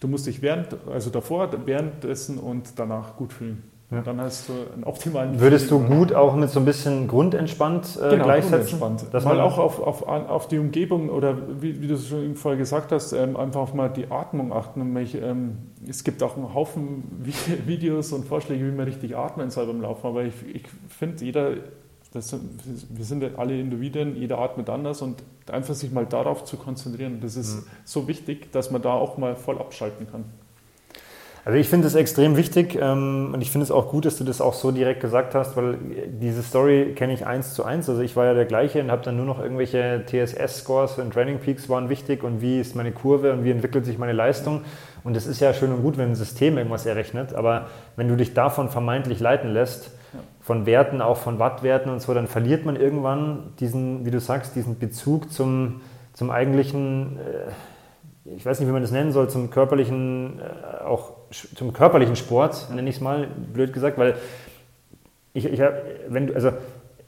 du 0.00 0.08
musst 0.08 0.26
dich 0.26 0.42
während, 0.42 0.76
also 0.88 1.10
davor, 1.10 1.50
währenddessen 1.66 2.38
und 2.38 2.78
danach 2.78 3.16
gut 3.16 3.32
fühlen. 3.32 3.62
Ja. 3.92 4.00
Dann 4.00 4.20
hast 4.22 4.48
du 4.48 4.52
einen 4.72 4.84
optimalen. 4.84 5.38
Würdest 5.38 5.70
du 5.70 5.78
gut 5.80 6.14
auch 6.14 6.34
mit 6.34 6.48
so 6.48 6.60
ein 6.60 6.64
bisschen 6.64 7.08
grundentspannt 7.08 7.98
äh, 8.02 8.08
genau, 8.10 8.24
gleichsetzen? 8.24 8.78
Grundentspannt. 8.78 9.14
Dass 9.14 9.24
mal 9.26 9.40
auch 9.40 9.58
auf, 9.58 9.80
auf, 9.80 10.02
auf 10.08 10.48
die 10.48 10.58
Umgebung 10.58 11.10
oder 11.10 11.36
wie, 11.60 11.82
wie 11.82 11.88
du 11.88 11.94
es 11.94 12.08
schon 12.08 12.34
vorher 12.34 12.58
gesagt 12.58 12.90
hast, 12.90 13.12
ähm, 13.12 13.36
einfach 13.36 13.60
auf 13.60 13.74
mal 13.74 13.90
die 13.90 14.10
Atmung 14.10 14.50
achten. 14.50 14.94
Mich, 14.94 15.14
ähm, 15.14 15.58
es 15.86 16.04
gibt 16.04 16.22
auch 16.22 16.36
einen 16.36 16.54
Haufen 16.54 17.04
Videos 17.66 18.12
und 18.12 18.24
Vorschläge, 18.24 18.66
wie 18.66 18.74
man 18.74 18.86
richtig 18.86 19.14
atmen 19.14 19.50
soll 19.50 19.66
beim 19.66 19.82
Laufen. 19.82 20.06
Aber 20.06 20.24
ich, 20.24 20.34
ich 20.50 20.62
finde, 20.88 21.22
jeder, 21.22 21.50
das, 22.14 22.34
wir 22.88 23.04
sind 23.04 23.38
alle 23.38 23.60
Individuen, 23.60 24.16
jeder 24.16 24.38
atmet 24.38 24.70
anders 24.70 25.02
und 25.02 25.22
einfach 25.50 25.74
sich 25.74 25.92
mal 25.92 26.06
darauf 26.06 26.44
zu 26.44 26.56
konzentrieren, 26.56 27.20
das 27.20 27.36
ist 27.36 27.56
mhm. 27.56 27.66
so 27.84 28.08
wichtig, 28.08 28.52
dass 28.52 28.70
man 28.70 28.80
da 28.80 28.94
auch 28.94 29.18
mal 29.18 29.36
voll 29.36 29.58
abschalten 29.58 30.06
kann. 30.10 30.24
Also 31.44 31.58
ich 31.58 31.68
finde 31.68 31.88
es 31.88 31.96
extrem 31.96 32.36
wichtig 32.36 32.78
ähm, 32.80 33.30
und 33.34 33.40
ich 33.40 33.50
finde 33.50 33.64
es 33.64 33.72
auch 33.72 33.88
gut, 33.90 34.04
dass 34.04 34.16
du 34.16 34.22
das 34.22 34.40
auch 34.40 34.54
so 34.54 34.70
direkt 34.70 35.00
gesagt 35.00 35.34
hast, 35.34 35.56
weil 35.56 35.76
diese 36.06 36.40
Story 36.40 36.92
kenne 36.94 37.12
ich 37.14 37.26
eins 37.26 37.54
zu 37.54 37.64
eins. 37.64 37.88
Also 37.88 38.00
ich 38.00 38.14
war 38.14 38.26
ja 38.26 38.34
der 38.34 38.44
gleiche 38.44 38.80
und 38.80 38.92
habe 38.92 39.02
dann 39.02 39.16
nur 39.16 39.26
noch 39.26 39.40
irgendwelche 39.40 40.04
TSS-Scores 40.06 40.98
und 40.98 41.12
Training 41.12 41.40
Peaks 41.40 41.68
waren 41.68 41.88
wichtig 41.88 42.22
und 42.22 42.42
wie 42.42 42.60
ist 42.60 42.76
meine 42.76 42.92
Kurve 42.92 43.32
und 43.32 43.42
wie 43.42 43.50
entwickelt 43.50 43.84
sich 43.84 43.98
meine 43.98 44.12
Leistung. 44.12 44.60
Und 45.02 45.16
es 45.16 45.26
ist 45.26 45.40
ja 45.40 45.52
schön 45.52 45.72
und 45.72 45.82
gut, 45.82 45.98
wenn 45.98 46.10
ein 46.10 46.14
System 46.14 46.58
irgendwas 46.58 46.86
errechnet, 46.86 47.34
aber 47.34 47.66
wenn 47.96 48.06
du 48.06 48.16
dich 48.16 48.34
davon 48.34 48.68
vermeintlich 48.68 49.18
leiten 49.18 49.52
lässt, 49.52 49.90
von 50.42 50.64
Werten, 50.64 51.00
auch 51.00 51.16
von 51.16 51.40
Wattwerten 51.40 51.90
und 51.90 52.00
so, 52.00 52.14
dann 52.14 52.28
verliert 52.28 52.64
man 52.64 52.76
irgendwann 52.76 53.52
diesen, 53.58 54.04
wie 54.04 54.10
du 54.12 54.20
sagst, 54.20 54.54
diesen 54.54 54.78
Bezug 54.78 55.32
zum, 55.32 55.80
zum 56.12 56.30
eigentlichen... 56.30 57.18
Äh, 57.18 57.50
ich 58.24 58.46
weiß 58.46 58.60
nicht, 58.60 58.68
wie 58.68 58.72
man 58.72 58.82
das 58.82 58.92
nennen 58.92 59.10
soll, 59.10 59.28
zum 59.28 59.50
körperlichen, 59.50 60.38
äh, 60.38 60.84
auch 60.84 61.14
zum 61.32 61.72
körperlichen 61.72 62.16
Sport, 62.16 62.68
nenne 62.74 62.88
ich 62.88 62.96
es 62.96 63.00
mal, 63.00 63.26
blöd 63.52 63.72
gesagt, 63.72 63.98
weil 63.98 64.16
ich, 65.32 65.46
ich 65.46 65.60
wenn 66.08 66.26
du, 66.28 66.34
also 66.34 66.52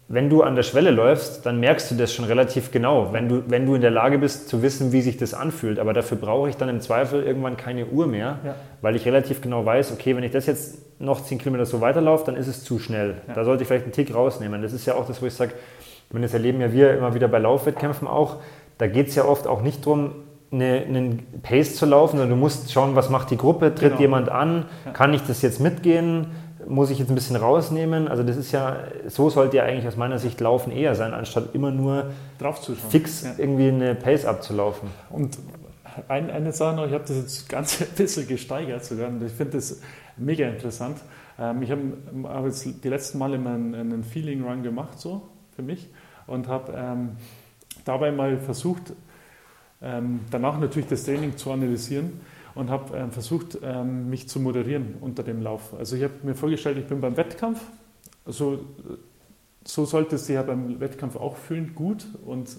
wenn 0.06 0.28
du 0.28 0.42
an 0.42 0.54
der 0.54 0.62
Schwelle 0.62 0.90
läufst, 0.90 1.46
dann 1.46 1.60
merkst 1.60 1.90
du 1.90 1.94
das 1.94 2.12
schon 2.12 2.26
relativ 2.26 2.70
genau, 2.70 3.12
wenn 3.12 3.28
du, 3.28 3.42
wenn 3.48 3.64
du 3.64 3.74
in 3.74 3.80
der 3.80 3.90
Lage 3.90 4.18
bist 4.18 4.48
zu 4.48 4.62
wissen, 4.62 4.92
wie 4.92 5.00
sich 5.00 5.16
das 5.16 5.32
anfühlt. 5.32 5.78
Aber 5.78 5.94
dafür 5.94 6.18
brauche 6.18 6.48
ich 6.50 6.56
dann 6.56 6.68
im 6.68 6.80
Zweifel 6.80 7.22
irgendwann 7.22 7.56
keine 7.56 7.86
Uhr 7.86 8.06
mehr, 8.06 8.38
ja. 8.44 8.54
weil 8.82 8.96
ich 8.96 9.06
relativ 9.06 9.40
genau 9.40 9.64
weiß, 9.64 9.92
okay, 9.92 10.14
wenn 10.14 10.22
ich 10.22 10.32
das 10.32 10.46
jetzt 10.46 11.00
noch 11.00 11.22
10 11.22 11.38
Kilometer 11.38 11.64
so 11.64 11.80
weiterlaufe, 11.80 12.26
dann 12.26 12.36
ist 12.36 12.48
es 12.48 12.64
zu 12.64 12.78
schnell. 12.78 13.14
Ja. 13.28 13.34
Da 13.34 13.44
sollte 13.44 13.62
ich 13.62 13.68
vielleicht 13.68 13.84
einen 13.84 13.92
Tick 13.92 14.14
rausnehmen. 14.14 14.60
Das 14.60 14.74
ist 14.74 14.84
ja 14.84 14.94
auch 14.94 15.06
das, 15.06 15.22
wo 15.22 15.26
ich 15.26 15.34
sage, 15.34 15.52
das 16.10 16.34
erleben 16.34 16.60
ja 16.60 16.72
wir 16.72 16.96
immer 16.96 17.14
wieder 17.14 17.28
bei 17.28 17.38
Laufwettkämpfen 17.38 18.06
auch, 18.06 18.36
da 18.78 18.86
geht 18.86 19.08
es 19.08 19.14
ja 19.14 19.24
oft 19.24 19.46
auch 19.46 19.62
nicht 19.62 19.86
darum, 19.86 20.12
eine, 20.54 20.84
einen 20.86 21.26
Pace 21.42 21.76
zu 21.76 21.86
laufen, 21.86 22.18
sondern 22.18 22.30
du 22.30 22.36
musst 22.36 22.72
schauen, 22.72 22.94
was 22.94 23.10
macht 23.10 23.30
die 23.30 23.36
Gruppe, 23.36 23.74
tritt 23.74 23.90
genau. 23.90 24.00
jemand 24.00 24.28
an, 24.28 24.66
kann 24.92 25.12
ich 25.12 25.22
das 25.22 25.42
jetzt 25.42 25.60
mitgehen, 25.60 26.28
muss 26.66 26.90
ich 26.90 26.98
jetzt 26.98 27.10
ein 27.10 27.14
bisschen 27.14 27.36
rausnehmen? 27.36 28.08
Also 28.08 28.22
das 28.22 28.36
ist 28.36 28.52
ja, 28.52 28.76
so 29.08 29.30
sollte 29.30 29.58
ja 29.58 29.64
eigentlich 29.64 29.86
aus 29.86 29.96
meiner 29.96 30.18
Sicht 30.18 30.40
Laufen 30.40 30.72
eher 30.72 30.94
sein, 30.94 31.12
anstatt 31.12 31.54
immer 31.54 31.70
nur 31.70 32.06
fix 32.88 33.22
ja. 33.22 33.32
irgendwie 33.36 33.68
eine 33.68 33.94
Pace 33.94 34.24
abzulaufen. 34.24 34.88
Und 35.10 35.38
ein, 36.08 36.30
eine 36.30 36.52
Sache 36.52 36.76
noch, 36.76 36.86
ich 36.86 36.92
habe 36.92 37.04
das 37.06 37.16
jetzt 37.16 37.48
ganz 37.48 37.80
ein 37.80 37.88
bisschen 37.96 38.26
gesteigert 38.26 38.84
sogar 38.84 39.08
und 39.08 39.22
ich 39.22 39.32
finde 39.32 39.52
das 39.52 39.80
mega 40.16 40.46
interessant. 40.48 40.98
Ähm, 41.38 41.62
ich 41.62 41.70
habe 41.70 41.82
hab 42.24 42.44
jetzt 42.46 42.84
die 42.84 42.88
letzten 42.88 43.18
Male 43.18 43.36
einen, 43.36 43.74
einen 43.74 44.04
Feeling 44.04 44.44
Run 44.44 44.62
gemacht, 44.62 44.98
so 44.98 45.22
für 45.54 45.62
mich, 45.62 45.88
und 46.26 46.48
habe 46.48 46.72
ähm, 46.76 47.10
dabei 47.84 48.12
mal 48.12 48.38
versucht, 48.38 48.92
danach 50.30 50.58
natürlich 50.58 50.88
das 50.88 51.04
Training 51.04 51.36
zu 51.36 51.50
analysieren 51.50 52.20
und 52.54 52.70
habe 52.70 52.96
ähm, 52.96 53.10
versucht, 53.10 53.58
ähm, 53.62 54.08
mich 54.08 54.28
zu 54.28 54.40
moderieren 54.40 54.94
unter 55.00 55.22
dem 55.22 55.42
Lauf. 55.42 55.74
Also 55.78 55.96
ich 55.96 56.02
habe 56.04 56.14
mir 56.22 56.34
vorgestellt, 56.34 56.78
ich 56.78 56.86
bin 56.86 57.00
beim 57.00 57.16
Wettkampf. 57.16 57.60
Also 58.24 58.60
so 59.64 59.84
solltest 59.84 60.28
du 60.28 60.34
ja 60.34 60.42
beim 60.42 60.80
Wettkampf 60.80 61.16
auch 61.16 61.36
fühlen, 61.36 61.74
gut 61.74 62.06
und 62.24 62.56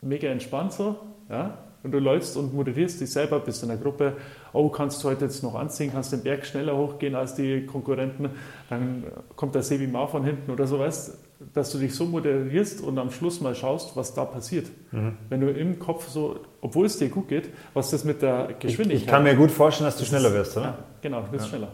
mega 0.00 0.28
entspannt 0.28 0.72
so. 0.72 0.96
Ja? 1.28 1.58
Und 1.82 1.92
du 1.92 2.00
läufst 2.00 2.36
und 2.36 2.52
moderierst 2.52 3.00
dich 3.00 3.10
selber, 3.10 3.38
bist 3.38 3.62
in 3.62 3.68
der 3.68 3.78
Gruppe, 3.78 4.16
oh, 4.52 4.68
kannst 4.68 5.02
du 5.02 5.08
heute 5.08 5.26
jetzt 5.26 5.42
noch 5.42 5.54
anziehen, 5.54 5.92
kannst 5.92 6.12
den 6.12 6.22
Berg 6.22 6.44
schneller 6.44 6.76
hochgehen 6.76 7.14
als 7.14 7.34
die 7.34 7.64
Konkurrenten, 7.66 8.30
dann 8.68 9.04
kommt 9.36 9.54
der 9.54 9.62
Sebi 9.62 9.86
Mar 9.86 10.08
von 10.08 10.24
hinten 10.24 10.50
oder 10.50 10.66
so, 10.66 10.80
weißt 10.80 11.16
dass 11.54 11.70
du 11.70 11.78
dich 11.78 11.94
so 11.94 12.04
moderierst 12.04 12.82
und 12.82 12.98
am 12.98 13.10
Schluss 13.10 13.40
mal 13.40 13.54
schaust, 13.54 13.96
was 13.96 14.12
da 14.14 14.24
passiert. 14.24 14.66
Mhm. 14.90 15.16
Wenn 15.28 15.40
du 15.40 15.50
im 15.50 15.78
Kopf 15.78 16.08
so, 16.08 16.40
obwohl 16.60 16.86
es 16.86 16.98
dir 16.98 17.08
gut 17.08 17.28
geht, 17.28 17.48
was 17.74 17.90
das 17.90 18.04
mit 18.04 18.22
der 18.22 18.48
Geschwindigkeit. 18.58 18.96
Ich, 18.96 19.02
ich 19.02 19.06
kann 19.06 19.22
mir 19.22 19.36
gut 19.36 19.50
vorstellen, 19.50 19.86
dass 19.86 19.96
du 19.96 20.04
schneller 20.04 20.32
wirst, 20.32 20.56
oder? 20.56 20.66
Ja, 20.66 20.78
genau, 21.00 21.20
du 21.22 21.32
wirst 21.32 21.46
ja. 21.46 21.50
schneller. 21.50 21.68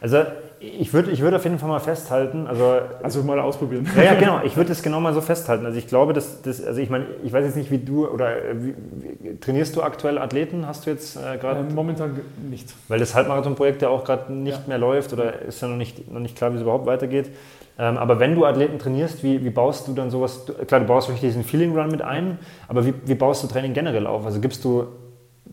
Also 0.00 0.18
ich 0.60 0.92
würde 0.92 1.10
ich 1.10 1.20
würd 1.20 1.34
auf 1.34 1.44
jeden 1.44 1.58
Fall 1.58 1.68
mal 1.68 1.80
festhalten, 1.80 2.46
also... 2.46 2.78
Also 3.02 3.22
mal 3.22 3.38
ausprobieren. 3.40 3.88
Ja, 3.96 4.02
ja 4.02 4.14
genau, 4.14 4.40
ich 4.44 4.56
würde 4.56 4.68
das 4.68 4.82
genau 4.82 5.00
mal 5.00 5.14
so 5.14 5.20
festhalten. 5.20 5.66
Also 5.66 5.78
ich 5.78 5.86
glaube, 5.86 6.12
dass, 6.12 6.42
das, 6.42 6.62
also 6.64 6.80
ich 6.80 6.90
meine, 6.90 7.06
ich 7.22 7.32
weiß 7.32 7.44
jetzt 7.44 7.56
nicht, 7.56 7.70
wie 7.70 7.78
du, 7.78 8.06
oder 8.06 8.36
wie, 8.54 8.74
wie, 9.00 9.38
trainierst 9.38 9.76
du 9.76 9.82
aktuell 9.82 10.18
Athleten? 10.18 10.66
Hast 10.66 10.86
du 10.86 10.90
jetzt 10.90 11.16
äh, 11.16 11.38
gerade... 11.38 11.60
Ähm, 11.60 11.74
momentan 11.74 12.20
nicht. 12.50 12.74
Weil 12.88 12.98
das 12.98 13.14
Halbmarathon-Projekt 13.14 13.82
ja 13.82 13.88
auch 13.88 14.04
gerade 14.04 14.32
nicht 14.32 14.58
ja. 14.58 14.64
mehr 14.66 14.78
läuft 14.78 15.12
oder 15.12 15.40
ist 15.42 15.60
ja 15.60 15.68
noch 15.68 15.76
nicht, 15.76 16.10
noch 16.10 16.20
nicht 16.20 16.36
klar, 16.36 16.52
wie 16.52 16.56
es 16.56 16.62
überhaupt 16.62 16.86
weitergeht. 16.86 17.30
Ähm, 17.78 17.98
aber 17.98 18.20
wenn 18.20 18.34
du 18.34 18.44
Athleten 18.44 18.78
trainierst, 18.78 19.24
wie, 19.24 19.44
wie 19.44 19.50
baust 19.50 19.88
du 19.88 19.94
dann 19.94 20.10
sowas, 20.10 20.46
klar, 20.66 20.80
du 20.80 20.86
baust 20.86 21.08
richtig 21.08 21.30
diesen 21.30 21.44
Feeling 21.44 21.76
Run 21.76 21.88
mit 21.88 22.02
ein, 22.02 22.38
aber 22.68 22.86
wie, 22.86 22.94
wie 23.04 23.14
baust 23.14 23.42
du 23.42 23.48
Training 23.48 23.74
generell 23.74 24.06
auf? 24.06 24.24
Also 24.24 24.40
gibst 24.40 24.64
du 24.64 24.86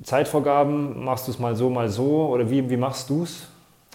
Zeitvorgaben, 0.04 1.04
machst 1.04 1.28
du 1.28 1.32
es 1.32 1.40
mal 1.40 1.56
so, 1.56 1.70
mal 1.70 1.90
so 1.90 2.28
oder 2.28 2.50
wie, 2.50 2.70
wie 2.70 2.78
machst 2.78 3.10
du 3.10 3.24
es? 3.24 3.48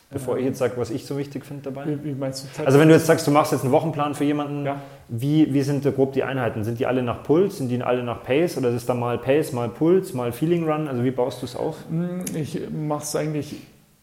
Bevor 0.09 0.39
ich 0.39 0.45
jetzt 0.45 0.59
sage, 0.59 0.75
was 0.77 0.91
ich 0.91 1.05
so 1.05 1.19
wichtig 1.19 1.45
finde 1.45 1.65
dabei. 1.65 1.99
Wie, 2.03 2.15
meinst 2.15 2.45
du 2.45 2.53
Zeit? 2.53 2.65
Also 2.65 2.79
wenn 2.79 2.87
du 2.87 2.95
jetzt 2.95 3.07
sagst, 3.07 3.27
du 3.27 3.33
machst 3.33 3.51
jetzt 3.51 3.63
einen 3.63 3.73
Wochenplan 3.73 4.15
für 4.15 4.23
jemanden, 4.23 4.65
ja. 4.65 4.77
wie, 5.09 5.53
wie 5.53 5.63
sind 5.63 5.85
da 5.85 5.91
grob 5.91 6.13
die 6.13 6.23
Einheiten? 6.23 6.63
Sind 6.63 6.79
die 6.79 6.87
alle 6.87 7.03
nach 7.03 7.25
Puls, 7.25 7.59
sind 7.59 7.71
die 7.71 7.83
alle 7.83 8.05
nach 8.05 8.23
Pace 8.23 8.57
oder 8.57 8.69
ist 8.69 8.77
es 8.77 8.87
dann 8.87 9.01
mal 9.01 9.19
Pace, 9.19 9.53
mal 9.53 9.69
Puls, 9.69 10.15
mal 10.15 10.31
Feeling 10.31 10.69
Run? 10.71 10.87
Also 10.87 11.03
wie 11.03 11.11
baust 11.11 11.43
du 11.43 11.47
es 11.47 11.57
auf? 11.57 11.79
Hm, 11.91 12.25
ich 12.35 12.61
mache 12.71 13.03
es 13.03 13.17
eigentlich 13.17 13.57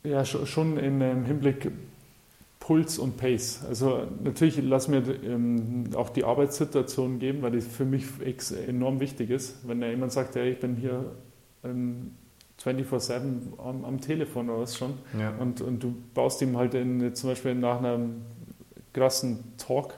ja, 0.03 0.25
schon 0.25 0.77
im 0.77 1.23
Hinblick 1.23 1.71
Puls 2.63 2.97
und 2.97 3.17
Pace. 3.17 3.65
Also 3.67 4.07
natürlich 4.23 4.57
lass 4.63 4.87
mir 4.87 5.03
ähm, 5.25 5.89
auch 5.95 6.09
die 6.09 6.23
Arbeitssituation 6.23 7.19
geben, 7.19 7.41
weil 7.41 7.51
das 7.51 7.67
für 7.67 7.83
mich 7.83 8.05
enorm 8.65 9.01
wichtig 9.01 9.31
ist. 9.31 9.67
Wenn 9.67 9.81
da 9.81 9.87
jemand 9.87 10.13
sagt, 10.13 10.35
ja, 10.35 10.43
ich 10.43 10.61
bin 10.61 10.77
hier 10.77 11.11
ähm, 11.65 12.11
24-7 12.63 13.59
am, 13.59 13.83
am, 13.83 13.99
Telefon 13.99 14.49
oder 14.49 14.61
was 14.61 14.77
schon. 14.77 14.93
Ja. 15.19 15.35
Und, 15.39 15.59
und 15.59 15.83
du 15.83 15.93
baust 16.13 16.41
ihm 16.41 16.55
halt 16.55 16.73
in, 16.73 17.13
zum 17.13 17.31
Beispiel 17.31 17.53
nach 17.53 17.79
einem 17.79 18.21
krassen 18.93 19.43
Talk 19.57 19.95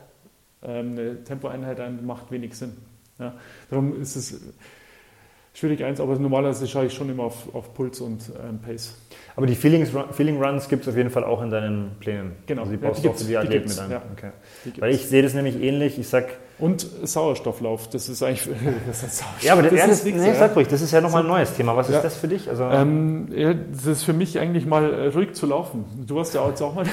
ähm, 0.63 0.93
eine 0.93 1.23
Tempoeinheit 1.23 1.79
ein, 1.79 2.03
macht 2.03 2.31
wenig 2.31 2.55
Sinn. 2.55 2.71
Ja. 3.19 3.35
Darum 3.69 4.01
ist 4.01 4.15
es 4.15 4.41
schwierig 5.55 5.83
eins, 5.83 5.99
aber 5.99 6.19
normalerweise 6.19 6.67
schaue 6.67 6.85
ich 6.85 6.93
schon 6.93 7.09
immer 7.09 7.23
auf, 7.23 7.53
auf 7.55 7.73
Puls 7.73 8.01
und 8.01 8.29
ähm, 8.47 8.59
Pace. 8.59 8.93
Aber 9.37 9.47
die 9.47 9.55
Feelings, 9.55 9.89
Feeling 10.11 10.41
Runs 10.41 10.69
gibt 10.69 10.83
es 10.83 10.89
auf 10.89 10.97
jeden 10.97 11.09
Fall 11.09 11.23
auch 11.23 11.41
in 11.41 11.49
deinen 11.49 11.91
Plänen. 11.99 12.33
Genau. 12.45 12.61
Also 12.61 12.73
die 12.73 12.77
baust 12.77 12.97
ja, 12.97 13.01
die 13.01 13.07
du 13.07 13.13
auch 13.13 13.17
für 13.17 13.25
die 13.25 13.37
Athleten 13.37 13.69
mit 13.69 13.79
ein. 13.79 13.91
Ja. 13.91 14.01
Okay. 14.15 14.31
Weil 14.79 14.93
ich 14.93 15.07
sehe 15.07 15.23
das 15.23 15.33
nämlich 15.33 15.61
ähnlich. 15.61 15.97
Ich 15.97 16.07
sag, 16.07 16.25
und 16.59 16.87
Sauerstofflauf, 17.03 17.89
das 17.89 18.07
ist 18.09 18.21
eigentlich. 18.21 18.47
Das 18.87 19.03
ist 19.03 19.23
ja, 19.41 19.53
aber 19.53 19.63
das, 19.63 19.73
das, 19.73 20.03
ist, 20.03 20.05
nee, 20.05 20.33
sag 20.33 20.55
ruhig, 20.55 20.67
das 20.67 20.81
ist 20.81 20.91
ja 20.91 21.01
nochmal 21.01 21.23
ein 21.23 21.27
neues 21.27 21.53
Thema. 21.53 21.75
Was 21.75 21.89
ist 21.89 22.01
das 22.01 22.15
für 22.17 22.27
dich? 22.27 22.49
Also 22.49 22.63
ähm, 22.65 23.27
ja, 23.33 23.53
das 23.53 23.85
ist 23.85 24.03
für 24.03 24.13
mich 24.13 24.39
eigentlich 24.39 24.65
mal 24.65 24.93
äh, 24.93 25.07
ruhig 25.07 25.33
zu 25.33 25.47
laufen. 25.47 25.85
Du 26.05 26.15
warst 26.15 26.33
ja 26.33 26.47
jetzt 26.47 26.61
auch 26.61 26.75
mal. 26.75 26.85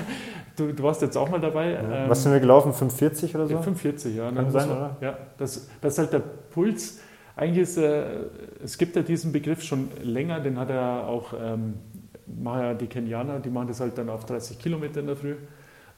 du, 0.56 0.72
du, 0.72 0.82
warst 0.82 1.02
jetzt 1.02 1.16
auch 1.16 1.28
mal 1.28 1.40
dabei. 1.40 1.72
Ja. 1.72 2.08
Was 2.08 2.22
sind 2.22 2.32
wir 2.32 2.40
gelaufen? 2.40 2.72
540 2.72 3.34
oder 3.34 3.46
so? 3.46 3.54
540, 3.54 4.16
ja. 4.16 4.30
Kann 4.30 4.50
sein, 4.50 4.68
man, 4.68 4.76
oder? 4.76 4.96
Ja, 5.00 5.18
das, 5.38 5.68
das 5.80 5.94
ist 5.94 5.98
halt 5.98 6.12
der 6.12 6.20
Puls. 6.20 7.00
Eigentlich 7.40 7.62
ist, 7.62 7.78
äh, 7.78 8.04
es 8.62 8.78
gibt 8.78 8.94
ja 8.96 9.02
diesen 9.02 9.32
Begriff 9.32 9.62
schon 9.62 9.88
länger, 10.02 10.40
den 10.40 10.58
hat 10.58 10.70
er 10.70 11.08
auch, 11.08 11.32
ähm, 11.32 11.74
machen 12.26 12.60
ja 12.60 12.74
die 12.74 12.86
Kenianer, 12.86 13.40
die 13.40 13.50
machen 13.50 13.68
das 13.68 13.80
halt 13.80 13.98
dann 13.98 14.10
auf 14.10 14.26
30 14.26 14.58
Kilometer 14.58 15.00
in 15.00 15.06
der 15.06 15.16
Früh 15.16 15.34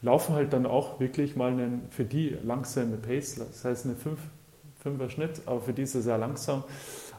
laufen 0.02 0.34
halt 0.34 0.52
dann 0.52 0.66
auch 0.66 1.00
wirklich 1.00 1.36
mal 1.36 1.52
einen, 1.52 1.82
für 1.90 2.04
die 2.04 2.36
langsame 2.42 2.96
Pace, 2.96 3.36
das 3.36 3.64
heißt 3.64 3.86
eine 3.86 3.94
5, 3.94 4.20
5er 4.84 5.08
Schnitt, 5.08 5.42
aber 5.46 5.60
für 5.60 5.72
die 5.72 5.82
ist 5.82 5.94
es 5.94 6.04
sehr 6.04 6.18
langsam 6.18 6.64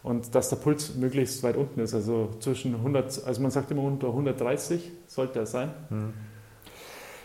und 0.03 0.35
dass 0.35 0.49
der 0.49 0.57
Puls 0.57 0.95
möglichst 0.95 1.41
weit 1.43 1.55
unten 1.55 1.79
ist, 1.79 1.93
also 1.93 2.29
zwischen 2.39 2.75
100, 2.75 3.25
also 3.25 3.41
man 3.41 3.51
sagt 3.51 3.71
immer 3.71 3.83
unter 3.83 4.07
130 4.07 4.91
sollte 5.07 5.39
er 5.39 5.45
sein. 5.45 5.71
Mhm. 5.89 6.13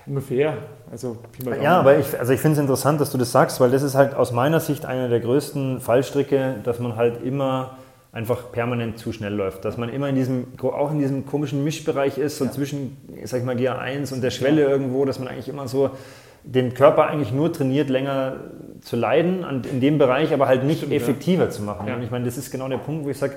Ungefähr. 0.09 0.57
Also, 0.91 1.19
ja, 1.63 1.79
aber 1.81 1.99
ich, 1.99 2.19
also 2.19 2.33
ich 2.33 2.41
finde 2.41 2.55
es 2.55 2.61
interessant, 2.61 3.01
dass 3.01 3.13
du 3.13 3.19
das 3.19 3.31
sagst, 3.31 3.61
weil 3.61 3.71
das 3.71 3.83
ist 3.83 3.95
halt 3.95 4.15
aus 4.15 4.33
meiner 4.33 4.59
Sicht 4.59 4.87
einer 4.87 5.09
der 5.09 5.21
größten 5.21 5.81
Fallstricke, 5.81 6.57
dass 6.65 6.79
man 6.79 6.97
halt 6.97 7.23
immer 7.23 7.77
einfach 8.11 8.51
permanent 8.51 8.99
zu 8.99 9.13
schnell 9.13 9.35
läuft. 9.35 9.65
Dass 9.65 9.77
man 9.77 9.91
immer 9.91 10.09
in 10.09 10.15
diesem, 10.15 10.47
auch 10.63 10.91
in 10.91 10.99
diesem 10.99 11.27
komischen 11.27 11.63
Mischbereich 11.63 12.17
ist, 12.17 12.39
so 12.39 12.47
ja. 12.47 12.51
zwischen, 12.51 12.97
sag 13.25 13.41
ich 13.41 13.47
mal, 13.47 13.57
GA1 13.57 14.15
und 14.15 14.23
der 14.23 14.31
Schwelle 14.31 14.63
ja. 14.63 14.69
irgendwo, 14.69 15.05
dass 15.05 15.19
man 15.19 15.29
eigentlich 15.29 15.49
immer 15.49 15.69
so 15.69 15.91
den 16.43 16.73
Körper 16.73 17.07
eigentlich 17.07 17.33
nur 17.33 17.53
trainiert, 17.53 17.91
länger 17.91 18.37
zu 18.81 18.97
leiden, 18.97 19.45
in 19.71 19.81
dem 19.81 19.99
Bereich 19.99 20.33
aber 20.33 20.49
halt 20.49 20.65
nicht 20.65 20.79
Stimmt, 20.79 20.95
effektiver 20.95 21.45
ja. 21.45 21.51
zu 21.51 21.63
machen. 21.63 21.93
Und 21.93 22.03
ich 22.03 22.11
meine, 22.11 22.25
das 22.25 22.39
ist 22.39 22.51
genau 22.51 22.69
der 22.69 22.79
Punkt, 22.79 23.05
wo 23.05 23.11
ich 23.11 23.19
sage, 23.19 23.35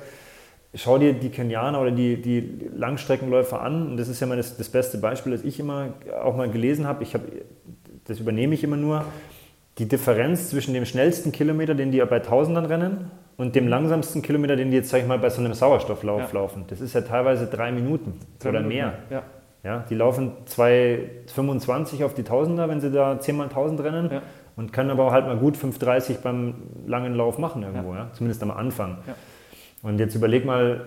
schau 0.75 0.97
dir 0.97 1.13
die 1.13 1.29
Kenianer 1.29 1.81
oder 1.81 1.91
die, 1.91 2.21
die 2.21 2.69
Langstreckenläufer 2.75 3.61
an. 3.61 3.89
Und 3.89 3.97
das 3.97 4.07
ist 4.07 4.19
ja 4.19 4.27
mal 4.27 4.37
das, 4.37 4.57
das 4.57 4.69
beste 4.69 4.97
Beispiel, 4.97 5.31
das 5.31 5.43
ich 5.43 5.59
immer 5.59 5.93
auch 6.23 6.35
mal 6.35 6.49
gelesen 6.49 6.87
habe. 6.87 7.03
Ich 7.03 7.13
habe. 7.13 7.25
Das 8.05 8.19
übernehme 8.19 8.53
ich 8.53 8.63
immer 8.63 8.77
nur. 8.77 9.05
Die 9.77 9.87
Differenz 9.87 10.49
zwischen 10.49 10.73
dem 10.73 10.85
schnellsten 10.85 11.31
Kilometer, 11.31 11.73
den 11.75 11.91
die 11.91 11.99
bei 12.01 12.19
Tausendern 12.19 12.65
rennen, 12.65 13.09
und 13.41 13.55
dem 13.55 13.67
langsamsten 13.67 14.21
Kilometer, 14.21 14.55
den 14.55 14.69
die 14.69 14.77
jetzt, 14.77 14.89
sag 14.89 14.99
ich 14.99 15.07
mal, 15.07 15.17
bei 15.17 15.29
so 15.29 15.41
einem 15.41 15.53
Sauerstofflauf 15.53 16.31
ja. 16.31 16.39
laufen, 16.39 16.65
das 16.67 16.79
ist 16.79 16.93
ja 16.93 17.01
teilweise 17.01 17.47
drei 17.47 17.71
Minuten 17.71 18.19
drei 18.37 18.49
oder 18.49 18.59
Minuten, 18.59 18.75
mehr. 18.75 18.93
Ja. 19.09 19.23
ja. 19.63 19.85
die 19.89 19.95
laufen 19.95 20.33
2,25 20.47 22.05
auf 22.05 22.13
die 22.13 22.23
Tausender, 22.23 22.69
wenn 22.69 22.81
sie 22.81 22.91
da 22.91 23.19
10 23.19 23.35
mal 23.35 23.45
1000 23.45 23.83
rennen 23.83 24.09
ja. 24.11 24.21
und 24.55 24.73
können 24.73 24.91
aber 24.91 25.11
halt 25.11 25.25
mal 25.25 25.37
gut 25.37 25.57
5,30 25.57 26.21
beim 26.21 26.53
langen 26.85 27.15
Lauf 27.15 27.39
machen 27.39 27.63
irgendwo, 27.63 27.95
ja. 27.95 28.09
zumindest 28.13 28.43
am 28.43 28.51
Anfang. 28.51 28.99
Und 29.83 29.99
jetzt 29.99 30.15
überleg 30.15 30.45
mal, 30.45 30.85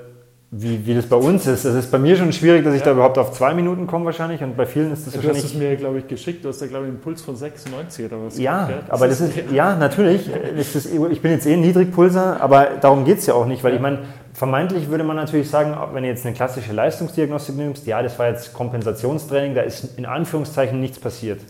wie, 0.57 0.87
wie 0.87 0.95
das 0.95 1.07
bei 1.07 1.17
uns 1.17 1.47
ist. 1.47 1.65
Das 1.65 1.75
ist 1.75 1.91
bei 1.91 1.99
mir 1.99 2.17
schon 2.17 2.33
schwierig, 2.33 2.65
dass 2.65 2.75
ich 2.75 2.81
ja. 2.81 2.87
da 2.87 2.93
überhaupt 2.93 3.19
auf 3.19 3.33
zwei 3.33 3.55
Minuten 3.55 3.87
komme 3.87 4.05
wahrscheinlich 4.05 4.43
und 4.43 4.57
bei 4.57 4.67
vielen 4.67 4.93
ist 4.93 5.07
das 5.07 5.15
ja, 5.15 5.19
wahrscheinlich... 5.19 5.43
Du 5.43 5.49
hast 5.49 5.55
es 5.55 5.59
mir, 5.59 5.77
glaube 5.77 5.99
ich, 5.99 6.07
geschickt. 6.07 6.45
Du 6.45 6.49
hast 6.49 6.61
ja, 6.61 6.69
glaube 6.69 6.85
ich, 6.85 6.91
einen 6.91 7.01
Puls 7.01 7.23
von 7.23 7.35
96 7.35 8.07
oder 8.07 8.25
was. 8.25 8.39
Ja, 8.39 8.67
gehabt, 8.67 8.91
aber 8.91 9.09
das 9.09 9.21
ist, 9.21 9.33
ja, 9.53 9.75
natürlich. 9.75 10.29
Ist, 10.57 10.77
ich 10.87 11.21
bin 11.21 11.33
jetzt 11.33 11.47
eh 11.47 11.55
ein 11.55 11.61
Niedrigpulser, 11.61 12.41
aber 12.41 12.69
darum 12.81 13.05
geht 13.05 13.19
es 13.19 13.27
ja 13.27 13.35
auch 13.35 13.47
nicht, 13.47 13.65
weil 13.65 13.73
ja. 13.73 13.77
ich 13.77 13.83
meine, 13.83 13.99
vermeintlich 14.33 14.89
würde 14.89 15.03
man 15.03 15.17
natürlich 15.17 15.51
sagen, 15.51 15.77
wenn 15.93 16.05
du 16.05 16.09
jetzt 16.09 16.25
eine 16.25 16.35
klassische 16.35 16.73
Leistungsdiagnostik 16.73 17.57
nimmst, 17.57 17.87
ja, 17.87 18.01
das 18.03 18.17
war 18.19 18.29
jetzt 18.29 18.53
Kompensationstraining, 18.53 19.55
da 19.55 19.63
ist 19.63 19.99
in 19.99 20.07
Anführungszeichen 20.07 20.81
nichts 20.81 21.01
passiert. 21.01 21.41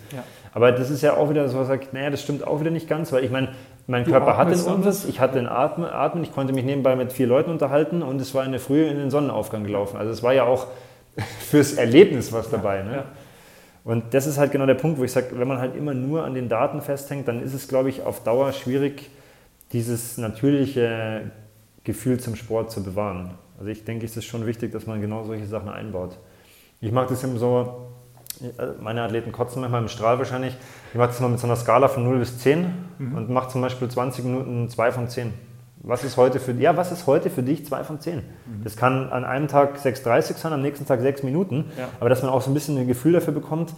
Aber 0.55 0.70
das 0.72 0.88
ist 0.88 1.03
ja 1.03 1.16
auch 1.16 1.28
wieder 1.28 1.49
so, 1.49 1.59
was 1.59 1.68
sagt, 1.68 1.92
naja, 1.92 2.11
das 2.11 2.22
stimmt 2.22 2.47
auch 2.47 2.61
wieder 2.61 2.70
nicht 2.70 2.88
ganz, 2.88 3.12
weil 3.12 3.24
ich 3.24 3.30
meine, 3.30 3.49
mein 3.87 4.05
du 4.05 4.11
Körper 4.11 4.37
hatte 4.37 4.55
irgendwas, 4.55 5.05
ich 5.05 5.20
hatte 5.20 5.39
ein 5.39 5.47
Atmen, 5.47 5.89
Atmen, 5.89 6.24
ich 6.24 6.32
konnte 6.32 6.53
mich 6.53 6.64
nebenbei 6.64 6.97
mit 6.97 7.12
vier 7.12 7.26
Leuten 7.26 7.51
unterhalten 7.51 8.03
und 8.03 8.20
es 8.20 8.35
war 8.35 8.45
in 8.45 8.53
der 8.53 8.61
Früh 8.61 8.87
in 8.87 8.97
den 8.97 9.11
Sonnenaufgang 9.11 9.64
gelaufen. 9.64 9.99
Also 9.99 10.11
es 10.11 10.22
war 10.22 10.32
ja 10.32 10.45
auch 10.45 10.68
fürs 11.41 11.74
Erlebnis 11.74 12.32
was 12.32 12.51
dabei. 12.51 12.82
Ne? 12.82 12.93
Ja. 12.93 13.05
Und 13.85 14.14
das 14.14 14.26
ist 14.26 14.39
halt 14.39 14.53
genau 14.53 14.64
der 14.64 14.74
Punkt, 14.74 14.99
wo 14.99 15.05
ich 15.05 15.12
sage, 15.12 15.39
wenn 15.39 15.47
man 15.47 15.59
halt 15.59 15.76
immer 15.76 15.93
nur 15.93 16.24
an 16.24 16.35
den 16.35 16.49
Daten 16.49 16.80
festhängt, 16.80 17.28
dann 17.28 17.43
ist 17.43 17.53
es, 17.53 17.68
glaube 17.68 17.91
ich, 17.91 18.03
auf 18.03 18.22
Dauer 18.22 18.53
schwierig, 18.53 19.11
dieses 19.72 20.16
natürliche 20.16 21.30
Gefühl 21.85 22.18
zum 22.18 22.35
Sport 22.35 22.70
zu 22.70 22.82
bewahren. 22.82 23.32
Also 23.59 23.70
ich 23.70 23.85
denke, 23.85 24.07
es 24.07 24.16
ist 24.16 24.24
schon 24.24 24.47
wichtig, 24.47 24.72
dass 24.72 24.87
man 24.87 25.03
genau 25.03 25.24
solche 25.24 25.47
Sachen 25.47 25.68
einbaut. 25.68 26.16
Ich 26.80 26.93
mag 26.93 27.09
das 27.09 27.22
immer 27.24 27.39
so, 27.39 27.89
meine 28.80 29.03
Athleten 29.03 29.32
kotzen 29.32 29.61
manchmal 29.61 29.82
im 29.82 29.88
Strahl 29.88 30.18
wahrscheinlich. 30.18 30.57
Ich 30.92 30.99
mache 30.99 31.09
das 31.09 31.20
mal 31.20 31.28
mit 31.28 31.38
so 31.38 31.47
einer 31.47 31.57
Skala 31.57 31.88
von 31.88 32.05
0 32.05 32.18
bis 32.18 32.38
10 32.38 32.66
mhm. 32.99 33.14
und 33.14 33.30
mache 33.30 33.49
zum 33.49 33.61
Beispiel 33.61 33.88
20 33.88 34.24
Minuten 34.24 34.68
2 34.68 34.92
von 34.92 35.09
10. 35.09 35.32
Was 35.86 36.03
ist 36.03 36.16
heute 36.16 36.40
für, 36.40 36.53
ja, 36.53 36.76
was 36.76 36.92
ist 36.92 37.07
heute 37.07 37.28
für 37.28 37.42
dich 37.42 37.66
2 37.66 37.84
von 37.84 38.01
10? 38.01 38.16
Mhm. 38.16 38.22
Das 38.64 38.76
kann 38.76 39.11
an 39.11 39.24
einem 39.24 39.49
Tag 39.49 39.76
6,30 39.76 40.36
sein, 40.36 40.53
am 40.53 40.62
nächsten 40.62 40.86
Tag 40.86 41.01
6 41.01 41.22
Minuten. 41.22 41.66
Ja. 41.78 41.88
Aber 42.01 42.09
dass 42.09 42.22
man 42.22 42.30
auch 42.30 42.40
so 42.40 42.51
ein 42.51 42.55
bisschen 42.55 42.78
ein 42.78 42.86
Gefühl 42.86 43.12
dafür 43.12 43.34
bekommt, 43.34 43.74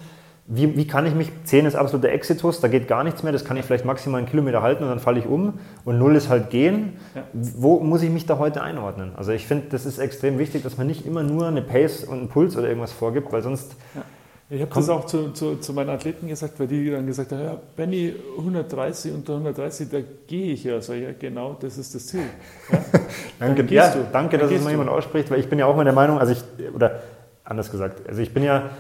wie, 0.49 0.77
wie, 0.77 0.87
kann 0.87 1.07
ich 1.07 1.15
mich, 1.15 1.33
10 1.45 1.67
ist 1.67 1.75
absoluter 1.75 2.11
Exitus, 2.11 2.61
da 2.61 2.69
geht 2.69 2.87
gar 2.87 3.03
nichts 3.03 3.25
mehr, 3.25 3.33
das 3.33 3.45
kann 3.45 3.57
ich 3.57 3.65
vielleicht 3.65 3.85
maximal 3.85 4.19
einen 4.19 4.29
Kilometer 4.29 4.63
halten 4.63 4.85
und 4.85 4.91
dann 4.91 5.01
falle 5.01 5.19
ich 5.19 5.27
um 5.27 5.55
und 5.85 5.99
0 5.99 6.15
ist 6.15 6.29
halt 6.29 6.51
gehen. 6.51 6.99
Ja. 7.17 7.25
Wo 7.33 7.81
muss 7.81 8.03
ich 8.03 8.11
mich 8.11 8.27
da 8.27 8.39
heute 8.39 8.63
einordnen? 8.63 9.13
Also 9.17 9.33
ich 9.33 9.47
finde, 9.47 9.67
das 9.71 9.87
ist 9.87 9.99
extrem 9.99 10.39
wichtig, 10.39 10.63
dass 10.63 10.77
man 10.77 10.87
nicht 10.87 11.05
immer 11.05 11.25
nur 11.25 11.49
eine 11.49 11.63
Pace 11.63 12.05
und 12.05 12.19
einen 12.19 12.29
Puls 12.29 12.57
oder 12.57 12.69
irgendwas 12.69 12.93
vorgibt, 12.93 13.33
weil 13.33 13.43
sonst 13.43 13.75
ja. 13.97 14.03
Ich 14.49 14.63
habe 14.63 14.71
das 14.73 14.89
auch 14.89 15.05
zu, 15.07 15.33
zu, 15.33 15.57
zu, 15.57 15.73
meinen 15.73 15.91
Athleten 15.91 16.29
gesagt, 16.29 16.61
weil 16.61 16.69
die 16.69 16.89
dann 16.89 17.05
gesagt 17.05 17.33
haben, 17.33 17.43
ja, 17.43 17.61
Benny, 17.77 18.15
130, 18.39 19.13
unter 19.13 19.33
130, 19.33 19.89
da 19.91 19.99
gehe 20.29 20.53
ich 20.53 20.63
ja. 20.63 20.81
Sag 20.81 20.97
ich, 20.97 21.03
ja, 21.03 21.11
genau, 21.19 21.57
das 21.59 21.77
ist 21.79 21.97
das 21.97 22.07
Ziel. 22.07 22.21
Ja? 22.71 22.79
danke, 23.41 23.75
ja, 23.75 23.93
danke 24.13 24.39
dass 24.39 24.53
es 24.53 24.63
mal 24.63 24.71
jemand 24.71 24.89
ausspricht, 24.89 25.33
weil 25.33 25.41
ich 25.41 25.49
bin 25.49 25.59
ja 25.59 25.67
auch 25.67 25.75
mal 25.75 25.83
der 25.83 25.93
Meinung, 25.93 26.21
also 26.21 26.33
ich, 26.33 26.45
oder 26.73 27.01
anders 27.45 27.73
gesagt, 27.73 28.09
also 28.09 28.23
ich 28.23 28.33
bin 28.33 28.45
ja, 28.45 28.71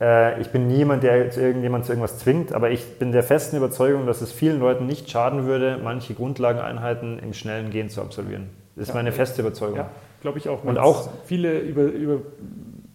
äh, 0.00 0.40
ich 0.40 0.50
bin 0.50 0.68
niemand, 0.68 1.02
der 1.02 1.28
zu 1.32 1.40
irgendjemand 1.40 1.86
zu 1.86 1.92
irgendwas 1.92 2.18
zwingt, 2.18 2.52
aber 2.52 2.70
ich 2.70 3.00
bin 3.00 3.10
der 3.10 3.24
festen 3.24 3.56
Überzeugung, 3.56 4.06
dass 4.06 4.20
es 4.20 4.30
vielen 4.30 4.60
Leuten 4.60 4.86
nicht 4.86 5.10
schaden 5.10 5.44
würde, 5.46 5.80
manche 5.82 6.14
Grundlageneinheiten 6.14 7.18
im 7.18 7.32
schnellen 7.32 7.70
Gehen 7.70 7.88
zu 7.88 8.00
absolvieren. 8.00 8.50
Das 8.76 8.82
ist 8.82 8.88
ja, 8.90 8.94
meine 8.94 9.10
feste 9.10 9.40
Überzeugung. 9.40 9.78
Ja, 9.78 9.90
glaube 10.20 10.38
ich 10.38 10.48
auch. 10.48 10.62
Und 10.62 10.78
auch 10.78 11.08
viele 11.24 11.58
über, 11.58 11.82
über 11.82 12.20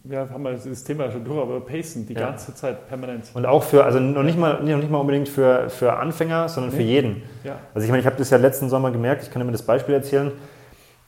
ja, 0.04 0.28
haben 0.28 0.42
wir 0.42 0.52
das 0.52 0.84
Thema 0.84 1.10
schon 1.10 1.24
durch, 1.24 1.40
aber 1.40 1.60
pacen 1.60 2.06
die 2.06 2.14
ja. 2.14 2.20
ganze 2.20 2.54
Zeit 2.54 2.88
permanent. 2.88 3.30
Und 3.34 3.46
auch 3.46 3.62
für, 3.62 3.84
also 3.84 4.00
noch 4.00 4.22
nicht 4.22 4.38
mal, 4.38 4.62
noch 4.62 4.76
nicht 4.76 4.90
mal 4.90 4.98
unbedingt 4.98 5.28
für, 5.28 5.70
für 5.70 5.94
Anfänger, 5.94 6.48
sondern 6.48 6.72
nee. 6.72 6.78
für 6.78 6.82
jeden. 6.82 7.22
Ja. 7.44 7.56
Also 7.74 7.84
ich 7.84 7.90
meine, 7.90 8.00
ich 8.00 8.06
habe 8.06 8.16
das 8.16 8.30
ja 8.30 8.36
letzten 8.36 8.68
Sommer 8.68 8.90
gemerkt, 8.90 9.22
ich 9.22 9.30
kann 9.30 9.44
dir 9.44 9.52
das 9.52 9.62
Beispiel 9.62 9.94
erzählen. 9.94 10.32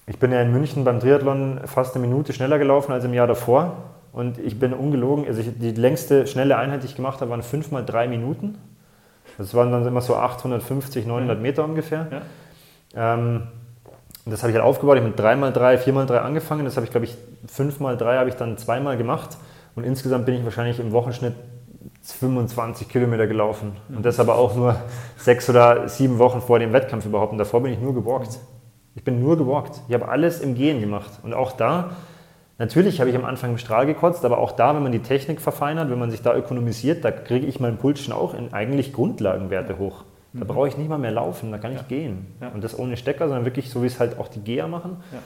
Ich 0.07 0.19
bin 0.19 0.33
ja 0.33 0.41
in 0.43 0.53
München 0.53 0.85
beim 0.85 1.01
Triathlon 1.01 1.61
fast 1.65 1.97
eine 1.97 2.07
Minute 2.07 2.33
schneller 2.33 2.59
gelaufen 2.59 2.93
als 2.93 3.05
im 3.05 3.15
Jahr 3.15 3.27
davor. 3.27 3.77
Und 4.13 4.39
ich 4.39 4.61
bin 4.61 4.73
ungelogen, 4.73 5.27
also 5.27 5.41
ich, 5.41 5.59
die 5.59 5.73
längste 5.73 6.29
schnelle 6.29 6.57
Einheit, 6.57 6.83
die 6.83 6.87
ich 6.87 6.95
gemacht 6.95 7.21
habe, 7.21 7.33
waren 7.33 7.43
5 7.43 7.73
mal 7.73 7.85
3 7.85 8.07
Minuten. 8.07 8.59
Das 9.39 9.55
waren 9.55 9.73
dann 9.73 9.85
immer 9.85 10.03
so 10.03 10.15
850, 10.15 11.07
900 11.07 11.41
Meter 11.41 11.65
ungefähr. 11.65 12.23
Ja. 12.95 13.15
Ähm, 13.15 13.49
das 14.33 14.43
habe 14.43 14.51
ich 14.51 14.57
halt 14.57 14.65
aufgebaut. 14.65 14.97
Ich 14.97 15.03
habe 15.03 15.11
mit 15.11 15.19
3 15.19 15.37
mal 15.37 15.53
3, 15.53 15.79
4 15.79 15.93
mal 15.93 16.07
3 16.07 16.21
angefangen. 16.21 16.65
Das 16.65 16.77
habe 16.77 16.87
ich, 16.87 16.91
glaube 16.91 17.05
ich, 17.05 17.17
5 17.47 17.81
mal 17.81 17.97
3 17.97 18.17
habe 18.17 18.29
ich 18.29 18.37
dann 18.37 18.57
zweimal 18.57 18.97
gemacht. 18.97 19.37
Und 19.75 19.85
insgesamt 19.85 20.25
bin 20.25 20.35
ich 20.35 20.45
wahrscheinlich 20.45 20.81
im 20.81 20.93
Wochenschnitt 20.93 21.35
25 22.03 22.89
Kilometer 22.89 23.27
gelaufen. 23.27 23.73
Und 23.89 24.05
das 24.05 24.21
aber 24.21 24.37
auch 24.37 24.55
nur 24.55 24.77
sechs 25.17 25.49
oder 25.51 25.89
sieben 25.89 26.19
Wochen 26.19 26.41
vor 26.41 26.59
dem 26.59 26.73
Wettkampf 26.73 27.05
überhaupt. 27.05 27.33
Und 27.33 27.39
davor 27.39 27.63
bin 27.63 27.73
ich 27.73 27.81
nur 27.81 27.95
gewalkt. 27.95 28.39
Ich 28.95 29.05
bin 29.05 29.21
nur 29.21 29.37
gewalkt. 29.37 29.81
Ich 29.89 29.95
habe 29.95 30.09
alles 30.09 30.41
im 30.41 30.55
Gehen 30.55 30.81
gemacht. 30.81 31.11
Und 31.23 31.35
auch 31.35 31.53
da, 31.53 31.91
natürlich 32.59 33.01
habe 33.01 33.11
ich 33.11 33.17
am 33.17 33.25
Anfang 33.25 33.51
im 33.51 33.59
Strahl 33.59 33.87
gekotzt, 33.87 34.25
aber 34.25 34.39
auch 34.39 34.53
da, 34.53 34.75
wenn 34.75 34.83
man 34.83 34.93
die 34.93 35.01
Technik 35.01 35.41
verfeinert, 35.41 35.91
wenn 35.91 35.99
man 35.99 36.11
sich 36.11 36.23
da 36.23 36.35
ökonomisiert, 36.35 37.05
da 37.05 37.11
kriege 37.11 37.47
ich 37.47 37.61
meinen 37.61 37.77
Puls 37.77 38.01
schon 38.01 38.15
auch 38.15 38.35
in 38.35 38.53
eigentlich 38.55 38.93
Grundlagenwerte 38.93 39.79
hoch. 39.79 40.05
Da 40.35 40.45
mhm. 40.45 40.49
brauche 40.49 40.69
ich 40.69 40.77
nicht 40.77 40.89
mal 40.89 40.99
mehr 40.99 41.13
laufen, 41.13 41.53
da 41.53 41.59
kann 41.59 41.73
ich 41.73 41.79
ja. 41.79 41.85
gehen. 41.89 42.27
Ja. 42.41 42.49
Und 42.49 42.63
das 42.65 42.79
ohne 42.79 42.97
Stecker, 42.97 43.29
sondern 43.29 43.45
wirklich 43.45 43.71
so, 43.71 43.83
wie 43.83 43.87
es 43.87 44.01
halt 44.01 44.19
auch 44.19 44.29
die 44.29 44.41
Geher 44.41 44.67
machen. 44.67 44.97
Ja. 45.13 45.19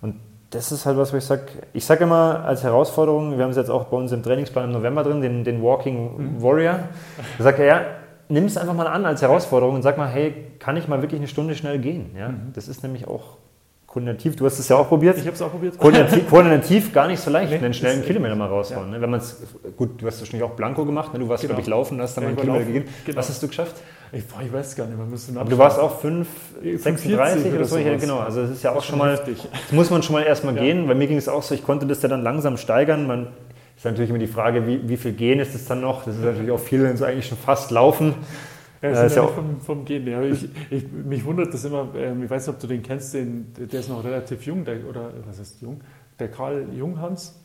Und 0.00 0.16
das 0.50 0.72
ist 0.72 0.84
halt 0.84 0.96
was, 0.96 1.12
wo 1.12 1.16
ich 1.16 1.24
sage, 1.24 1.42
ich 1.72 1.84
sage 1.84 2.04
immer 2.04 2.44
als 2.44 2.64
Herausforderung, 2.64 3.36
wir 3.36 3.44
haben 3.44 3.50
es 3.50 3.56
jetzt 3.56 3.70
auch 3.70 3.84
bei 3.84 3.96
uns 3.96 4.10
im 4.12 4.22
Trainingsplan 4.22 4.64
im 4.64 4.72
November 4.72 5.04
drin, 5.04 5.20
den, 5.20 5.44
den 5.44 5.62
Walking 5.62 6.36
mhm. 6.36 6.42
Warrior. 6.42 6.80
Sagt 7.38 7.60
er, 7.60 7.66
ja, 7.66 7.80
nimm 8.28 8.46
es 8.46 8.56
einfach 8.56 8.74
mal 8.74 8.86
an 8.86 9.06
als 9.06 9.22
Herausforderung 9.22 9.76
und 9.76 9.82
sag 9.82 9.96
mal, 9.96 10.08
hey, 10.08 10.34
kann 10.58 10.76
ich 10.76 10.88
mal 10.88 11.02
wirklich 11.02 11.20
eine 11.20 11.28
Stunde 11.28 11.54
schnell 11.54 11.78
gehen? 11.78 12.10
Ja? 12.16 12.30
Mhm. 12.30 12.52
Das 12.54 12.66
ist 12.66 12.82
nämlich 12.82 13.06
auch 13.06 13.36
koordinativ, 13.88 14.36
du 14.36 14.44
hast 14.44 14.58
es 14.58 14.68
ja 14.68 14.76
auch 14.76 14.86
probiert. 14.86 15.16
Ich 15.16 15.24
habe 15.24 15.34
es 15.34 15.40
auch 15.40 15.50
probiert. 15.50 15.78
Koordinativ, 15.78 16.28
koordinativ, 16.28 16.92
gar 16.92 17.08
nicht 17.08 17.20
so 17.20 17.30
leicht, 17.30 17.50
nee, 17.50 17.56
einen 17.56 17.72
schnellen 17.72 18.04
Kilometer 18.04 18.36
mal 18.36 18.46
raushauen. 18.46 18.92
Ja. 18.92 18.98
Ne? 18.98 19.00
Wenn 19.00 19.10
man 19.10 19.22
gut, 19.76 20.00
du 20.00 20.06
hast 20.06 20.20
wahrscheinlich 20.20 20.48
auch 20.48 20.54
Blanko 20.54 20.84
gemacht, 20.84 21.14
ne? 21.14 21.18
du 21.18 21.28
warst, 21.28 21.40
genau. 21.40 21.54
glaube 21.54 21.62
ich, 21.62 21.68
laufen, 21.68 22.00
hast 22.00 22.14
dann 22.16 22.24
ja, 22.24 22.30
mal 22.30 22.32
einen 22.32 22.40
Kilometer 22.40 22.66
gegeben. 22.66 22.84
Genau. 23.06 23.16
Was 23.16 23.30
hast 23.30 23.42
du 23.42 23.48
geschafft? 23.48 23.76
Ich, 24.12 24.26
boah, 24.26 24.42
ich 24.42 24.52
weiß 24.52 24.76
gar 24.76 24.86
nicht, 24.86 24.98
man 24.98 25.08
müsste 25.08 25.38
Aber 25.38 25.48
du 25.48 25.56
warst 25.56 25.78
auch 25.78 26.00
5, 26.00 26.28
36 26.76 27.52
oder 27.52 27.64
so, 27.64 27.78
ja, 27.78 27.96
genau. 27.96 28.18
Also 28.18 28.42
das 28.42 28.50
ist 28.50 28.62
ja 28.62 28.74
auch 28.74 28.82
schon 28.82 28.98
mal, 28.98 29.18
das 29.18 29.72
muss 29.72 29.90
man 29.90 30.02
schon 30.02 30.14
mal 30.14 30.22
erstmal 30.22 30.54
ja. 30.54 30.62
gehen, 30.62 30.86
weil 30.86 30.94
mir 30.94 31.06
ging 31.06 31.18
es 31.18 31.28
auch 31.28 31.42
so, 31.42 31.54
ich 31.54 31.64
konnte 31.64 31.86
das 31.86 32.02
ja 32.02 32.10
dann 32.10 32.22
langsam 32.22 32.58
steigern. 32.58 33.06
Man 33.06 33.28
ist 33.74 33.86
natürlich 33.86 34.10
immer 34.10 34.18
die 34.18 34.26
Frage, 34.26 34.66
wie, 34.66 34.86
wie 34.86 34.96
viel 34.98 35.12
gehen 35.12 35.40
ist 35.40 35.54
es 35.54 35.64
dann 35.64 35.80
noch? 35.80 36.04
Das 36.04 36.14
ist 36.14 36.24
natürlich 36.24 36.50
auch 36.50 36.60
viel, 36.60 36.94
so 36.96 37.04
eigentlich 37.06 37.26
schon 37.26 37.38
fast 37.38 37.70
laufen. 37.70 38.14
Ja, 38.82 38.90
das 38.90 39.10
ist 39.10 39.16
ja, 39.16 39.22
ja 39.22 39.28
vom, 39.28 39.60
vom 39.60 39.84
Gehen 39.84 40.04
her. 40.04 40.22
Ich, 40.22 40.48
ich, 40.70 40.90
mich 40.90 41.24
wundert 41.24 41.52
das 41.52 41.64
immer, 41.64 41.88
ähm, 41.96 42.22
ich 42.22 42.30
weiß 42.30 42.46
nicht, 42.46 42.54
ob 42.54 42.60
du 42.60 42.66
den 42.66 42.82
kennst, 42.82 43.14
den, 43.14 43.52
der 43.54 43.80
ist 43.80 43.88
noch 43.88 44.04
relativ 44.04 44.42
jung, 44.44 44.64
der, 44.64 44.86
oder 44.88 45.12
was 45.26 45.40
heißt 45.40 45.60
jung? 45.62 45.80
Der 46.18 46.30
Karl 46.30 46.66
Junghans, 46.72 47.40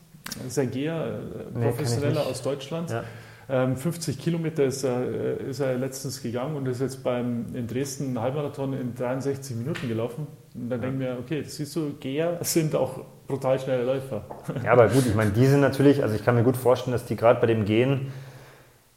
ist 0.47 0.59
ein 0.59 0.71
Geher, 0.71 1.19
äh, 1.55 1.59
Professioneller 1.59 2.23
nee, 2.23 2.31
aus 2.31 2.41
Deutschland. 2.41 2.91
Ja. 2.91 3.03
50 3.47 4.15
ähm, 4.15 4.21
Kilometer 4.21 4.63
ist 4.63 4.83
er, 4.83 5.01
äh, 5.01 5.49
ist 5.49 5.59
er 5.59 5.77
letztens 5.77 6.21
gegangen 6.21 6.55
und 6.55 6.65
ist 6.67 6.79
jetzt 6.79 7.03
beim, 7.03 7.47
in 7.53 7.67
Dresden 7.67 8.07
einen 8.07 8.21
Halbmarathon 8.21 8.73
in 8.73 8.95
63 8.95 9.57
Minuten 9.57 9.87
gelaufen. 9.87 10.27
Und 10.55 10.69
dann 10.69 10.81
ja. 10.81 10.87
denke 10.87 11.03
ich 11.03 11.09
mir, 11.09 11.19
okay, 11.19 11.41
das 11.43 11.55
siehst 11.55 11.75
du, 11.75 11.93
Geher 11.99 12.37
sind 12.41 12.73
auch 12.75 13.01
brutal 13.27 13.59
schnelle 13.59 13.83
Läufer. 13.83 14.23
Ja, 14.63 14.71
aber 14.71 14.87
gut, 14.87 15.05
ich 15.05 15.15
meine, 15.15 15.31
die 15.31 15.45
sind 15.45 15.59
natürlich, 15.59 16.03
also 16.03 16.15
ich 16.15 16.23
kann 16.23 16.35
mir 16.35 16.43
gut 16.43 16.55
vorstellen, 16.55 16.93
dass 16.93 17.05
die 17.05 17.15
gerade 17.15 17.41
bei 17.41 17.47
dem 17.47 17.65
Gehen 17.65 18.11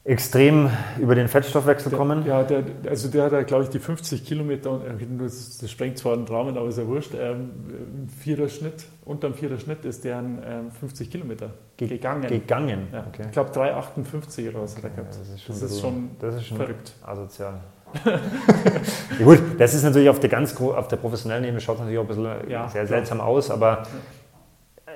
extrem 0.07 0.71
über 1.01 1.17
den 1.17 1.27
Fettstoffwechsel 1.27 1.91
der, 1.91 1.99
kommen. 1.99 2.25
Ja, 2.25 2.45
der, 2.45 2.63
also 2.89 3.09
der 3.09 3.25
hat, 3.25 3.47
glaube 3.49 3.65
ich, 3.65 3.71
die 3.71 3.81
50 3.81 4.25
Kilometer, 4.25 4.81
das, 5.19 5.59
das 5.59 5.71
sprengt 5.71 5.99
zwar 5.99 6.17
den 6.17 6.27
Rahmen, 6.27 6.57
aber 6.57 6.69
ist 6.69 6.79
ja 6.79 6.87
wurscht, 6.87 7.13
ähm, 7.19 7.51
vierer 8.21 8.49
Schnitt, 8.49 8.85
unterm 9.05 9.35
vierer 9.35 9.59
Schnitt 9.59 9.85
ist 9.85 10.05
der 10.05 10.19
ähm, 10.19 10.71
50 10.79 11.11
Kilometer 11.11 11.51
Ge 11.77 11.89
gegangen. 11.89 12.29
Gegangen, 12.29 12.89
ja. 12.93 13.05
okay. 13.09 13.23
Ich 13.27 13.33
glaube 13.33 13.51
3,58 13.51 14.49
oder 14.49 14.63
was 14.63 14.77
hat 14.77 14.85
er 14.85 14.91
gehabt. 14.91 15.15
Ja, 15.15 15.21
das 15.21 15.29
ist 15.29 15.43
schon, 15.43 15.55
das 15.61 15.63
ist 15.63 15.81
schon, 15.81 16.11
das 16.21 16.35
ist 16.37 16.47
schon 16.47 16.57
verrückt. 16.57 16.93
Asozial. 17.05 17.61
ja, 18.05 19.25
gut, 19.25 19.41
das 19.59 19.75
ist 19.75 19.83
natürlich 19.83 20.09
auf 20.09 20.21
der 20.21 20.29
ganz 20.29 20.61
auf 20.61 20.89
der 20.89 20.97
professionellen 20.97 21.45
Ebene 21.45 21.61
schaut 21.61 21.77
es 21.77 21.81
natürlich 21.81 21.99
auch 21.99 22.05
ein 22.05 22.09
bisschen 22.09 22.51
ja, 22.51 22.69
sehr 22.69 22.87
seltsam 22.87 23.21
aus, 23.21 23.51
aber 23.51 23.85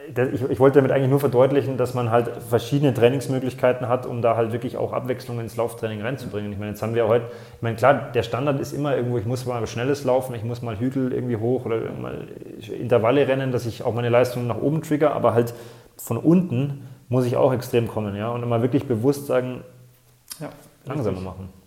ich, 0.08 0.42
ich, 0.42 0.60
wollte 0.60 0.78
damit 0.78 0.92
eigentlich 0.92 1.10
nur 1.10 1.20
verdeutlichen, 1.20 1.76
dass 1.76 1.94
man 1.94 2.10
halt 2.10 2.30
verschiedene 2.48 2.92
Trainingsmöglichkeiten 2.92 3.88
hat, 3.88 4.06
um 4.06 4.22
da 4.22 4.36
halt 4.36 4.52
wirklich 4.52 4.76
auch 4.76 4.92
Abwechslung 4.92 5.40
ins 5.40 5.56
Lauftraining 5.56 6.02
reinzubringen. 6.02 6.52
Ich 6.52 6.58
meine, 6.58 6.72
jetzt 6.72 6.82
haben 6.82 6.94
wir 6.94 7.06
heute, 7.06 7.26
ich 7.56 7.62
meine, 7.62 7.76
klar, 7.76 8.10
der 8.12 8.22
Standard 8.22 8.60
ist 8.60 8.72
immer 8.72 8.96
irgendwo, 8.96 9.18
ich 9.18 9.26
muss 9.26 9.46
mal 9.46 9.64
schnelles 9.66 10.04
laufen, 10.04 10.34
ich 10.34 10.44
muss 10.44 10.62
mal 10.62 10.78
Hügel 10.78 11.12
irgendwie 11.12 11.36
hoch 11.36 11.64
oder 11.64 11.80
mal 12.00 12.28
Intervalle 12.78 13.28
rennen, 13.28 13.52
dass 13.52 13.66
ich 13.66 13.82
auch 13.82 13.94
meine 13.94 14.08
Leistung 14.08 14.46
nach 14.46 14.60
oben 14.60 14.82
trigger, 14.82 15.12
aber 15.12 15.34
halt 15.34 15.54
von 15.96 16.16
unten 16.16 16.88
muss 17.08 17.26
ich 17.26 17.36
auch 17.36 17.52
extrem 17.52 17.88
kommen, 17.88 18.16
ja, 18.16 18.30
und 18.30 18.42
immer 18.42 18.62
wirklich 18.62 18.86
bewusst 18.86 19.26
sagen, 19.26 19.62
ja, 20.40 20.48
langsamer 20.86 21.20
machen. 21.20 21.59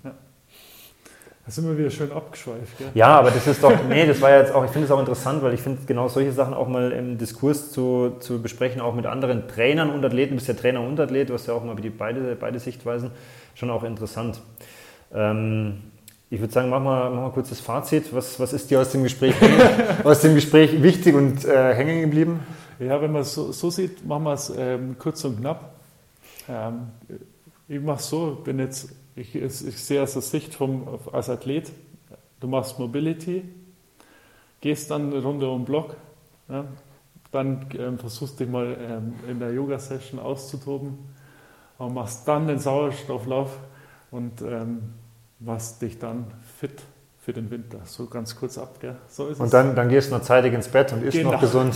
Ja. 1.43 1.47
Da 1.47 1.51
sind 1.51 1.67
wir 1.67 1.77
wieder 1.77 1.89
schön 1.89 2.11
abgeschweift. 2.11 2.77
Gell? 2.77 2.87
Ja, 2.93 3.19
aber 3.19 3.29
das 3.29 3.45
ist 3.47 3.61
doch, 3.61 3.73
nee, 3.89 4.05
das 4.05 4.21
war 4.21 4.31
jetzt 4.31 4.53
auch, 4.53 4.63
ich 4.63 4.71
finde 4.71 4.85
es 4.85 4.91
auch 4.91 4.99
interessant, 4.99 5.43
weil 5.43 5.53
ich 5.53 5.59
finde 5.59 5.81
genau 5.85 6.07
solche 6.07 6.31
Sachen 6.31 6.53
auch 6.53 6.69
mal 6.69 6.93
im 6.93 7.17
Diskurs 7.17 7.71
zu, 7.71 8.15
zu 8.19 8.41
besprechen, 8.41 8.79
auch 8.79 8.95
mit 8.95 9.05
anderen 9.05 9.47
Trainern 9.49 9.89
und 9.89 10.05
Athleten. 10.05 10.31
Du 10.31 10.35
bist 10.35 10.47
ja 10.47 10.53
Trainer 10.53 10.81
und 10.81 10.97
Athlet, 10.99 11.29
du 11.29 11.33
hast 11.33 11.47
ja 11.47 11.53
auch 11.53 11.63
mal 11.63 11.75
die 11.75 11.89
beide, 11.89 12.37
beide 12.37 12.59
Sichtweisen, 12.59 13.11
schon 13.55 13.69
auch 13.71 13.83
interessant. 13.83 14.41
Ähm, 15.13 15.81
ich 16.29 16.39
würde 16.39 16.53
sagen, 16.53 16.69
mach 16.69 16.81
mal, 16.81 17.09
mach 17.09 17.23
mal 17.23 17.31
kurz 17.31 17.49
das 17.49 17.59
Fazit. 17.59 18.15
Was, 18.15 18.39
was 18.39 18.53
ist 18.53 18.71
dir 18.71 18.79
aus 18.79 18.91
dem 18.91 19.03
Gespräch, 19.03 19.35
aus 20.05 20.21
dem 20.21 20.35
Gespräch 20.35 20.81
wichtig 20.81 21.13
und 21.13 21.43
äh, 21.43 21.75
hängen 21.75 22.01
geblieben? 22.01 22.39
Ja, 22.79 23.01
wenn 23.01 23.11
man 23.11 23.21
es 23.21 23.33
so, 23.33 23.51
so, 23.51 23.69
sieht, 23.69 24.05
machen 24.05 24.23
wir 24.23 24.33
es 24.33 24.51
ähm, 24.57 24.95
kurz 24.97 25.23
und 25.25 25.41
knapp. 25.41 25.73
Ähm, 26.49 26.87
ich 27.67 27.81
mache 27.81 28.01
so, 28.01 28.41
bin 28.43 28.59
jetzt 28.59 28.93
ich, 29.15 29.35
ich 29.35 29.55
sehe 29.55 30.01
aus 30.01 30.13
der 30.13 30.21
Sicht 30.21 30.55
vom, 30.55 30.87
als 31.11 31.29
Athlet, 31.29 31.71
du 32.39 32.47
machst 32.47 32.79
Mobility, 32.79 33.43
gehst 34.61 34.89
dann 34.89 35.11
eine 35.11 35.21
Runde 35.21 35.49
um 35.49 35.61
den 35.61 35.65
Block, 35.65 35.95
ja, 36.49 36.65
dann 37.31 37.67
ähm, 37.77 37.97
versuchst 37.97 38.39
dich 38.39 38.47
mal 38.47 38.77
ähm, 38.79 39.13
in 39.27 39.39
der 39.39 39.51
Yoga-Session 39.53 40.19
auszutoben 40.19 40.97
und 41.77 41.93
machst 41.93 42.27
dann 42.27 42.47
den 42.47 42.59
Sauerstofflauf 42.59 43.57
und 44.11 44.41
ähm, 44.41 44.93
machst 45.39 45.81
dich 45.81 45.97
dann 45.97 46.25
fit 46.59 46.83
für 47.23 47.31
den 47.31 47.49
Winter. 47.49 47.79
So 47.85 48.07
ganz 48.07 48.35
kurz 48.35 48.57
ab, 48.57 48.81
gell? 48.81 48.97
So 49.07 49.27
ist 49.27 49.39
und 49.39 49.45
es. 49.45 49.51
dann, 49.51 49.75
dann 49.75 49.87
gehst 49.87 50.11
du 50.11 50.15
noch 50.15 50.23
zeitig 50.23 50.53
ins 50.53 50.67
Bett 50.67 50.91
und 50.91 51.03
isst 51.03 51.17
genau. 51.17 51.31
noch 51.33 51.39
gesund. 51.39 51.73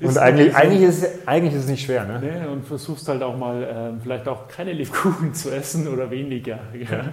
und 0.00 0.18
eigentlich, 0.18 0.56
eigentlich, 0.56 0.82
ist 0.82 1.04
es, 1.04 1.28
eigentlich 1.28 1.54
ist 1.54 1.64
es 1.64 1.70
nicht 1.70 1.84
schwer, 1.84 2.04
ne? 2.04 2.20
Nee, 2.20 2.46
und 2.48 2.64
versuchst 2.64 3.08
halt 3.08 3.22
auch 3.22 3.36
mal 3.36 3.62
ähm, 3.70 4.00
vielleicht 4.02 4.26
auch 4.26 4.48
keine 4.48 4.72
Lebkuchen 4.72 5.34
zu 5.34 5.54
essen 5.54 5.86
oder 5.86 6.10
weniger. 6.10 6.58
Ja. 6.74 7.12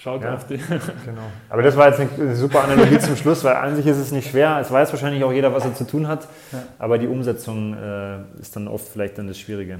Schaut 0.00 0.22
ja, 0.22 0.34
auf 0.34 0.46
die. 0.46 0.58
Genau. 1.04 1.22
Aber 1.50 1.62
das 1.62 1.76
war 1.76 1.88
jetzt 1.88 2.00
eine 2.00 2.36
super 2.36 2.62
Analogie 2.62 3.00
zum 3.00 3.16
Schluss, 3.16 3.42
weil 3.42 3.56
an 3.56 3.74
sich 3.74 3.84
ist 3.84 3.96
es 3.96 4.12
nicht 4.12 4.30
schwer. 4.30 4.58
Es 4.60 4.70
weiß 4.70 4.92
wahrscheinlich 4.92 5.24
auch 5.24 5.32
jeder, 5.32 5.52
was 5.52 5.64
er 5.64 5.74
zu 5.74 5.84
tun 5.84 6.06
hat. 6.06 6.28
Ja. 6.52 6.62
Aber 6.78 6.98
die 6.98 7.08
Umsetzung 7.08 7.74
äh, 7.74 8.18
ist 8.40 8.54
dann 8.54 8.68
oft 8.68 8.86
vielleicht 8.86 9.18
dann 9.18 9.26
das 9.26 9.40
Schwierige. 9.40 9.78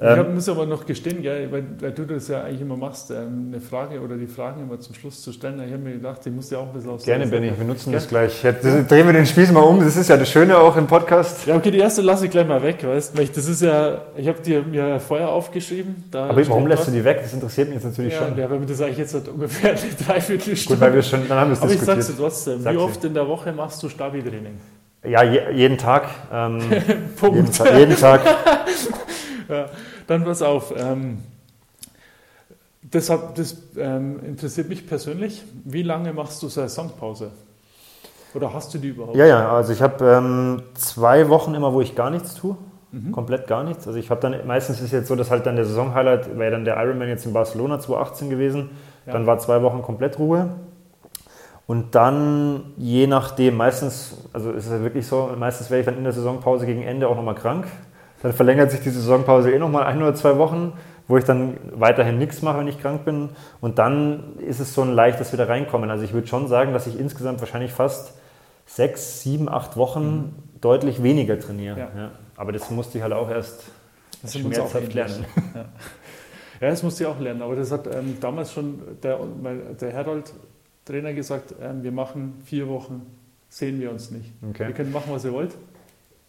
Ja. 0.00 0.14
Ähm, 0.14 0.26
ich 0.28 0.34
muss 0.34 0.48
aber 0.48 0.64
noch 0.66 0.86
gestehen, 0.86 1.22
gell, 1.22 1.50
weil, 1.50 1.64
weil, 1.80 1.90
du 1.90 2.04
das 2.04 2.28
ja 2.28 2.42
eigentlich 2.42 2.60
immer 2.60 2.76
machst, 2.76 3.10
ähm, 3.10 3.48
eine 3.48 3.60
Frage 3.60 4.00
oder 4.00 4.16
die 4.16 4.28
Fragen 4.28 4.62
immer 4.62 4.78
zum 4.78 4.94
Schluss 4.94 5.20
zu 5.22 5.32
stellen. 5.32 5.60
Ich 5.66 5.72
habe 5.72 5.82
mir 5.82 5.94
gedacht, 5.94 6.24
ich 6.24 6.32
muss 6.32 6.48
ja 6.50 6.58
auch 6.58 6.68
ein 6.68 6.72
bisschen 6.72 6.90
aus 6.90 7.04
Gerne, 7.04 7.26
Benny, 7.26 7.50
wir 7.56 7.64
nutzen 7.64 7.90
gell? 7.90 7.98
das 7.98 8.08
gleich. 8.08 8.44
Jetzt 8.44 8.62
drehen 8.62 9.06
wir 9.06 9.12
den 9.12 9.26
Spieß 9.26 9.50
mal 9.50 9.62
um. 9.62 9.80
Das 9.80 9.96
ist 9.96 10.08
ja 10.08 10.16
das 10.16 10.28
Schöne 10.28 10.56
auch 10.56 10.76
im 10.76 10.86
Podcast. 10.86 11.46
Ja, 11.46 11.56
okay, 11.56 11.72
die 11.72 11.78
erste 11.78 12.02
lasse 12.02 12.26
ich 12.26 12.30
gleich 12.30 12.46
mal 12.46 12.62
weg, 12.62 12.84
weißt 12.86 13.18
du? 13.18 13.24
Das 13.24 13.48
ist 13.48 13.62
ja, 13.62 14.02
ich 14.16 14.28
habe 14.28 14.40
dir 14.40 14.62
mir 14.62 15.00
vorher 15.00 15.30
aufgeschrieben. 15.30 16.04
aber 16.12 16.48
warum 16.48 16.68
lässt 16.68 16.86
du 16.86 16.92
die 16.92 17.04
weg? 17.04 17.18
Das 17.22 17.32
interessiert 17.32 17.68
mich 17.68 17.76
jetzt 17.76 17.84
natürlich 17.86 18.14
schon. 18.14 18.38
Ja, 18.38 18.48
weil 18.48 18.60
mir 18.60 18.66
das 18.66 18.80
eigentlich 18.80 18.98
jetzt 18.98 19.14
halt 19.14 19.31
ungefähr 19.32 19.74
Dreiviertelstunde. 19.74 20.78
Gut, 20.78 20.80
weil 20.80 20.94
wir 20.94 21.02
schon, 21.02 21.28
dann 21.28 21.38
haben 21.38 21.50
wir 21.50 21.54
es 21.54 21.60
Aber 21.60 21.70
diskutiert. 21.70 21.98
ich 21.98 22.04
sag's 22.04 22.16
dir 22.16 22.22
trotzdem, 22.22 22.62
Sag's 22.62 22.76
wie 22.76 22.80
oft 22.80 23.04
in 23.04 23.14
der 23.14 23.28
Woche 23.28 23.52
machst 23.52 23.82
du 23.82 23.88
Stabi-Training? 23.88 24.58
Ja, 25.04 25.22
je, 25.22 25.52
jeden 25.52 25.78
Tag. 25.78 26.08
Ähm, 26.32 26.60
Punkt. 27.16 27.36
Jeden, 27.36 27.52
Tag. 27.52 27.74
Jeden 27.76 27.96
Tag. 27.96 28.20
ja, 29.48 29.66
dann 30.06 30.24
pass 30.24 30.42
auf. 30.42 30.72
Ähm, 30.76 31.18
das, 32.82 33.06
das 33.34 33.56
ähm, 33.76 34.20
interessiert 34.24 34.68
mich 34.68 34.86
persönlich. 34.86 35.42
Wie 35.64 35.82
lange 35.82 36.12
machst 36.12 36.42
du 36.42 36.48
Saisonpause? 36.48 37.30
Oder 38.34 38.52
hast 38.52 38.72
du 38.74 38.78
die 38.78 38.88
überhaupt? 38.88 39.16
Ja, 39.16 39.26
ja, 39.26 39.52
also 39.52 39.72
ich 39.72 39.82
habe 39.82 40.04
ähm, 40.04 40.62
zwei 40.74 41.28
Wochen 41.28 41.54
immer, 41.54 41.72
wo 41.72 41.80
ich 41.80 41.94
gar 41.94 42.10
nichts 42.10 42.34
tue. 42.34 42.56
Mhm. 42.92 43.12
Komplett 43.12 43.46
gar 43.46 43.64
nichts. 43.64 43.86
Also 43.86 43.98
ich 43.98 44.10
habe 44.10 44.20
dann, 44.20 44.46
meistens 44.46 44.78
ist 44.78 44.86
es 44.86 44.92
jetzt 44.92 45.08
so, 45.08 45.16
dass 45.16 45.30
halt 45.30 45.46
dann 45.46 45.56
der 45.56 45.64
Saisonhighlight 45.64 46.38
wäre 46.38 46.50
dann 46.50 46.64
der 46.64 46.76
Ironman 46.76 47.08
jetzt 47.08 47.24
in 47.26 47.32
Barcelona 47.32 47.80
2018 47.80 48.30
gewesen. 48.30 48.70
Ja. 49.06 49.12
Dann 49.12 49.26
war 49.26 49.38
zwei 49.38 49.62
Wochen 49.62 49.82
komplett 49.82 50.18
Ruhe. 50.18 50.50
Und 51.66 51.94
dann, 51.94 52.74
je 52.76 53.06
nachdem, 53.06 53.56
meistens, 53.56 54.28
also 54.32 54.50
ist 54.50 54.66
es 54.66 54.82
wirklich 54.82 55.06
so, 55.06 55.30
meistens 55.38 55.70
werde 55.70 55.80
ich 55.80 55.86
dann 55.86 55.96
in 55.96 56.04
der 56.04 56.12
Saisonpause 56.12 56.66
gegen 56.66 56.82
Ende 56.82 57.08
auch 57.08 57.16
nochmal 57.16 57.34
krank. 57.34 57.66
Dann 58.22 58.32
verlängert 58.32 58.70
sich 58.70 58.80
die 58.80 58.90
Saisonpause 58.90 59.50
eh 59.50 59.58
nochmal 59.58 59.84
ein 59.84 60.00
oder 60.02 60.14
zwei 60.14 60.38
Wochen, 60.38 60.74
wo 61.08 61.16
ich 61.16 61.24
dann 61.24 61.56
weiterhin 61.74 62.18
nichts 62.18 62.42
mache, 62.42 62.58
wenn 62.58 62.68
ich 62.68 62.80
krank 62.80 63.04
bin. 63.04 63.30
Und 63.60 63.78
dann 63.78 64.38
ist 64.38 64.60
es 64.60 64.74
so 64.74 64.82
ein 64.82 64.92
leichtes 64.92 65.32
wieder 65.32 65.48
reinkommen. 65.48 65.90
Also 65.90 66.04
ich 66.04 66.12
würde 66.12 66.26
schon 66.26 66.46
sagen, 66.46 66.72
dass 66.72 66.86
ich 66.86 66.98
insgesamt 66.98 67.40
wahrscheinlich 67.40 67.72
fast 67.72 68.14
sechs, 68.66 69.22
sieben, 69.22 69.48
acht 69.48 69.76
Wochen 69.76 70.04
mhm. 70.04 70.34
deutlich 70.60 71.02
weniger 71.02 71.38
trainiere. 71.38 71.78
Ja. 71.78 71.88
Ja. 71.96 72.10
Aber 72.36 72.52
das 72.52 72.70
musste 72.70 72.98
ich 72.98 73.02
halt 73.02 73.12
auch 73.12 73.30
erst 73.30 73.64
auch 74.24 74.74
lernen. 74.94 75.24
Ja. 75.54 75.64
Ja, 76.62 76.70
das 76.70 76.82
musste 76.82 77.02
ich 77.02 77.08
auch 77.08 77.18
lernen. 77.18 77.42
Aber 77.42 77.56
das 77.56 77.72
hat 77.72 77.88
ähm, 77.92 78.16
damals 78.20 78.52
schon 78.52 78.78
der, 79.02 79.18
der 79.80 79.92
Herold 79.92 80.32
Trainer 80.84 81.12
gesagt, 81.12 81.54
ähm, 81.60 81.82
wir 81.82 81.90
machen 81.92 82.40
vier 82.44 82.68
Wochen, 82.68 83.02
sehen 83.48 83.80
wir 83.80 83.90
uns 83.90 84.12
nicht. 84.12 84.32
Okay. 84.48 84.68
Ihr 84.68 84.72
könnt 84.72 84.92
machen, 84.92 85.12
was 85.12 85.24
ihr 85.24 85.32
wollt. 85.32 85.50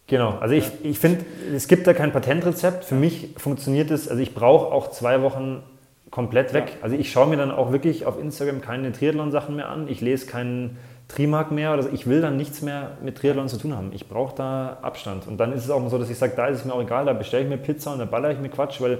Genau, 0.08 0.36
also 0.38 0.54
ich, 0.54 0.70
ich 0.82 0.98
finde, 0.98 1.24
es 1.54 1.68
gibt 1.68 1.86
da 1.86 1.94
kein 1.94 2.12
Patentrezept. 2.12 2.84
Für 2.84 2.96
mich 2.96 3.30
funktioniert 3.36 3.90
es, 3.90 4.08
also 4.08 4.20
ich 4.20 4.34
brauche 4.34 4.72
auch 4.72 4.90
zwei 4.90 5.22
Wochen 5.22 5.62
komplett 6.10 6.52
weg. 6.52 6.64
Ja. 6.66 6.82
Also 6.82 6.96
ich 6.96 7.10
schaue 7.10 7.28
mir 7.28 7.36
dann 7.36 7.50
auch 7.50 7.72
wirklich 7.72 8.04
auf 8.04 8.20
Instagram 8.20 8.60
keine 8.60 8.92
Triathlon-Sachen 8.92 9.56
mehr 9.56 9.68
an. 9.68 9.88
Ich 9.88 10.00
lese 10.00 10.26
keinen 10.26 10.78
Trimark 11.08 11.52
mehr. 11.52 11.72
Oder 11.74 11.92
ich 11.92 12.06
will 12.06 12.20
dann 12.20 12.36
nichts 12.36 12.60
mehr 12.60 12.98
mit 13.02 13.18
Triathlon 13.18 13.48
zu 13.48 13.56
tun 13.56 13.76
haben. 13.76 13.92
Ich 13.92 14.08
brauche 14.08 14.34
da 14.36 14.78
Abstand. 14.82 15.26
Und 15.26 15.38
dann 15.38 15.52
ist 15.52 15.64
es 15.64 15.70
auch 15.70 15.88
so, 15.88 15.98
dass 15.98 16.10
ich 16.10 16.18
sage, 16.18 16.34
da 16.36 16.48
ist 16.48 16.58
es 16.58 16.64
mir 16.64 16.74
auch 16.74 16.82
egal, 16.82 17.04
da 17.06 17.12
bestelle 17.12 17.44
ich 17.44 17.48
mir 17.48 17.56
Pizza 17.56 17.92
und 17.92 17.98
da 17.98 18.04
baller 18.04 18.30
ich 18.30 18.38
mir 18.38 18.48
Quatsch, 18.48 18.80
weil 18.80 18.98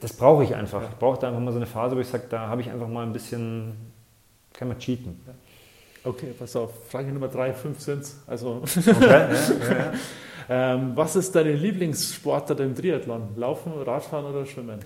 das 0.00 0.12
brauche 0.14 0.44
ich 0.44 0.54
einfach. 0.54 0.82
Ich 0.82 0.96
brauche 0.98 1.18
da 1.18 1.28
einfach 1.28 1.40
mal 1.40 1.52
so 1.52 1.58
eine 1.58 1.66
Phase, 1.66 1.96
wo 1.96 2.00
ich 2.00 2.08
sage, 2.08 2.24
da 2.28 2.48
habe 2.48 2.60
ich 2.60 2.70
einfach 2.70 2.88
mal 2.88 3.04
ein 3.04 3.12
bisschen, 3.12 3.74
kann 4.52 4.68
man 4.68 4.78
cheaten. 4.78 5.20
Okay, 6.04 6.34
pass 6.38 6.56
auf. 6.56 6.70
Frage 6.88 7.12
Nummer 7.12 7.28
drei, 7.28 7.52
fünf 7.52 7.80
sind 7.80 8.02
es. 8.02 8.16
Also, 8.26 8.62
okay, 8.62 8.92
ja, 9.00 9.08
ja, 9.08 9.28
ja. 9.28 9.92
ähm, 10.74 10.92
was 10.94 11.16
ist 11.16 11.34
deine 11.34 11.52
Lieblingssportart 11.52 12.60
im 12.60 12.74
Triathlon? 12.74 13.30
Laufen, 13.36 13.72
Radfahren 13.82 14.24
oder 14.24 14.46
Schwimmen? 14.46 14.78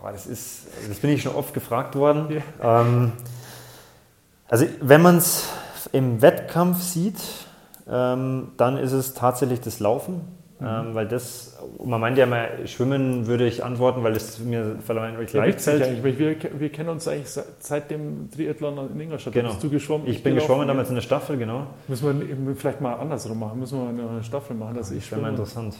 Boah, 0.00 0.12
das, 0.12 0.26
ist, 0.26 0.68
das 0.88 0.98
bin 0.98 1.10
ich 1.10 1.22
schon 1.22 1.34
oft 1.34 1.52
gefragt 1.52 1.96
worden. 1.96 2.42
Ähm, 2.62 3.12
also 4.48 4.66
wenn 4.80 5.02
man 5.02 5.18
es 5.18 5.48
im 5.92 6.22
Wettkampf 6.22 6.80
sieht, 6.82 7.20
ähm, 7.88 8.52
dann 8.56 8.78
ist 8.78 8.92
es 8.92 9.14
tatsächlich 9.14 9.60
das 9.60 9.80
Laufen. 9.80 10.22
Mhm. 10.64 10.88
Ähm, 10.88 10.94
weil 10.94 11.06
das, 11.06 11.56
man 11.84 12.00
meint 12.00 12.16
ja 12.16 12.24
immer, 12.24 12.46
Schwimmen 12.66 13.26
würde 13.26 13.46
ich 13.46 13.62
antworten, 13.62 14.02
weil 14.02 14.16
es 14.16 14.38
mir 14.38 14.76
vermeintlich 14.84 15.32
ja, 15.32 15.44
leicht 15.44 15.60
fällt. 15.60 16.02
Wir, 16.02 16.36
wir, 16.58 16.68
kennen 16.70 16.88
uns 16.88 17.06
eigentlich 17.06 17.28
seit 17.60 17.90
dem 17.90 18.30
Triathlon 18.30 18.90
in 18.92 19.00
Ingolstadt. 19.00 19.34
Genau. 19.34 19.50
Bist 19.50 19.62
du 19.62 19.70
geschwommen? 19.70 20.06
Ich, 20.06 20.16
ich 20.16 20.22
bin 20.22 20.34
geschwommen 20.34 20.66
damals 20.66 20.88
in 20.88 20.94
der 20.94 21.02
Staffel, 21.02 21.36
genau. 21.36 21.66
Müssen 21.86 22.46
wir 22.46 22.56
vielleicht 22.56 22.80
mal 22.80 22.94
andersrum 22.94 23.38
machen, 23.38 23.60
müssen 23.60 23.78
wir 23.78 24.08
eine 24.08 24.24
Staffel 24.24 24.56
machen, 24.56 24.76
dass 24.76 24.90
ich 24.90 25.04
schwimme. 25.04 25.22
Das 25.22 25.54
wäre 25.54 25.60
mal 25.60 25.64
interessant. 25.64 25.76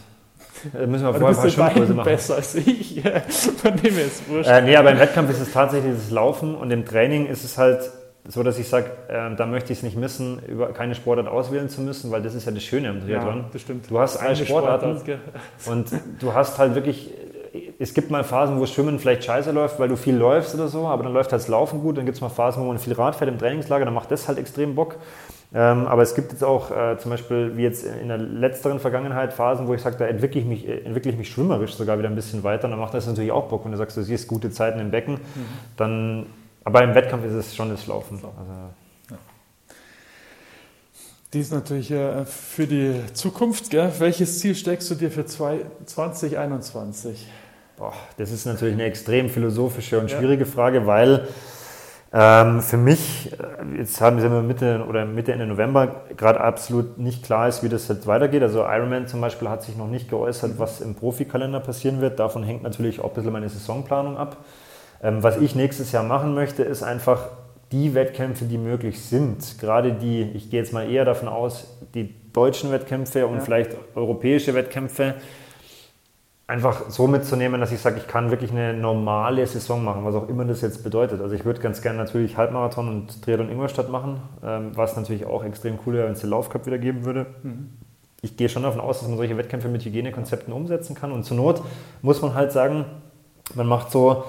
Da 0.72 0.86
müssen 0.86 1.04
wir 1.04 1.14
vorher 1.14 1.28
ein 1.28 1.36
paar 1.36 1.50
Schwimmkurse 1.50 1.94
machen. 1.94 2.04
besser 2.06 2.34
als 2.36 2.54
ich. 2.54 3.02
Von 3.56 3.76
dem 3.76 3.96
jetzt 3.96 4.28
wurscht. 4.28 4.48
Äh, 4.48 4.62
nee, 4.62 4.76
aber 4.76 4.92
im 4.92 4.98
Wettkampf 4.98 5.30
ist 5.30 5.40
es 5.40 5.52
tatsächlich 5.52 5.94
das 5.94 6.10
Laufen 6.10 6.54
und 6.54 6.70
im 6.70 6.84
Training 6.84 7.26
ist 7.26 7.44
es 7.44 7.58
halt 7.58 7.90
so, 8.26 8.42
dass 8.42 8.58
ich 8.58 8.68
sage, 8.68 8.86
äh, 9.08 9.34
da 9.36 9.46
möchte 9.46 9.72
ich 9.72 9.80
es 9.80 9.82
nicht 9.82 9.96
missen, 9.96 10.40
über 10.46 10.68
keine 10.72 10.94
Sportart 10.94 11.28
auswählen 11.28 11.68
zu 11.68 11.82
müssen, 11.82 12.10
weil 12.10 12.22
das 12.22 12.34
ist 12.34 12.46
ja 12.46 12.52
das 12.52 12.62
Schöne 12.62 12.88
am 12.88 13.00
Triathlon. 13.00 13.38
Ja, 13.38 13.44
das 13.52 13.62
stimmt. 13.62 13.90
Du 13.90 13.98
hast 13.98 14.16
eine 14.16 14.36
Sportart 14.36 14.82
und 15.66 15.86
du 16.20 16.32
hast 16.32 16.58
halt 16.58 16.74
wirklich, 16.74 17.12
es 17.78 17.92
gibt 17.92 18.10
mal 18.10 18.24
Phasen, 18.24 18.58
wo 18.58 18.66
Schwimmen 18.66 18.98
vielleicht 18.98 19.24
scheiße 19.24 19.50
läuft, 19.50 19.78
weil 19.78 19.88
du 19.88 19.96
viel 19.96 20.16
läufst 20.16 20.54
oder 20.54 20.68
so, 20.68 20.86
aber 20.86 21.02
dann 21.02 21.12
läuft 21.12 21.32
halt 21.32 21.42
das 21.42 21.48
Laufen 21.48 21.80
gut, 21.80 21.98
dann 21.98 22.06
gibt 22.06 22.16
es 22.16 22.22
mal 22.22 22.30
Phasen, 22.30 22.62
wo 22.62 22.66
man 22.66 22.78
viel 22.78 22.94
Rad 22.94 23.16
fährt 23.16 23.30
im 23.30 23.38
Trainingslager, 23.38 23.84
dann 23.84 23.94
macht 23.94 24.10
das 24.10 24.26
halt 24.26 24.38
extrem 24.38 24.74
Bock. 24.74 24.96
Ähm, 25.56 25.86
aber 25.86 26.02
es 26.02 26.16
gibt 26.16 26.32
jetzt 26.32 26.42
auch 26.42 26.72
äh, 26.72 26.98
zum 26.98 27.12
Beispiel, 27.12 27.56
wie 27.56 27.62
jetzt 27.62 27.86
in 27.86 28.08
der 28.08 28.18
letzteren 28.18 28.80
Vergangenheit, 28.80 29.32
Phasen, 29.32 29.68
wo 29.68 29.74
ich 29.74 29.82
sage, 29.82 29.96
da 29.96 30.06
entwickle 30.06 30.40
ich, 30.40 30.46
mich, 30.46 30.66
äh, 30.66 30.80
entwickle 30.80 31.12
ich 31.12 31.16
mich 31.16 31.28
schwimmerisch 31.28 31.74
sogar 31.74 31.96
wieder 31.96 32.08
ein 32.08 32.16
bisschen 32.16 32.42
weiter. 32.42 32.64
Und 32.64 32.72
dann 32.72 32.80
macht 32.80 32.92
das 32.92 33.06
natürlich 33.06 33.30
auch 33.30 33.48
Bock, 33.48 33.64
wenn 33.64 33.70
du 33.70 33.78
sagst, 33.78 33.96
du 33.96 34.02
siehst 34.02 34.26
gute 34.26 34.50
Zeiten 34.50 34.80
im 34.80 34.90
Becken. 34.90 35.14
Mhm. 35.14 35.44
Dann, 35.76 36.26
aber 36.64 36.82
im 36.82 36.94
Wettkampf 36.94 37.26
ist 37.26 37.34
es 37.34 37.54
schon 37.54 37.68
das 37.68 37.86
Laufen. 37.86 38.16
Also. 38.16 38.70
Die 41.34 41.40
ist 41.40 41.52
natürlich 41.52 41.90
äh, 41.90 42.24
für 42.24 42.66
die 42.66 42.94
Zukunft. 43.12 43.68
Gell? 43.70 43.92
Welches 43.98 44.38
Ziel 44.38 44.54
steckst 44.54 44.90
du 44.90 44.94
dir 44.94 45.10
für 45.10 45.26
2021? 45.26 47.26
Boah, 47.76 47.92
das 48.18 48.30
ist 48.30 48.46
natürlich 48.46 48.74
eine 48.74 48.84
extrem 48.84 49.28
philosophische 49.28 49.98
und 49.98 50.12
schwierige 50.12 50.44
ja. 50.44 50.50
Frage, 50.50 50.86
weil 50.86 51.26
ähm, 52.12 52.60
für 52.60 52.76
mich, 52.76 53.32
äh, 53.32 53.36
jetzt 53.78 54.00
haben 54.00 54.22
wir 54.22 54.30
Mitte 54.42 54.84
oder 54.88 55.04
Mitte 55.04 55.32
Ende 55.32 55.48
November, 55.48 56.02
gerade 56.16 56.40
absolut 56.40 56.98
nicht 56.98 57.24
klar 57.24 57.48
ist, 57.48 57.64
wie 57.64 57.68
das 57.68 57.88
jetzt 57.88 58.06
weitergeht. 58.06 58.42
Also 58.42 58.60
Ironman 58.60 59.08
zum 59.08 59.20
Beispiel 59.20 59.48
hat 59.48 59.64
sich 59.64 59.76
noch 59.76 59.88
nicht 59.88 60.08
geäußert, 60.08 60.60
was 60.60 60.80
im 60.80 60.94
Profikalender 60.94 61.58
passieren 61.58 62.00
wird. 62.00 62.20
Davon 62.20 62.44
hängt 62.44 62.62
natürlich 62.62 63.00
auch 63.00 63.08
ein 63.08 63.14
bisschen 63.14 63.32
meine 63.32 63.48
Saisonplanung 63.48 64.16
ab. 64.16 64.36
Ähm, 65.04 65.22
was 65.22 65.36
ich 65.36 65.54
nächstes 65.54 65.92
Jahr 65.92 66.02
machen 66.02 66.34
möchte, 66.34 66.64
ist 66.64 66.82
einfach 66.82 67.28
die 67.70 67.94
Wettkämpfe, 67.94 68.46
die 68.46 68.58
möglich 68.58 69.02
sind, 69.02 69.58
gerade 69.58 69.92
die, 69.92 70.22
ich 70.34 70.50
gehe 70.50 70.60
jetzt 70.60 70.72
mal 70.72 70.90
eher 70.90 71.04
davon 71.04 71.28
aus, 71.28 71.76
die 71.94 72.14
deutschen 72.32 72.72
Wettkämpfe 72.72 73.26
und 73.26 73.36
ja. 73.36 73.40
vielleicht 73.40 73.76
europäische 73.94 74.54
Wettkämpfe, 74.54 75.14
einfach 76.46 76.90
so 76.90 77.06
mitzunehmen, 77.06 77.60
dass 77.60 77.72
ich 77.72 77.80
sage, 77.80 77.96
ich 77.98 78.06
kann 78.06 78.30
wirklich 78.30 78.50
eine 78.50 78.74
normale 78.74 79.46
Saison 79.46 79.82
machen, 79.82 80.04
was 80.04 80.14
auch 80.14 80.28
immer 80.28 80.44
das 80.44 80.60
jetzt 80.60 80.84
bedeutet. 80.84 81.20
Also 81.20 81.34
ich 81.34 81.44
würde 81.44 81.60
ganz 81.60 81.80
gerne 81.80 81.98
natürlich 81.98 82.36
Halbmarathon 82.36 82.88
und 82.88 83.22
Triathlon 83.22 83.50
Ingolstadt 83.50 83.88
machen, 83.88 84.20
ähm, 84.44 84.72
was 84.74 84.96
natürlich 84.96 85.24
auch 85.24 85.44
extrem 85.44 85.78
cool 85.86 85.94
wäre, 85.94 86.06
wenn 86.06 86.12
es 86.12 86.20
den 86.20 86.30
Laufcup 86.30 86.66
wieder 86.66 86.78
geben 86.78 87.04
würde. 87.04 87.26
Mhm. 87.42 87.70
Ich 88.20 88.36
gehe 88.36 88.48
schon 88.48 88.62
davon 88.62 88.80
aus, 88.80 89.00
dass 89.00 89.08
man 89.08 89.16
solche 89.16 89.36
Wettkämpfe 89.36 89.68
mit 89.68 89.84
Hygienekonzepten 89.84 90.52
umsetzen 90.52 90.94
kann 90.94 91.12
und 91.12 91.24
zur 91.24 91.36
Not 91.36 91.62
muss 92.02 92.22
man 92.22 92.34
halt 92.34 92.52
sagen, 92.52 92.84
man 93.54 93.66
macht 93.66 93.90
so 93.90 94.24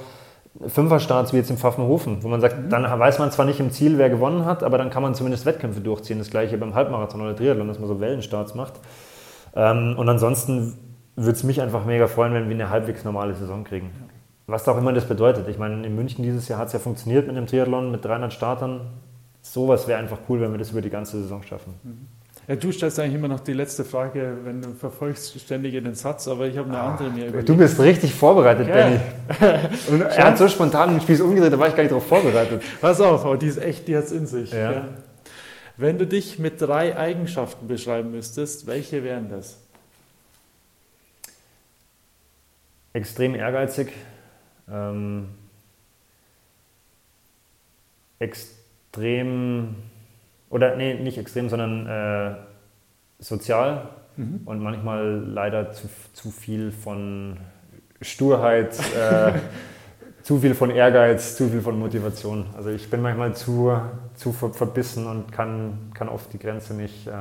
Fünferstarts 0.67 1.33
wie 1.33 1.37
jetzt 1.37 1.49
im 1.49 1.57
Pfaffenhofen, 1.57 2.23
wo 2.23 2.29
man 2.29 2.39
sagt, 2.39 2.57
mhm. 2.57 2.69
dann 2.69 2.83
weiß 2.83 3.19
man 3.19 3.31
zwar 3.31 3.45
nicht 3.45 3.59
im 3.59 3.71
Ziel, 3.71 3.97
wer 3.97 4.09
gewonnen 4.09 4.45
hat, 4.45 4.63
aber 4.63 4.77
dann 4.77 4.89
kann 4.89 5.03
man 5.03 5.13
zumindest 5.13 5.45
Wettkämpfe 5.45 5.81
durchziehen. 5.81 6.17
Das 6.17 6.29
gleiche 6.29 6.57
beim 6.57 6.73
Halbmarathon 6.73 7.21
oder 7.21 7.35
Triathlon, 7.35 7.67
dass 7.67 7.79
man 7.79 7.87
so 7.87 7.99
Wellenstarts 7.99 8.55
macht. 8.55 8.73
Ähm, 9.55 9.95
und 9.97 10.07
ansonsten 10.07 10.77
würde 11.15 11.31
es 11.31 11.43
mich 11.43 11.61
einfach 11.61 11.85
mega 11.85 12.07
freuen, 12.07 12.33
wenn 12.33 12.47
wir 12.47 12.55
eine 12.55 12.69
halbwegs 12.69 13.03
normale 13.03 13.33
Saison 13.35 13.63
kriegen. 13.63 13.91
Was 14.47 14.67
auch 14.67 14.77
immer 14.77 14.93
das 14.93 15.05
bedeutet. 15.05 15.47
Ich 15.47 15.57
meine, 15.57 15.85
in 15.85 15.95
München 15.95 16.23
dieses 16.23 16.47
Jahr 16.47 16.59
hat 16.59 16.67
es 16.67 16.73
ja 16.73 16.79
funktioniert 16.79 17.27
mit 17.27 17.35
dem 17.35 17.47
Triathlon, 17.47 17.91
mit 17.91 18.05
300 18.05 18.31
Startern. 18.31 18.81
Sowas 19.41 19.87
wäre 19.87 19.99
einfach 19.99 20.19
cool, 20.29 20.41
wenn 20.41 20.51
wir 20.51 20.57
das 20.57 20.71
über 20.71 20.81
die 20.81 20.89
ganze 20.89 21.21
Saison 21.21 21.41
schaffen. 21.43 21.73
Ja, 22.47 22.55
du 22.55 22.71
stellst 22.71 22.99
eigentlich 22.99 23.15
immer 23.15 23.27
noch 23.27 23.39
die 23.39 23.53
letzte 23.53 23.83
Frage, 23.83 24.37
wenn 24.43 24.61
du 24.61 24.73
verfolgst 24.73 25.39
ständig 25.39 25.73
den 25.73 25.95
Satz, 25.95 26.27
aber 26.27 26.47
ich 26.47 26.57
habe 26.57 26.69
eine 26.69 26.77
ah, 26.77 26.91
andere 26.91 27.09
mir 27.09 27.27
überlegt. 27.27 27.49
Du 27.49 27.57
bist 27.57 27.79
richtig 27.79 28.13
vorbereitet, 28.13 28.67
ja. 28.67 28.73
Benny. 28.75 28.99
Und 29.89 30.01
er 30.01 30.25
hat 30.25 30.37
so 30.37 30.47
spontan 30.47 30.91
den 30.91 31.01
Spieß 31.01 31.21
umgedreht, 31.21 31.53
da 31.53 31.59
war 31.59 31.67
ich 31.67 31.75
gar 31.75 31.83
nicht 31.83 31.91
darauf 31.91 32.07
vorbereitet. 32.07 32.61
Pass 32.81 33.01
auf, 33.01 33.25
aber 33.25 33.37
die 33.37 33.47
ist 33.47 33.57
echt, 33.57 33.87
die 33.87 33.97
hat 33.97 34.03
es 34.03 34.11
in 34.11 34.27
sich. 34.27 34.51
Ja. 34.51 34.71
Ja. 34.71 34.87
Wenn 35.77 35.97
du 35.97 36.05
dich 36.05 36.37
mit 36.37 36.61
drei 36.61 36.95
Eigenschaften 36.95 37.67
beschreiben 37.67 38.11
müsstest, 38.11 38.67
welche 38.67 39.03
wären 39.03 39.29
das? 39.29 39.57
extrem 42.95 43.35
ehrgeizig, 43.35 43.91
ähm, 44.71 45.27
extrem, 48.19 49.75
oder 50.55 50.77
nee, 50.77 50.93
nicht 50.93 51.17
extrem, 51.17 51.49
sondern 51.49 51.85
äh, 51.85 52.35
sozial 53.19 53.89
mhm. 54.15 54.39
und 54.45 54.59
manchmal 54.59 55.21
leider 55.27 55.73
zu, 55.73 55.89
zu 56.13 56.31
viel 56.31 56.71
von 56.71 57.35
Sturheit, 58.01 58.79
äh, 58.97 59.33
zu 60.23 60.39
viel 60.39 60.55
von 60.55 60.71
Ehrgeiz, 60.71 61.35
zu 61.35 61.49
viel 61.49 61.59
von 61.59 61.77
Motivation. 61.77 62.45
Also 62.55 62.69
ich 62.69 62.89
bin 62.89 63.01
manchmal 63.01 63.35
zu, 63.35 63.77
zu 64.15 64.31
verbissen 64.31 65.07
und 65.07 65.33
kann, 65.33 65.91
kann 65.93 66.07
oft 66.07 66.31
die 66.31 66.39
Grenze 66.39 66.73
nicht, 66.73 67.05
äh, 67.05 67.11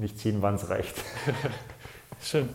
nicht 0.00 0.18
ziehen, 0.18 0.38
wann 0.40 0.54
es 0.54 0.70
reicht. 0.70 1.04
Schön. 2.22 2.48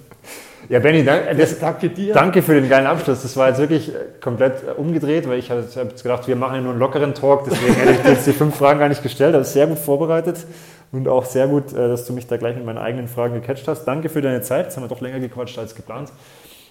Ja, 0.67 0.79
Benny, 0.79 1.03
danke, 1.03 1.35
das, 1.35 1.59
danke 1.59 1.89
dir. 1.89 2.13
Danke 2.13 2.41
für 2.41 2.53
den 2.59 2.67
geilen 2.69 2.87
Abschluss. 2.87 3.21
Das 3.21 3.37
war 3.37 3.49
jetzt 3.49 3.59
wirklich 3.59 3.89
äh, 3.89 3.99
komplett 4.19 4.63
äh, 4.63 4.71
umgedreht, 4.71 5.27
weil 5.27 5.37
ich 5.37 5.51
habe 5.51 5.61
jetzt 5.61 6.03
gedacht, 6.03 6.27
wir 6.27 6.35
machen 6.35 6.55
ja 6.55 6.61
nur 6.61 6.71
einen 6.71 6.79
lockeren 6.79 7.13
Talk, 7.13 7.45
deswegen 7.45 7.73
hätte 7.75 7.91
ich 7.91 8.01
dir 8.01 8.11
jetzt 8.11 8.27
die 8.27 8.33
fünf 8.33 8.55
Fragen 8.55 8.79
gar 8.79 8.89
nicht 8.89 9.03
gestellt. 9.03 9.35
Das 9.35 9.47
ist 9.47 9.53
sehr 9.53 9.67
gut 9.67 9.77
vorbereitet 9.77 10.45
und 10.91 11.07
auch 11.07 11.25
sehr 11.25 11.47
gut, 11.47 11.71
äh, 11.73 11.87
dass 11.87 12.05
du 12.05 12.13
mich 12.13 12.25
da 12.27 12.37
gleich 12.37 12.55
mit 12.55 12.65
meinen 12.65 12.79
eigenen 12.79 13.07
Fragen 13.07 13.35
gecatcht 13.35 13.67
hast. 13.67 13.85
Danke 13.85 14.09
für 14.09 14.21
deine 14.21 14.41
Zeit. 14.41 14.65
Jetzt 14.65 14.77
haben 14.77 14.83
wir 14.83 14.87
doch 14.87 15.01
länger 15.01 15.19
gequatscht 15.19 15.59
als 15.59 15.75
geplant. 15.75 16.11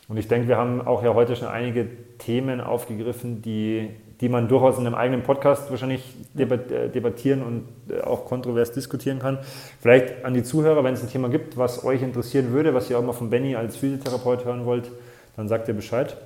Und 0.09 0.17
ich 0.17 0.29
denke, 0.29 0.49
wir 0.49 0.57
haben 0.57 0.87
auch 0.87 1.03
ja 1.03 1.15
heute 1.15 1.37
schon 1.37 1.49
einige 1.49 1.87
Themen 2.19 2.61
aufgegriffen, 2.61 3.43
die 3.43 3.91
die 4.25 4.31
man 4.31 4.49
durchaus 4.49 4.79
in 4.79 4.87
einem 4.87 4.95
eigenen 4.95 5.23
Podcast 5.23 5.71
wahrscheinlich 5.71 6.03
äh, 6.35 6.89
debattieren 6.89 7.43
und 7.43 7.65
äh, 7.91 8.01
auch 8.01 8.25
kontrovers 8.25 8.73
diskutieren 8.73 9.19
kann. 9.19 9.39
Vielleicht 9.83 10.25
an 10.25 10.33
die 10.33 10.43
Zuhörer, 10.43 10.83
wenn 10.83 10.95
es 10.95 11.03
ein 11.03 11.11
Thema 11.11 11.29
gibt, 11.29 11.59
was 11.59 11.85
euch 11.85 12.01
interessieren 12.01 12.51
würde, 12.53 12.73
was 12.73 12.89
ihr 12.89 12.99
auch 12.99 13.03
mal 13.03 13.13
von 13.13 13.29
Benny 13.29 13.55
als 13.55 13.77
Physiotherapeut 13.77 14.47
hören 14.47 14.65
wollt, 14.65 14.91
dann 15.37 15.47
sagt 15.47 15.69
ihr 15.69 15.75
Bescheid. 15.75 16.17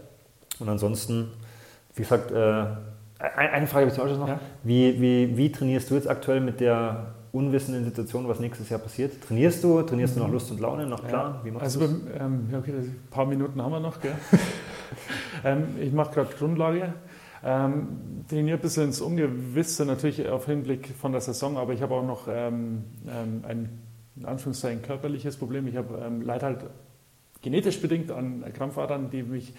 Und 0.60 0.68
ansonsten, 0.68 1.32
wie 1.96 2.02
gesagt, 2.02 2.30
äh, 2.30 2.66
eine 3.18 3.66
Frage 3.66 3.86
habe 3.86 3.88
ich 3.88 3.94
zum 3.94 4.04
Beispiel 4.04 4.20
noch. 4.20 4.28
Ja? 4.28 4.38
Wie, 4.62 5.00
wie, 5.00 5.36
wie 5.36 5.50
trainierst 5.50 5.90
du 5.90 5.96
jetzt 5.96 6.08
aktuell 6.08 6.40
mit 6.40 6.60
der 6.60 7.14
unwissenden 7.32 7.84
Situation, 7.84 8.28
was 8.28 8.38
nächstes 8.38 8.68
Jahr 8.68 8.78
passiert? 8.78 9.20
Trainierst 9.26 9.64
du? 9.64 9.82
Trainierst 9.82 10.14
du 10.14 10.20
nach 10.20 10.28
mhm. 10.28 10.34
Lust 10.34 10.52
und 10.52 10.60
Laune, 10.60 10.86
nach 10.86 11.02
Plan? 11.04 11.40
Ja, 11.44 11.58
also, 11.58 11.80
ähm, 11.82 12.48
okay, 12.56 12.74
ein 12.74 13.08
paar 13.10 13.26
Minuten 13.26 13.60
haben 13.60 13.72
wir 13.72 13.80
noch. 13.80 13.96
ähm, 15.44 15.64
ich 15.80 15.92
mache 15.92 16.14
gerade 16.14 16.32
Grundlage. 16.38 16.94
Ähm, 17.44 18.24
trainiere 18.28 18.58
ein 18.58 18.60
bisschen 18.60 18.84
ins 18.84 19.00
Ungewisse, 19.00 19.84
natürlich 19.84 20.28
auf 20.28 20.46
Hinblick 20.46 20.88
von 20.88 21.12
der 21.12 21.20
Saison, 21.20 21.56
aber 21.56 21.72
ich 21.72 21.82
habe 21.82 21.94
auch 21.94 22.04
noch 22.04 22.26
ähm, 22.28 22.84
ähm, 23.06 23.44
ein 23.46 23.68
in 24.18 24.24
Anführungszeichen 24.24 24.82
körperliches 24.82 25.36
Problem. 25.36 25.66
Ich 25.68 25.76
habe 25.76 26.02
ähm, 26.04 26.22
leider 26.22 26.46
halt 26.46 26.64
genetisch 27.40 27.80
bedingt 27.80 28.10
an 28.10 28.44
Krampfadern, 28.52 29.10
die 29.10 29.22
mich, 29.22 29.54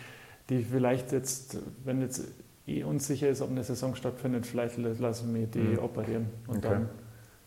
die 0.49 0.63
vielleicht 0.63 1.11
jetzt, 1.11 1.57
wenn 1.85 2.01
jetzt 2.01 2.27
eh 2.67 2.83
unsicher 2.83 3.29
ist, 3.29 3.41
ob 3.41 3.49
eine 3.49 3.63
Saison 3.63 3.95
stattfindet, 3.95 4.45
vielleicht 4.45 4.77
lassen 4.77 5.33
wir 5.33 5.47
die 5.47 5.59
mhm. 5.59 5.79
operieren 5.79 6.27
und 6.47 6.57
okay. 6.57 6.69
dann 6.69 6.89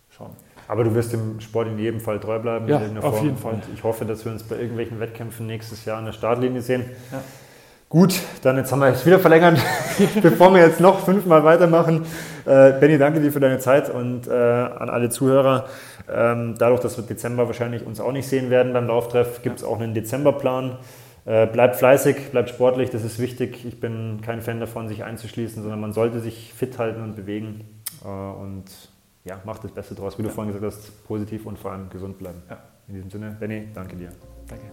schauen. 0.08 0.32
Aber 0.68 0.84
du 0.84 0.94
wirst 0.94 1.12
dem 1.12 1.40
Sport 1.40 1.68
in 1.68 1.78
jedem 1.78 2.00
Fall 2.00 2.18
treu 2.20 2.38
bleiben. 2.38 2.68
Ja, 2.68 2.80
auf 3.00 3.22
jeden 3.22 3.36
Fall. 3.36 3.54
Und 3.54 3.64
ich 3.74 3.82
hoffe, 3.82 4.04
dass 4.04 4.24
wir 4.24 4.32
uns 4.32 4.42
bei 4.42 4.56
irgendwelchen 4.56 5.00
Wettkämpfen 5.00 5.46
nächstes 5.46 5.84
Jahr 5.84 5.98
an 5.98 6.06
der 6.06 6.12
Startlinie 6.12 6.62
sehen. 6.62 6.84
Ja. 7.10 7.22
Gut, 7.92 8.22
dann 8.40 8.56
jetzt 8.56 8.72
haben 8.72 8.80
wir 8.80 8.86
es 8.86 9.04
wieder 9.04 9.18
verlängert, 9.18 9.60
bevor 10.22 10.54
wir 10.54 10.62
jetzt 10.62 10.80
noch 10.80 11.00
fünfmal 11.00 11.44
weitermachen. 11.44 12.06
Äh, 12.46 12.72
Benny, 12.80 12.96
danke 12.96 13.20
dir 13.20 13.30
für 13.30 13.38
deine 13.38 13.58
Zeit 13.58 13.90
und 13.90 14.26
äh, 14.28 14.32
an 14.32 14.88
alle 14.88 15.10
Zuhörer. 15.10 15.66
Ähm, 16.10 16.54
dadurch, 16.56 16.80
dass 16.80 16.96
wir 16.96 17.04
Dezember 17.04 17.48
wahrscheinlich 17.48 17.84
uns 17.84 18.00
auch 18.00 18.12
nicht 18.12 18.26
sehen 18.26 18.48
werden 18.48 18.72
beim 18.72 18.86
Lauftreff, 18.86 19.42
gibt 19.42 19.58
es 19.58 19.64
auch 19.64 19.78
einen 19.78 19.92
Dezemberplan. 19.92 20.78
Äh, 21.26 21.48
bleibt 21.48 21.76
fleißig, 21.76 22.30
bleibt 22.30 22.48
sportlich, 22.48 22.88
das 22.88 23.04
ist 23.04 23.18
wichtig. 23.18 23.62
Ich 23.66 23.78
bin 23.78 24.22
kein 24.22 24.40
Fan 24.40 24.58
davon, 24.58 24.88
sich 24.88 25.04
einzuschließen, 25.04 25.60
sondern 25.60 25.78
man 25.78 25.92
sollte 25.92 26.20
sich 26.20 26.54
fit 26.54 26.78
halten 26.78 27.02
und 27.02 27.14
bewegen. 27.14 27.82
Äh, 28.02 28.08
und 28.08 28.64
ja, 29.26 29.38
macht 29.44 29.64
das 29.64 29.72
Beste 29.72 29.94
draus, 29.94 30.18
wie 30.18 30.22
du 30.22 30.30
vorhin 30.30 30.54
gesagt 30.54 30.72
hast, 30.72 31.06
positiv 31.06 31.44
und 31.44 31.58
vor 31.58 31.72
allem 31.72 31.90
gesund 31.90 32.18
bleiben. 32.18 32.42
Ja. 32.48 32.56
In 32.88 32.94
diesem 32.94 33.10
Sinne, 33.10 33.36
Benny, 33.38 33.68
danke 33.74 33.96
dir. 33.96 34.08
Danke. 34.48 34.64